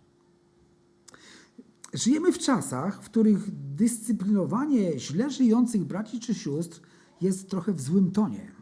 Żyjemy 1.92 2.32
w 2.32 2.38
czasach, 2.38 3.02
w 3.02 3.10
których 3.10 3.50
dyscyplinowanie 3.74 4.98
źle 4.98 5.30
żyjących 5.30 5.84
braci 5.84 6.20
czy 6.20 6.34
sióstr 6.34 6.80
jest 7.20 7.50
trochę 7.50 7.72
w 7.72 7.80
złym 7.80 8.10
tonie. 8.10 8.53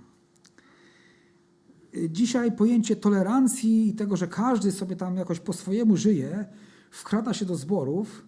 Dzisiaj 2.11 2.53
pojęcie 2.53 2.97
tolerancji 2.97 3.89
i 3.89 3.95
tego, 3.95 4.17
że 4.17 4.29
każdy 4.29 4.73
sobie 4.73 4.97
tam 4.97 5.17
jakoś 5.17 5.41
po 5.41 5.53
swojemu 5.53 5.97
żyje, 5.97 6.47
wkrada 6.91 7.35
się 7.35 7.45
do 7.45 7.57
zborów 7.57 8.27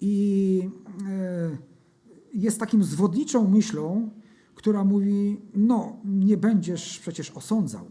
i 0.00 0.70
e, 1.08 1.56
jest 2.34 2.60
takim 2.60 2.84
zwodniczą 2.84 3.48
myślą, 3.48 4.10
która 4.54 4.84
mówi: 4.84 5.40
No, 5.54 5.96
nie 6.04 6.36
będziesz 6.36 6.98
przecież 6.98 7.30
osądzał. 7.30 7.90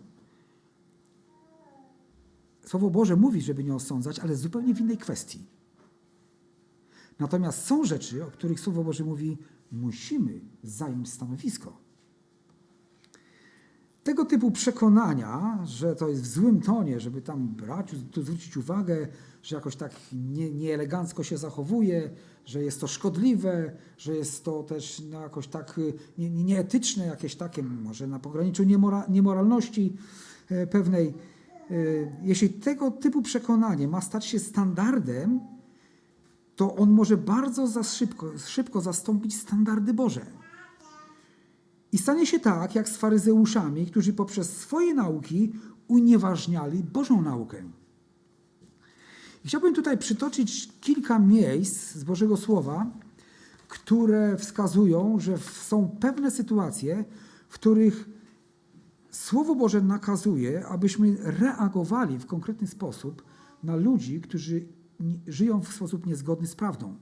Słowo 2.65 2.89
Boże 2.89 3.15
mówi, 3.15 3.41
żeby 3.41 3.63
nie 3.63 3.75
osądzać, 3.75 4.19
ale 4.19 4.35
zupełnie 4.35 4.75
w 4.75 4.79
innej 4.79 4.97
kwestii. 4.97 5.45
Natomiast 7.19 7.65
są 7.65 7.85
rzeczy, 7.85 8.25
o 8.25 8.31
których 8.31 8.59
Słowo 8.59 8.83
Boże 8.83 9.03
mówi, 9.03 9.37
musimy 9.71 10.41
zająć 10.63 11.09
stanowisko. 11.09 11.82
Tego 14.03 14.25
typu 14.25 14.51
przekonania, 14.51 15.59
że 15.65 15.95
to 15.95 16.09
jest 16.09 16.21
w 16.21 16.27
złym 16.27 16.61
tonie, 16.61 16.99
żeby 16.99 17.21
tam 17.21 17.47
brać, 17.47 17.91
tu 18.11 18.21
zwrócić 18.21 18.57
uwagę, 18.57 19.07
że 19.43 19.55
jakoś 19.55 19.75
tak 19.75 19.91
nie, 20.13 20.51
nieelegancko 20.51 21.23
się 21.23 21.37
zachowuje, 21.37 22.09
że 22.45 22.63
jest 22.63 22.81
to 22.81 22.87
szkodliwe, 22.87 23.71
że 23.97 24.15
jest 24.15 24.45
to 24.45 24.63
też 24.63 25.01
no, 25.11 25.21
jakoś 25.21 25.47
tak 25.47 25.79
nie, 26.17 26.29
nieetyczne, 26.29 27.05
jakieś 27.05 27.35
takie, 27.35 27.63
może 27.63 28.07
na 28.07 28.19
pograniczu 28.19 28.63
niemora, 28.63 29.05
niemoralności 29.09 29.97
e, 30.49 30.67
pewnej. 30.67 31.07
E, 31.07 31.75
jeśli 32.23 32.49
tego 32.49 32.91
typu 32.91 33.21
przekonanie 33.21 33.87
ma 33.87 34.01
stać 34.01 34.25
się 34.25 34.39
standardem, 34.39 35.39
to 36.55 36.75
on 36.75 36.91
może 36.91 37.17
bardzo 37.17 37.67
za 37.67 37.83
szybko, 37.83 38.37
szybko 38.37 38.81
zastąpić 38.81 39.35
standardy 39.35 39.93
Boże. 39.93 40.42
I 41.93 41.97
stanie 41.97 42.25
się 42.25 42.39
tak, 42.39 42.75
jak 42.75 42.89
z 42.89 42.97
faryzeuszami, 42.97 43.85
którzy 43.85 44.13
poprzez 44.13 44.57
swoje 44.57 44.93
nauki 44.93 45.51
unieważniali 45.87 46.83
Bożą 46.83 47.21
naukę. 47.21 47.63
I 49.45 49.47
chciałbym 49.47 49.75
tutaj 49.75 49.97
przytoczyć 49.97 50.69
kilka 50.81 51.19
miejsc 51.19 51.95
z 51.95 52.03
Bożego 52.03 52.37
Słowa, 52.37 52.91
które 53.67 54.37
wskazują, 54.37 55.19
że 55.19 55.37
są 55.37 55.89
pewne 55.99 56.31
sytuacje, 56.31 57.05
w 57.49 57.53
których 57.53 58.09
Słowo 59.11 59.55
Boże 59.55 59.81
nakazuje, 59.81 60.65
abyśmy 60.65 61.17
reagowali 61.19 62.19
w 62.19 62.25
konkretny 62.25 62.67
sposób 62.67 63.23
na 63.63 63.75
ludzi, 63.75 64.21
którzy 64.21 64.65
żyją 65.27 65.61
w 65.61 65.73
sposób 65.73 66.05
niezgodny 66.05 66.47
z 66.47 66.55
prawdą. 66.55 66.95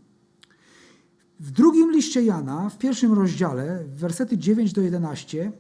W 1.41 1.51
drugim 1.51 1.91
liście 1.91 2.23
Jana, 2.23 2.69
w 2.69 2.77
pierwszym 2.77 3.13
rozdziale, 3.13 3.83
wersety 3.95 4.37
9 4.37 4.73
do 4.73 4.81
11, 4.81 5.51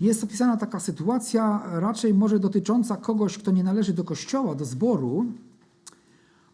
jest 0.00 0.24
opisana 0.24 0.56
taka 0.56 0.80
sytuacja, 0.80 1.62
raczej 1.72 2.14
może 2.14 2.38
dotycząca 2.38 2.96
kogoś, 2.96 3.38
kto 3.38 3.50
nie 3.50 3.64
należy 3.64 3.92
do 3.92 4.04
kościoła, 4.04 4.54
do 4.54 4.64
zboru, 4.64 5.26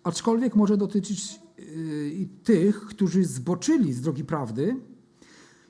aczkolwiek 0.03 0.57
może 0.57 0.77
dotyczyć 0.77 1.41
yy, 1.59 2.29
tych, 2.45 2.81
którzy 2.81 3.25
zboczyli 3.25 3.93
z 3.93 4.01
drogi 4.01 4.25
prawdy. 4.25 4.77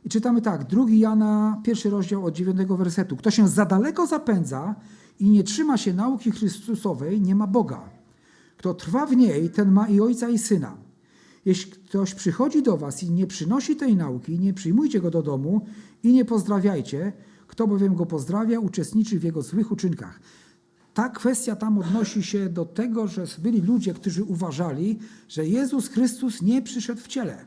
I 0.05 0.09
czytamy 0.09 0.43
tak, 0.43 0.65
drugi 0.65 0.99
Jana, 0.99 1.61
pierwszy 1.65 1.91
rozdział 1.91 2.25
od 2.25 2.35
9 2.35 2.59
wersetu. 2.69 3.17
Kto 3.17 3.31
się 3.31 3.49
za 3.49 3.65
daleko 3.65 4.07
zapędza 4.07 4.75
i 5.21 5.31
nie 5.31 5.45
trzyma 5.45 5.77
się 5.77 5.95
nauki 5.95 6.31
Chrystusowej, 6.31 7.21
nie 7.21 7.35
ma 7.35 7.47
Boga. 7.47 7.91
Kto 8.57 8.75
trwa 8.75 9.07
w 9.07 9.17
niej, 9.17 9.51
ten 9.51 9.73
ma 9.73 9.89
i 9.89 10.01
ojca, 10.01 10.29
i 10.29 10.39
syna. 10.39 10.88
Jeśli 11.49 11.73
ktoś 11.73 12.15
przychodzi 12.15 12.63
do 12.63 12.77
was 12.77 13.03
i 13.03 13.11
nie 13.11 13.27
przynosi 13.27 13.77
tej 13.77 13.97
nauki, 13.97 14.39
nie 14.39 14.55
przyjmujcie 14.55 15.01
go 15.01 15.11
do 15.11 15.23
domu 15.23 15.67
i 16.03 16.13
nie 16.13 16.25
pozdrawiajcie. 16.25 17.13
Kto 17.47 17.67
bowiem 17.67 17.95
go 17.95 18.07
pozdrawia, 18.07 18.61
uczestniczy 18.61 19.19
w 19.19 19.25
jego 19.25 19.43
złych 19.43 19.73
uczynkach. 19.73 20.21
Ta 20.95 21.09
kwestia 21.09 21.57
tam 21.57 21.79
odnosi 21.79 22.23
się 22.23 22.49
do 22.49 22.65
tego, 22.65 23.07
że 23.07 23.25
byli 23.39 23.61
ludzie, 23.61 23.95
którzy 23.95 24.25
uważali, 24.25 24.99
że 25.29 25.47
Jezus 25.47 25.89
Chrystus 25.89 26.43
nie 26.43 26.63
przyszedł 26.63 27.01
w 27.01 27.09
ciele. 27.09 27.47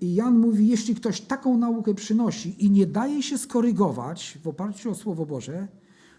I 0.00 0.14
Jan 0.14 0.38
mówi, 0.38 0.68
jeśli 0.68 0.94
ktoś 0.94 1.20
taką 1.20 1.58
naukę 1.58 1.94
przynosi 1.94 2.64
i 2.64 2.70
nie 2.70 2.86
daje 2.86 3.22
się 3.22 3.38
skorygować 3.38 4.38
w 4.42 4.48
oparciu 4.48 4.90
o 4.90 4.94
Słowo 4.94 5.26
Boże, 5.26 5.68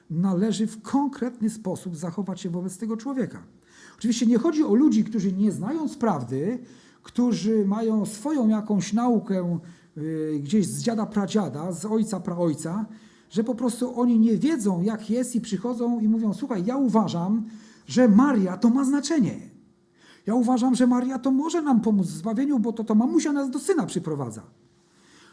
należy 0.09 0.67
w 0.67 0.81
konkretny 0.81 1.49
sposób 1.49 1.97
zachować 1.97 2.41
się 2.41 2.49
wobec 2.49 2.77
tego 2.77 2.97
człowieka. 2.97 3.58
Oczywiście 3.99 4.25
nie 4.25 4.37
chodzi 4.37 4.63
o 4.63 4.73
ludzi, 4.73 5.03
którzy 5.03 5.33
nie 5.33 5.51
znając 5.51 5.97
prawdy, 5.97 6.59
którzy 7.03 7.65
mają 7.65 8.05
swoją 8.05 8.47
jakąś 8.47 8.93
naukę 8.93 9.59
y, 9.97 10.39
gdzieś 10.43 10.67
z 10.67 10.81
dziada 10.83 11.05
pradziada, 11.05 11.71
z 11.71 11.85
ojca 11.85 12.19
praojca, 12.19 12.85
że 13.29 13.43
po 13.43 13.55
prostu 13.55 13.99
oni 13.99 14.19
nie 14.19 14.37
wiedzą, 14.37 14.81
jak 14.81 15.09
jest 15.09 15.35
i 15.35 15.41
przychodzą 15.41 15.99
i 15.99 16.07
mówią: 16.07 16.33
Słuchaj, 16.33 16.65
ja 16.65 16.77
uważam, 16.77 17.45
że 17.87 18.07
Maria 18.07 18.57
to 18.57 18.69
ma 18.69 18.85
znaczenie. 18.85 19.39
Ja 20.25 20.35
uważam, 20.35 20.75
że 20.75 20.87
Maria 20.87 21.19
to 21.19 21.31
może 21.31 21.61
nam 21.61 21.81
pomóc 21.81 22.07
w 22.07 22.17
zbawieniu, 22.17 22.59
bo 22.59 22.73
to, 22.73 22.83
to 22.83 22.95
mamusia 22.95 23.31
nas 23.31 23.49
do 23.49 23.59
syna 23.59 23.85
przyprowadza. 23.85 24.41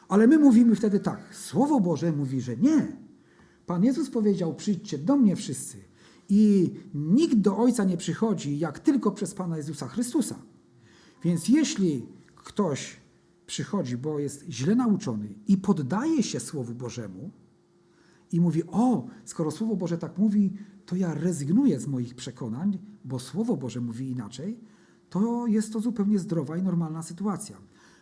Ale 0.09 0.27
my 0.27 0.39
mówimy 0.39 0.75
wtedy 0.75 1.01
tak: 1.01 1.35
Słowo 1.35 1.81
Boże 1.81 2.13
mówi, 2.13 2.41
że 2.41 2.57
nie. 2.57 2.97
Pan 3.67 3.85
Jezus 3.85 4.11
powiedział: 4.11 4.55
Przyjdźcie 4.55 4.99
do 4.99 5.17
mnie 5.17 5.37
wszyscy. 5.37 5.86
I 6.29 6.73
nikt 6.95 7.37
do 7.37 7.57
Ojca 7.57 7.85
nie 7.85 7.97
przychodzi, 7.97 8.59
jak 8.59 8.79
tylko 8.79 9.13
przez 9.13 9.35
Pana 9.35 9.57
Jezusa 9.57 9.89
Chrystusa. 9.89 10.35
Więc 11.25 11.49
jeśli 11.49 12.07
ktoś 12.37 12.97
przychodzi, 13.47 13.97
bo 13.97 14.19
jest 14.19 14.45
źle 14.51 14.75
nauczony 14.75 15.35
i 15.49 15.57
poddaje 15.57 16.23
się 16.23 16.41
Słowu 16.41 16.75
Bożemu 16.75 17.31
i 18.33 18.41
mówi: 18.41 18.63
O, 18.67 19.07
skoro 19.25 19.51
Słowo 19.51 19.77
Boże 19.77 19.99
tak 19.99 20.19
mówi, 20.19 20.53
to 20.87 20.97
ja 20.97 21.15
rezygnuję 21.15 21.81
z 21.81 21.87
moich 21.87 22.15
przekonań, 22.15 22.79
bo 23.05 23.19
Słowo 23.19 23.57
Boże 23.57 23.81
mówi 23.81 24.11
inaczej, 24.11 24.59
to 25.11 25.47
jest 25.47 25.73
to 25.73 25.81
zupełnie 25.81 26.19
zdrowa 26.19 26.57
i 26.57 26.63
normalna 26.63 27.03
sytuacja. 27.03 27.57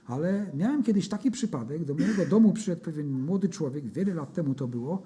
Ale 0.06 0.50
miałem 0.54 0.82
kiedyś 0.82 1.08
taki 1.08 1.30
przypadek, 1.30 1.84
do 1.84 1.94
mojego 1.94 2.26
domu 2.26 2.52
przyszedł 2.52 2.82
pewien 2.82 3.10
młody 3.20 3.48
człowiek, 3.48 3.92
wiele 3.92 4.14
lat 4.14 4.32
temu 4.32 4.54
to 4.54 4.68
było, 4.68 5.02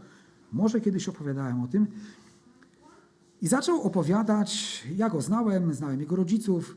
może 0.53 0.81
kiedyś 0.81 1.09
opowiadałem 1.09 1.61
o 1.61 1.69
tym. 1.69 1.87
I 3.43 3.49
zaczął 3.49 3.83
opowiadać, 3.83 4.83
ja 4.97 5.11
go 5.11 5.21
znałem, 5.21 5.75
znałem 5.75 6.01
jego 6.01 6.17
rodziców, 6.17 6.77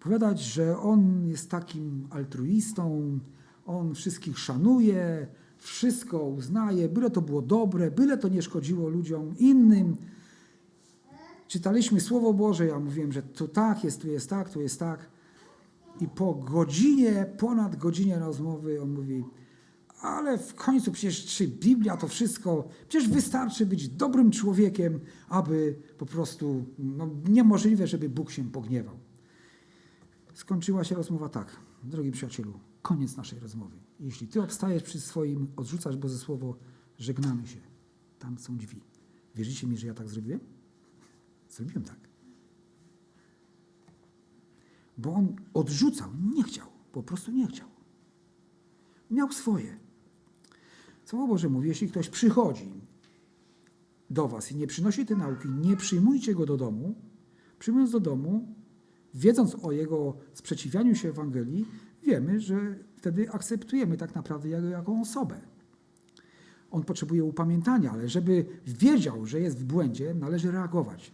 opowiadać, 0.00 0.40
że 0.40 0.78
on 0.78 1.26
jest 1.26 1.50
takim 1.50 2.08
altruistą, 2.10 3.18
on 3.66 3.94
wszystkich 3.94 4.38
szanuje, 4.38 5.26
wszystko 5.58 6.24
uznaje, 6.24 6.88
byle 6.88 7.10
to 7.10 7.22
było 7.22 7.42
dobre, 7.42 7.90
byle 7.90 8.18
to 8.18 8.28
nie 8.28 8.42
szkodziło 8.42 8.88
ludziom 8.88 9.34
innym. 9.38 9.96
Czytaliśmy 11.48 12.00
Słowo 12.00 12.32
Boże, 12.32 12.66
ja 12.66 12.78
mówiłem, 12.78 13.12
że 13.12 13.22
tu 13.22 13.48
tak 13.48 13.84
jest, 13.84 14.00
tu 14.00 14.08
jest 14.08 14.30
tak, 14.30 14.50
tu 14.50 14.60
jest 14.60 14.78
tak. 14.80 15.10
I 16.00 16.08
po 16.08 16.34
godzinie, 16.34 17.26
ponad 17.38 17.76
godzinie 17.76 18.18
rozmowy 18.18 18.82
on 18.82 18.90
mówi, 18.90 19.24
ale 20.00 20.38
w 20.38 20.54
końcu 20.54 20.92
przecież 20.92 21.26
czy 21.26 21.48
Biblia 21.48 21.96
to 21.96 22.08
wszystko, 22.08 22.68
przecież 22.88 23.08
wystarczy 23.08 23.66
być 23.66 23.88
dobrym 23.88 24.30
człowiekiem, 24.30 25.00
aby 25.28 25.78
po 25.98 26.06
prostu 26.06 26.64
no, 26.78 27.10
niemożliwe, 27.28 27.86
żeby 27.86 28.08
Bóg 28.08 28.30
się 28.30 28.50
pogniewał. 28.50 28.98
Skończyła 30.34 30.84
się 30.84 30.94
rozmowa 30.94 31.28
tak, 31.28 31.56
drogi 31.82 32.10
przyjacielu, 32.10 32.60
koniec 32.82 33.16
naszej 33.16 33.38
rozmowy. 33.38 33.76
Jeśli 34.00 34.28
ty 34.28 34.42
obstajesz 34.42 34.82
przy 34.82 35.00
swoim, 35.00 35.48
odrzucasz 35.56 35.96
Boże 35.96 36.18
Słowo, 36.18 36.56
żegnamy 36.98 37.46
się. 37.46 37.60
Tam 38.18 38.38
są 38.38 38.56
drzwi. 38.56 38.80
Wierzycie 39.34 39.66
mi, 39.66 39.76
że 39.76 39.86
ja 39.86 39.94
tak 39.94 40.08
zrobiłem? 40.08 40.40
Zrobiłem 41.50 41.84
tak. 41.84 41.98
Bo 44.98 45.14
on 45.14 45.36
odrzucał, 45.54 46.10
nie 46.34 46.42
chciał, 46.42 46.66
po 46.92 47.02
prostu 47.02 47.30
nie 47.32 47.46
chciał. 47.46 47.68
Miał 49.10 49.32
swoje. 49.32 49.85
Słowo 51.06 51.26
Boże 51.26 51.48
mówi, 51.48 51.68
jeśli 51.68 51.88
ktoś 51.88 52.08
przychodzi 52.08 52.80
do 54.10 54.28
was 54.28 54.52
i 54.52 54.56
nie 54.56 54.66
przynosi 54.66 55.06
tej 55.06 55.16
nauki, 55.16 55.48
nie 55.48 55.76
przyjmujcie 55.76 56.34
go 56.34 56.46
do 56.46 56.56
domu. 56.56 56.94
Przyjmując 57.58 57.92
do 57.92 58.00
domu, 58.00 58.54
wiedząc 59.14 59.56
o 59.62 59.72
jego 59.72 60.16
sprzeciwianiu 60.32 60.94
się 60.94 61.08
Ewangelii, 61.08 61.66
wiemy, 62.02 62.40
że 62.40 62.78
wtedy 62.96 63.30
akceptujemy 63.30 63.96
tak 63.96 64.14
naprawdę 64.14 64.48
jego 64.48 64.68
jako 64.68 65.00
osobę. 65.00 65.40
On 66.70 66.84
potrzebuje 66.84 67.24
upamiętania, 67.24 67.90
ale 67.90 68.08
żeby 68.08 68.46
wiedział, 68.66 69.26
że 69.26 69.40
jest 69.40 69.58
w 69.58 69.64
błędzie, 69.64 70.14
należy 70.14 70.50
reagować. 70.50 71.12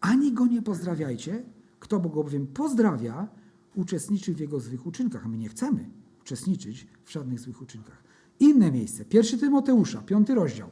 Ani 0.00 0.32
go 0.32 0.46
nie 0.46 0.62
pozdrawiajcie, 0.62 1.42
kto 1.80 2.00
go 2.00 2.08
bowiem 2.08 2.46
pozdrawia, 2.46 3.28
uczestniczy 3.74 4.34
w 4.34 4.40
jego 4.40 4.60
złych 4.60 4.86
uczynkach, 4.86 5.26
a 5.26 5.28
my 5.28 5.38
nie 5.38 5.48
chcemy 5.48 5.90
uczestniczyć 6.20 6.86
w 7.04 7.12
żadnych 7.12 7.40
złych 7.40 7.62
uczynkach. 7.62 8.07
Inne 8.40 8.72
miejsce. 8.72 9.04
Pierwszy 9.04 9.38
Tymoteusza, 9.38 10.02
piąty 10.02 10.34
rozdział. 10.34 10.68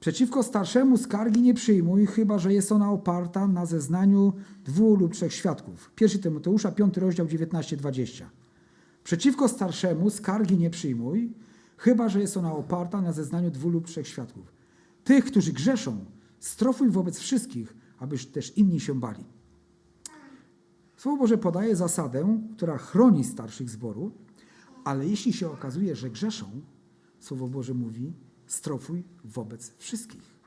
Przeciwko 0.00 0.42
starszemu 0.42 0.96
skargi 0.96 1.42
nie 1.42 1.54
przyjmuj, 1.54 2.06
chyba 2.06 2.38
że 2.38 2.52
jest 2.52 2.72
ona 2.72 2.90
oparta 2.90 3.48
na 3.48 3.66
zeznaniu 3.66 4.32
dwóch 4.64 5.00
lub 5.00 5.12
trzech 5.12 5.34
świadków. 5.34 5.90
1 6.00 6.20
Tymoteusza, 6.20 6.72
5 6.72 6.96
rozdział 6.96 7.26
19-20. 7.26 8.24
Przeciwko 9.04 9.48
starszemu 9.48 10.10
skargi 10.10 10.58
nie 10.58 10.70
przyjmuj, 10.70 11.32
chyba 11.76 12.08
że 12.08 12.20
jest 12.20 12.36
ona 12.36 12.52
oparta 12.52 13.00
na 13.00 13.12
zeznaniu 13.12 13.50
dwóch 13.50 13.72
lub 13.72 13.86
trzech 13.86 14.08
świadków. 14.08 14.52
Tych, 15.04 15.24
którzy 15.24 15.52
grzeszą, 15.52 16.04
strofuj 16.38 16.90
wobec 16.90 17.18
wszystkich, 17.18 17.74
abyś 17.98 18.26
też 18.26 18.56
inni 18.58 18.80
się 18.80 19.00
bali. 19.00 19.24
Słowo 20.96 21.16
Boże 21.16 21.38
podaje 21.38 21.76
zasadę, 21.76 22.40
która 22.56 22.78
chroni 22.78 23.24
starszych 23.24 23.70
zboru, 23.70 24.12
ale 24.84 25.06
jeśli 25.08 25.32
się 25.32 25.50
okazuje, 25.50 25.96
że 25.96 26.10
grzeszą, 26.10 26.60
Słowo 27.20 27.48
Boże 27.48 27.74
mówi, 27.74 28.12
strofuj 28.46 29.04
wobec 29.24 29.76
wszystkich. 29.76 30.40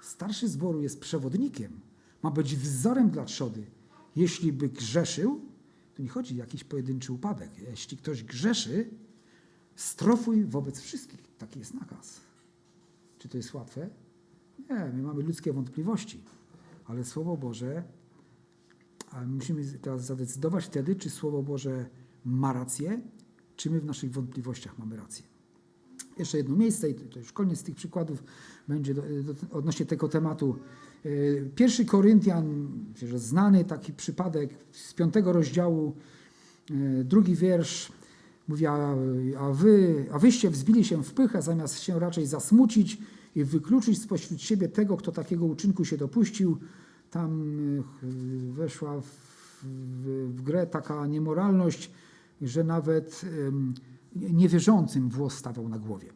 Starszy 0.00 0.48
zboru 0.48 0.82
jest 0.82 1.00
przewodnikiem, 1.00 1.80
ma 2.22 2.30
być 2.30 2.56
wzorem 2.56 3.10
dla 3.10 3.24
trzody. 3.24 3.66
Jeśli 4.16 4.52
by 4.52 4.68
grzeszył, 4.68 5.40
to 5.94 6.02
nie 6.02 6.08
chodzi 6.08 6.34
o 6.34 6.38
jakiś 6.38 6.64
pojedynczy 6.64 7.12
upadek. 7.12 7.50
Jeśli 7.70 7.96
ktoś 7.96 8.24
grzeszy, 8.24 8.90
strofuj 9.76 10.44
wobec 10.44 10.80
wszystkich. 10.80 11.36
Taki 11.38 11.58
jest 11.58 11.74
nakaz. 11.74 12.20
Czy 13.18 13.28
to 13.28 13.36
jest 13.36 13.54
łatwe? 13.54 13.90
Nie, 14.70 14.92
my 14.94 15.02
mamy 15.02 15.22
ludzkie 15.22 15.52
wątpliwości, 15.52 16.24
ale 16.84 17.04
Słowo 17.04 17.36
Boże, 17.36 17.82
a 19.10 19.24
musimy 19.24 19.64
teraz 19.64 20.04
zadecydować 20.04 20.64
wtedy, 20.64 20.96
czy 20.96 21.10
Słowo 21.10 21.42
Boże 21.42 21.90
ma 22.24 22.52
rację, 22.52 23.00
czy 23.58 23.70
my 23.70 23.80
w 23.80 23.84
naszych 23.84 24.10
wątpliwościach 24.10 24.78
mamy 24.78 24.96
rację. 24.96 25.24
Jeszcze 26.18 26.38
jedno 26.38 26.56
miejsce, 26.56 26.90
i 26.90 26.94
to 26.94 27.18
już 27.18 27.32
koniec 27.32 27.62
tych 27.62 27.74
przykładów 27.74 28.22
będzie 28.68 28.94
do, 28.94 29.02
do, 29.02 29.34
odnośnie 29.50 29.86
tego 29.86 30.08
tematu. 30.08 30.56
Yy, 31.04 31.50
pierwszy 31.54 31.84
Koryntian, 31.84 32.68
znany 33.16 33.64
taki 33.64 33.92
przypadek 33.92 34.50
z 34.72 34.94
piątego 34.94 35.32
rozdziału, 35.32 35.96
yy, 36.70 37.04
drugi 37.04 37.34
wiersz, 37.34 37.92
mówi, 38.48 38.66
a, 38.66 38.94
a, 39.38 39.50
wy, 39.50 40.06
a 40.12 40.18
wyście 40.18 40.50
wzbili 40.50 40.84
się 40.84 41.04
w 41.04 41.12
pychę, 41.14 41.42
zamiast 41.42 41.80
się 41.80 41.98
raczej 41.98 42.26
zasmucić 42.26 42.98
i 43.34 43.44
wykluczyć 43.44 44.02
spośród 44.02 44.42
siebie 44.42 44.68
tego, 44.68 44.96
kto 44.96 45.12
takiego 45.12 45.46
uczynku 45.46 45.84
się 45.84 45.96
dopuścił. 45.96 46.58
Tam 47.10 47.30
yy, 48.02 48.52
weszła 48.52 49.00
w, 49.00 49.06
w, 49.62 50.34
w 50.36 50.42
grę 50.42 50.66
taka 50.66 51.06
niemoralność, 51.06 51.90
że 52.42 52.64
nawet 52.64 53.22
niewierzącym 54.16 55.08
włos 55.08 55.34
stawał 55.34 55.68
na 55.68 55.78
głowie. 55.78 56.12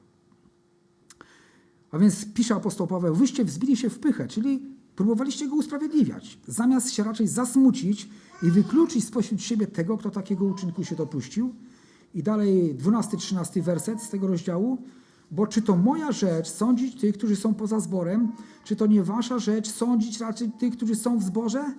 A 1.91 1.99
więc 1.99 2.33
pisze 2.35 2.55
apostoł 2.55 2.87
Paweł, 2.87 3.15
wyście 3.15 3.45
wzbili 3.45 3.77
się 3.77 3.91
w 3.91 3.99
pychę, 3.99 4.29
czyli 4.29 4.63
próbowaliście 4.97 5.49
go 5.49 5.57
usprawiedliwiać, 5.57 6.39
zamiast 6.47 6.91
się 6.91 7.05
raczej 7.05 7.29
zasmucić 7.29 8.09
i 8.43 8.51
wykluczyć 8.51 9.05
spośród 9.05 9.43
siebie 9.43 9.67
tego, 9.67 9.99
kto 9.99 10.11
takiego 10.11 10.45
uczynku 10.45 10.85
się 10.85 10.97
dopuścił. 10.97 11.55
I 12.15 12.23
dalej 12.23 12.75
12-13 12.75 13.63
werset 13.63 14.03
z 14.03 14.09
tego 14.09 14.27
rozdziału. 14.27 14.79
Bo 15.31 15.47
czy 15.47 15.63
to 15.63 15.77
moja 15.77 16.13
rzecz 16.13 16.51
sądzić 16.51 17.01
tych, 17.01 17.19
którzy 17.19 17.37
są 17.37 17.55
poza 17.55 17.81
zborem, 17.81 18.33
czy 18.65 18.77
to 18.77 18.87
nie 18.87 19.03
wasza 19.03 19.39
rzecz 19.39 19.71
sądzić 19.71 20.21
raczej 20.21 20.51
tych, 20.51 20.77
którzy 20.77 20.95
są 20.95 21.19
w 21.19 21.23
zborze? 21.23 21.75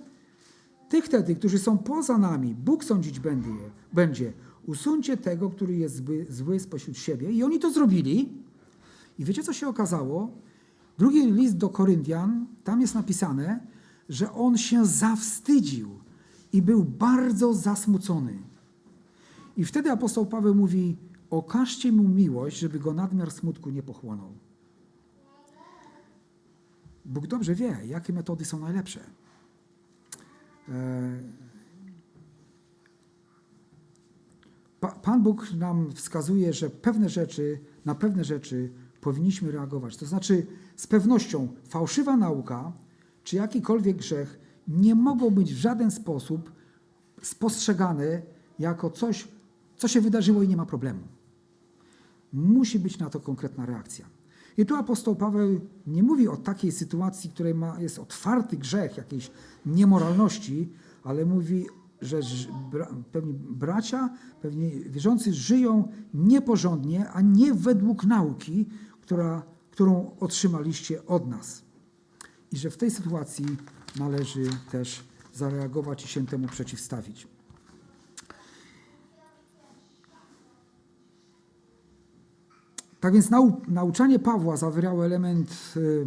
Tych 0.88 1.04
wtedy, 1.04 1.36
którzy 1.36 1.58
są 1.58 1.78
poza 1.78 2.18
nami, 2.18 2.54
Bóg 2.54 2.84
sądzić 2.84 3.20
będzie. 3.20 3.50
będzie. 3.92 4.32
Usuńcie 4.66 5.16
tego, 5.16 5.50
który 5.50 5.76
jest 5.76 5.96
zły, 5.96 6.26
zły 6.30 6.60
spośród 6.60 6.98
siebie. 6.98 7.32
I 7.32 7.42
oni 7.42 7.58
to 7.58 7.70
zrobili. 7.70 8.32
I 9.18 9.24
wiecie, 9.24 9.42
co 9.42 9.52
się 9.52 9.68
okazało? 9.68 10.30
Drugi 10.98 11.32
list 11.32 11.56
do 11.56 11.68
Koryntian, 11.68 12.46
tam 12.64 12.80
jest 12.80 12.94
napisane, 12.94 13.60
że 14.08 14.32
on 14.32 14.58
się 14.58 14.86
zawstydził 14.86 15.88
i 16.52 16.62
był 16.62 16.84
bardzo 16.84 17.54
zasmucony. 17.54 18.38
I 19.56 19.64
wtedy 19.64 19.90
apostoł 19.90 20.26
Paweł 20.26 20.54
mówi: 20.54 20.96
Okażcie 21.30 21.92
mu 21.92 22.08
miłość, 22.08 22.58
żeby 22.58 22.78
go 22.78 22.94
nadmiar 22.94 23.30
smutku 23.30 23.70
nie 23.70 23.82
pochłonął. 23.82 24.32
Bóg 27.04 27.26
dobrze 27.26 27.54
wie, 27.54 27.78
jakie 27.86 28.12
metody 28.12 28.44
są 28.44 28.58
najlepsze. 28.58 29.00
E, 30.68 31.44
Pan 35.02 35.22
Bóg 35.22 35.52
nam 35.52 35.92
wskazuje, 35.92 36.52
że 36.52 36.70
pewne 36.70 37.08
rzeczy, 37.08 37.60
na 37.84 37.94
pewne 37.94 38.24
rzeczy 38.24 38.72
powinniśmy 39.00 39.50
reagować. 39.50 39.96
To 39.96 40.06
znaczy, 40.06 40.46
z 40.76 40.86
pewnością 40.86 41.48
fałszywa 41.68 42.16
nauka 42.16 42.72
czy 43.24 43.36
jakikolwiek 43.36 43.96
grzech 43.96 44.40
nie 44.68 44.94
mogą 44.94 45.30
być 45.30 45.54
w 45.54 45.56
żaden 45.56 45.90
sposób 45.90 46.52
spostrzegane 47.22 48.22
jako 48.58 48.90
coś, 48.90 49.28
co 49.76 49.88
się 49.88 50.00
wydarzyło 50.00 50.42
i 50.42 50.48
nie 50.48 50.56
ma 50.56 50.66
problemu. 50.66 51.00
Musi 52.32 52.78
być 52.78 52.98
na 52.98 53.10
to 53.10 53.20
konkretna 53.20 53.66
reakcja. 53.66 54.06
I 54.56 54.66
tu 54.66 54.76
apostoł 54.76 55.16
Paweł 55.16 55.60
nie 55.86 56.02
mówi 56.02 56.28
o 56.28 56.36
takiej 56.36 56.72
sytuacji, 56.72 57.30
w 57.30 57.32
której 57.32 57.54
ma, 57.54 57.80
jest 57.80 57.98
otwarty 57.98 58.56
grzech 58.56 58.96
jakiejś 58.96 59.30
niemoralności, 59.66 60.72
ale 61.04 61.24
mówi 61.24 61.66
że 62.04 62.20
pewni 63.12 63.32
bracia, 63.34 64.10
pewni 64.42 64.70
wierzący 64.70 65.32
żyją 65.32 65.88
nieporządnie, 66.14 67.10
a 67.10 67.20
nie 67.20 67.54
według 67.54 68.04
nauki, 68.04 68.66
która, 69.00 69.42
którą 69.70 70.10
otrzymaliście 70.20 71.06
od 71.06 71.28
nas. 71.28 71.62
I 72.52 72.56
że 72.56 72.70
w 72.70 72.76
tej 72.76 72.90
sytuacji 72.90 73.46
należy 73.98 74.50
też 74.70 75.04
zareagować 75.32 76.04
i 76.04 76.08
się 76.08 76.26
temu 76.26 76.48
przeciwstawić. 76.48 77.28
Tak 83.04 83.14
więc 83.14 83.30
nau, 83.30 83.60
nauczanie 83.68 84.18
Pawła 84.18 84.56
zawierało 84.56 85.06
element 85.06 85.72
y, 85.76 86.06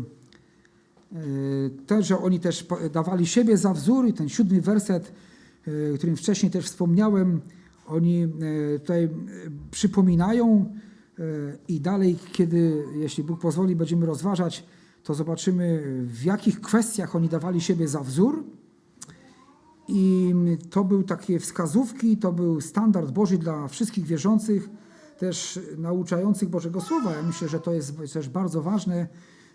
y, 1.16 1.70
to, 1.88 2.02
że 2.02 2.18
oni 2.18 2.40
też 2.40 2.66
dawali 2.94 3.28
siebie 3.28 3.58
za 3.58 3.74
wzór 3.74 4.08
i 4.08 4.14
ten 4.14 4.30
siódmy 4.30 4.62
werset 4.62 5.14
o 5.94 5.98
którym 5.98 6.18
wcześniej 6.18 6.52
też 6.52 6.66
wspomniałem, 6.66 7.42
oni 7.88 8.28
tutaj 8.80 9.10
przypominają 9.72 10.74
i 11.68 11.82
dalej, 11.82 12.18
kiedy, 12.32 12.84
jeśli 12.96 13.24
Bóg 13.24 13.40
pozwoli, 13.40 13.76
będziemy 13.76 14.06
rozważać, 14.06 14.66
to 15.04 15.14
zobaczymy, 15.14 15.84
w 16.06 16.24
jakich 16.24 16.62
kwestiach 16.62 17.16
oni 17.16 17.30
dawali 17.30 17.62
siebie 17.62 17.88
za 17.88 18.00
wzór. 18.00 18.44
I 19.88 20.34
to 20.70 20.84
były 20.84 21.04
takie 21.04 21.40
wskazówki, 21.40 22.18
to 22.18 22.32
był 22.32 22.62
standard 22.62 23.12
Boży 23.12 23.38
dla 23.38 23.68
wszystkich 23.68 24.06
wierzących, 24.06 24.70
też 25.18 25.60
nauczających 25.78 26.50
Bożego 26.50 26.82
Słowa. 26.82 27.16
Ja 27.16 27.24
myślę, 27.24 27.48
że 27.48 27.60
to 27.60 27.74
jest 27.74 28.14
też 28.14 28.30
bardzo 28.30 28.62
ważne, 28.62 29.08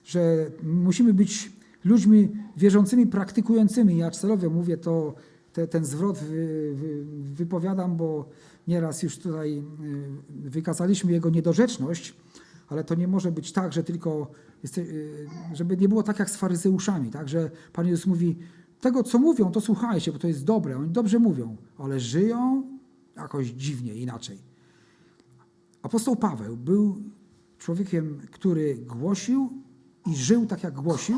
że 0.05 0.51
musimy 0.63 1.15
być 1.15 1.53
ludźmi 1.85 2.29
wierzącymi, 2.57 3.07
praktykującymi. 3.07 3.97
Ja 3.97 4.11
celowo 4.11 4.51
mówię 4.51 4.77
to 4.77 5.15
te, 5.53 5.67
ten 5.67 5.85
zwrot 5.85 6.19
wy, 6.19 6.73
wy, 6.75 7.05
wypowiadam, 7.35 7.97
bo 7.97 8.29
nieraz 8.69 9.03
już 9.03 9.19
tutaj 9.19 9.59
y, 9.59 9.63
wykazaliśmy 10.31 11.13
jego 11.13 11.31
niedorzeczność, 11.31 12.15
ale 12.69 12.85
to 12.85 12.95
nie 12.95 13.09
może 13.09 13.33
być 13.33 13.53
tak, 13.53 13.73
że 13.73 13.85
tylko, 13.85 14.31
y, 14.79 15.27
żeby 15.53 15.77
nie 15.77 15.89
było 15.89 16.03
tak 16.03 16.19
jak 16.19 16.31
z 16.31 16.37
faryzeuszami, 16.37 17.11
tak, 17.11 17.29
że 17.29 17.51
Pan 17.73 17.87
Jezus 17.87 18.07
mówi, 18.07 18.39
tego 18.81 19.03
co 19.03 19.19
mówią, 19.19 19.51
to 19.51 19.61
słuchajcie, 19.61 20.13
bo 20.13 20.19
to 20.19 20.29
jest 20.29 20.45
dobre, 20.45 20.77
oni 20.77 20.91
dobrze 20.91 21.19
mówią, 21.19 21.57
ale 21.79 22.01
żyją 22.01 22.63
jakoś 23.17 23.47
dziwnie, 23.47 23.95
inaczej. 23.95 24.52
Apostoł 25.83 26.17
Paweł 26.17 26.57
był 26.57 27.03
człowiekiem, 27.59 28.21
który 28.31 28.75
głosił 28.75 29.51
i 30.07 30.17
żył 30.17 30.47
tak 30.47 30.63
jak 30.63 30.75
głosił, 30.75 31.17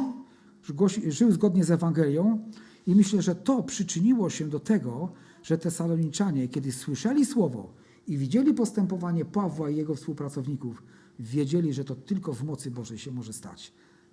żył 1.09 1.33
zgodnie 1.33 1.65
z 1.65 1.71
Ewangelią, 1.71 2.51
i 2.87 2.95
myślę, 2.95 3.23
że 3.23 3.35
to 3.35 3.62
przyczyniło 3.62 4.31
się 4.31 4.49
do 4.49 4.61
tego, 4.61 5.12
że 5.43 5.59
Tesaloniczanie, 5.59 6.49
kiedy 6.49 6.73
słyszeli 6.73 7.27
słowo 7.27 7.73
i 8.07 8.19
widzieli 8.19 8.55
postępowanie 8.55 9.25
Pawła 9.25 9.71
i 9.71 9.77
jego 9.77 9.95
współpracowników, 9.95 10.83
wiedzieli, 11.19 11.73
że 11.73 11.85
to 11.85 11.95
tylko 11.95 12.33
w 12.33 12.45
mocy 12.45 12.71
Bożej 12.71 12.99
się 12.99 13.11
może 13.11 13.33
stać. 13.33 13.73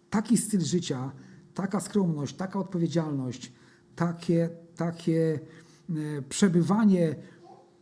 Taki 0.10 0.38
styl 0.38 0.62
życia, 0.62 1.12
taka 1.54 1.80
skromność, 1.80 2.36
taka 2.36 2.60
odpowiedzialność, 2.60 3.54
takie, 3.96 4.50
takie 4.76 5.40
e, 5.90 6.22
przebywanie 6.22 7.16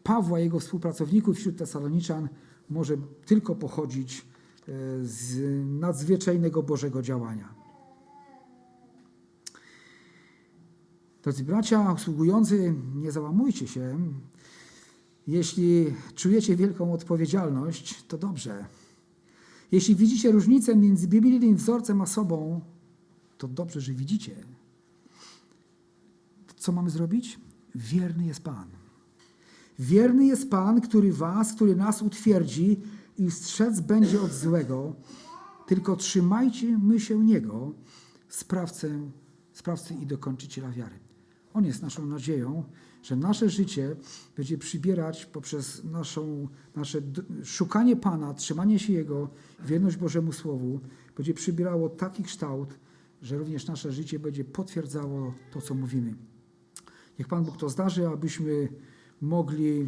Pawła 0.03 0.39
i 0.39 0.43
jego 0.43 0.59
współpracowników 0.59 1.37
wśród 1.37 1.57
Tesaloniczan 1.57 2.29
może 2.69 2.97
tylko 3.25 3.55
pochodzić 3.55 4.19
e, 4.19 4.71
z 5.01 5.39
nadzwyczajnego 5.65 6.63
Bożego 6.63 7.01
działania. 7.01 7.59
Drodzy 11.23 11.43
bracia, 11.43 11.93
usługujący, 11.93 12.75
nie 12.95 13.11
załamujcie 13.11 13.67
się. 13.67 13.99
Jeśli 15.27 15.93
czujecie 16.15 16.55
wielką 16.55 16.93
odpowiedzialność, 16.93 18.03
to 18.03 18.17
dobrze. 18.17 18.65
Jeśli 19.71 19.95
widzicie 19.95 20.31
różnicę 20.31 20.75
między 20.75 21.07
biblijnym 21.07 21.55
wzorcem 21.55 22.01
a 22.01 22.05
sobą, 22.05 22.61
to 23.37 23.47
dobrze, 23.47 23.81
że 23.81 23.93
widzicie. 23.93 24.35
Co 26.57 26.71
mamy 26.71 26.89
zrobić? 26.89 27.39
Wierny 27.75 28.25
jest 28.25 28.43
Pan. 28.43 28.78
Wierny 29.79 30.25
jest 30.25 30.49
Pan, 30.49 30.81
który 30.81 31.13
was, 31.13 31.53
który 31.53 31.75
nas 31.75 32.01
utwierdzi 32.01 32.81
i 33.17 33.31
strzec 33.31 33.79
będzie 33.79 34.21
od 34.21 34.31
złego. 34.31 34.95
Tylko 35.67 35.95
trzymajmy 35.95 36.99
się 36.99 37.25
Niego, 37.25 37.73
sprawcę, 38.29 39.11
sprawcy 39.53 39.93
i 39.93 40.05
dokończyciela 40.05 40.71
wiary. 40.71 40.99
On 41.53 41.65
jest 41.65 41.81
naszą 41.81 42.05
nadzieją, 42.05 42.63
że 43.03 43.15
nasze 43.15 43.49
życie 43.49 43.95
będzie 44.37 44.57
przybierać 44.57 45.25
poprzez 45.25 45.83
naszą, 45.83 46.47
nasze 46.75 47.01
szukanie 47.43 47.95
Pana, 47.95 48.33
trzymanie 48.33 48.79
się 48.79 48.93
Jego, 48.93 49.29
wierność 49.65 49.97
Bożemu 49.97 50.31
Słowu, 50.31 50.79
będzie 51.17 51.33
przybierało 51.33 51.89
taki 51.89 52.23
kształt, 52.23 52.79
że 53.21 53.37
również 53.37 53.67
nasze 53.67 53.91
życie 53.91 54.19
będzie 54.19 54.43
potwierdzało 54.43 55.33
to, 55.51 55.61
co 55.61 55.73
mówimy. 55.73 56.15
Niech 57.19 57.27
Pan 57.27 57.43
Bóg 57.43 57.57
to 57.57 57.69
zdarzy, 57.69 58.07
abyśmy 58.07 58.69
mogli 59.21 59.87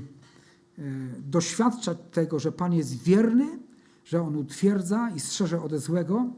e, 0.79 0.81
doświadczać 1.29 1.97
tego, 2.11 2.39
że 2.39 2.51
Pan 2.51 2.73
jest 2.73 3.03
wierny, 3.03 3.59
że 4.05 4.21
On 4.21 4.35
utwierdza 4.35 5.09
i 5.15 5.19
strzeże 5.19 5.61
ode 5.61 5.79
złego. 5.79 6.33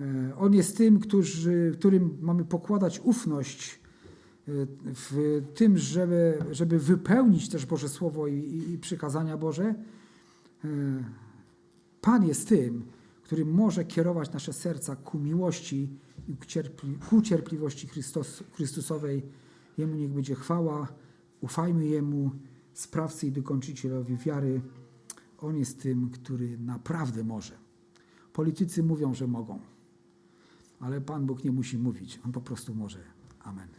E, 0.00 0.36
On 0.36 0.54
jest 0.54 0.76
tym, 0.76 1.00
którzy, 1.00 1.72
którym 1.78 2.18
mamy 2.20 2.44
pokładać 2.44 3.00
ufność 3.04 3.70
e, 3.70 4.52
w 4.84 5.42
tym, 5.54 5.78
żeby, 5.78 6.38
żeby 6.50 6.78
wypełnić 6.78 7.48
też 7.48 7.66
Boże 7.66 7.88
Słowo 7.88 8.26
i, 8.26 8.64
i, 8.74 8.78
przykazania 8.78 9.36
Boże. 9.36 9.74
Pan 12.00 12.26
jest 12.26 12.48
tym, 12.48 12.84
który 13.22 13.44
może 13.44 13.84
kierować 13.84 14.32
nasze 14.32 14.52
serca 14.52 14.96
ku 14.96 15.18
miłości 15.18 15.88
i 16.28 16.36
ku, 16.36 16.44
cierpli, 16.44 16.94
ku 17.10 17.22
cierpliwości 17.22 17.88
Chrystus, 17.88 18.42
Chrystusowej. 18.52 19.22
Jemu 19.78 19.94
niech 19.94 20.10
będzie 20.10 20.34
chwała. 20.34 20.88
Ufajmy 21.40 21.86
Jemu, 21.86 22.30
sprawcy 22.72 23.26
i 23.26 23.32
dokończycielowi 23.32 24.16
wiary. 24.16 24.60
On 25.38 25.56
jest 25.56 25.82
tym, 25.82 26.10
który 26.10 26.58
naprawdę 26.58 27.24
może. 27.24 27.54
Politycy 28.32 28.82
mówią, 28.82 29.14
że 29.14 29.26
mogą, 29.26 29.60
ale 30.80 31.00
Pan 31.00 31.26
Bóg 31.26 31.44
nie 31.44 31.52
musi 31.52 31.78
mówić. 31.78 32.20
On 32.24 32.32
po 32.32 32.40
prostu 32.40 32.74
może. 32.74 32.98
Amen. 33.40 33.77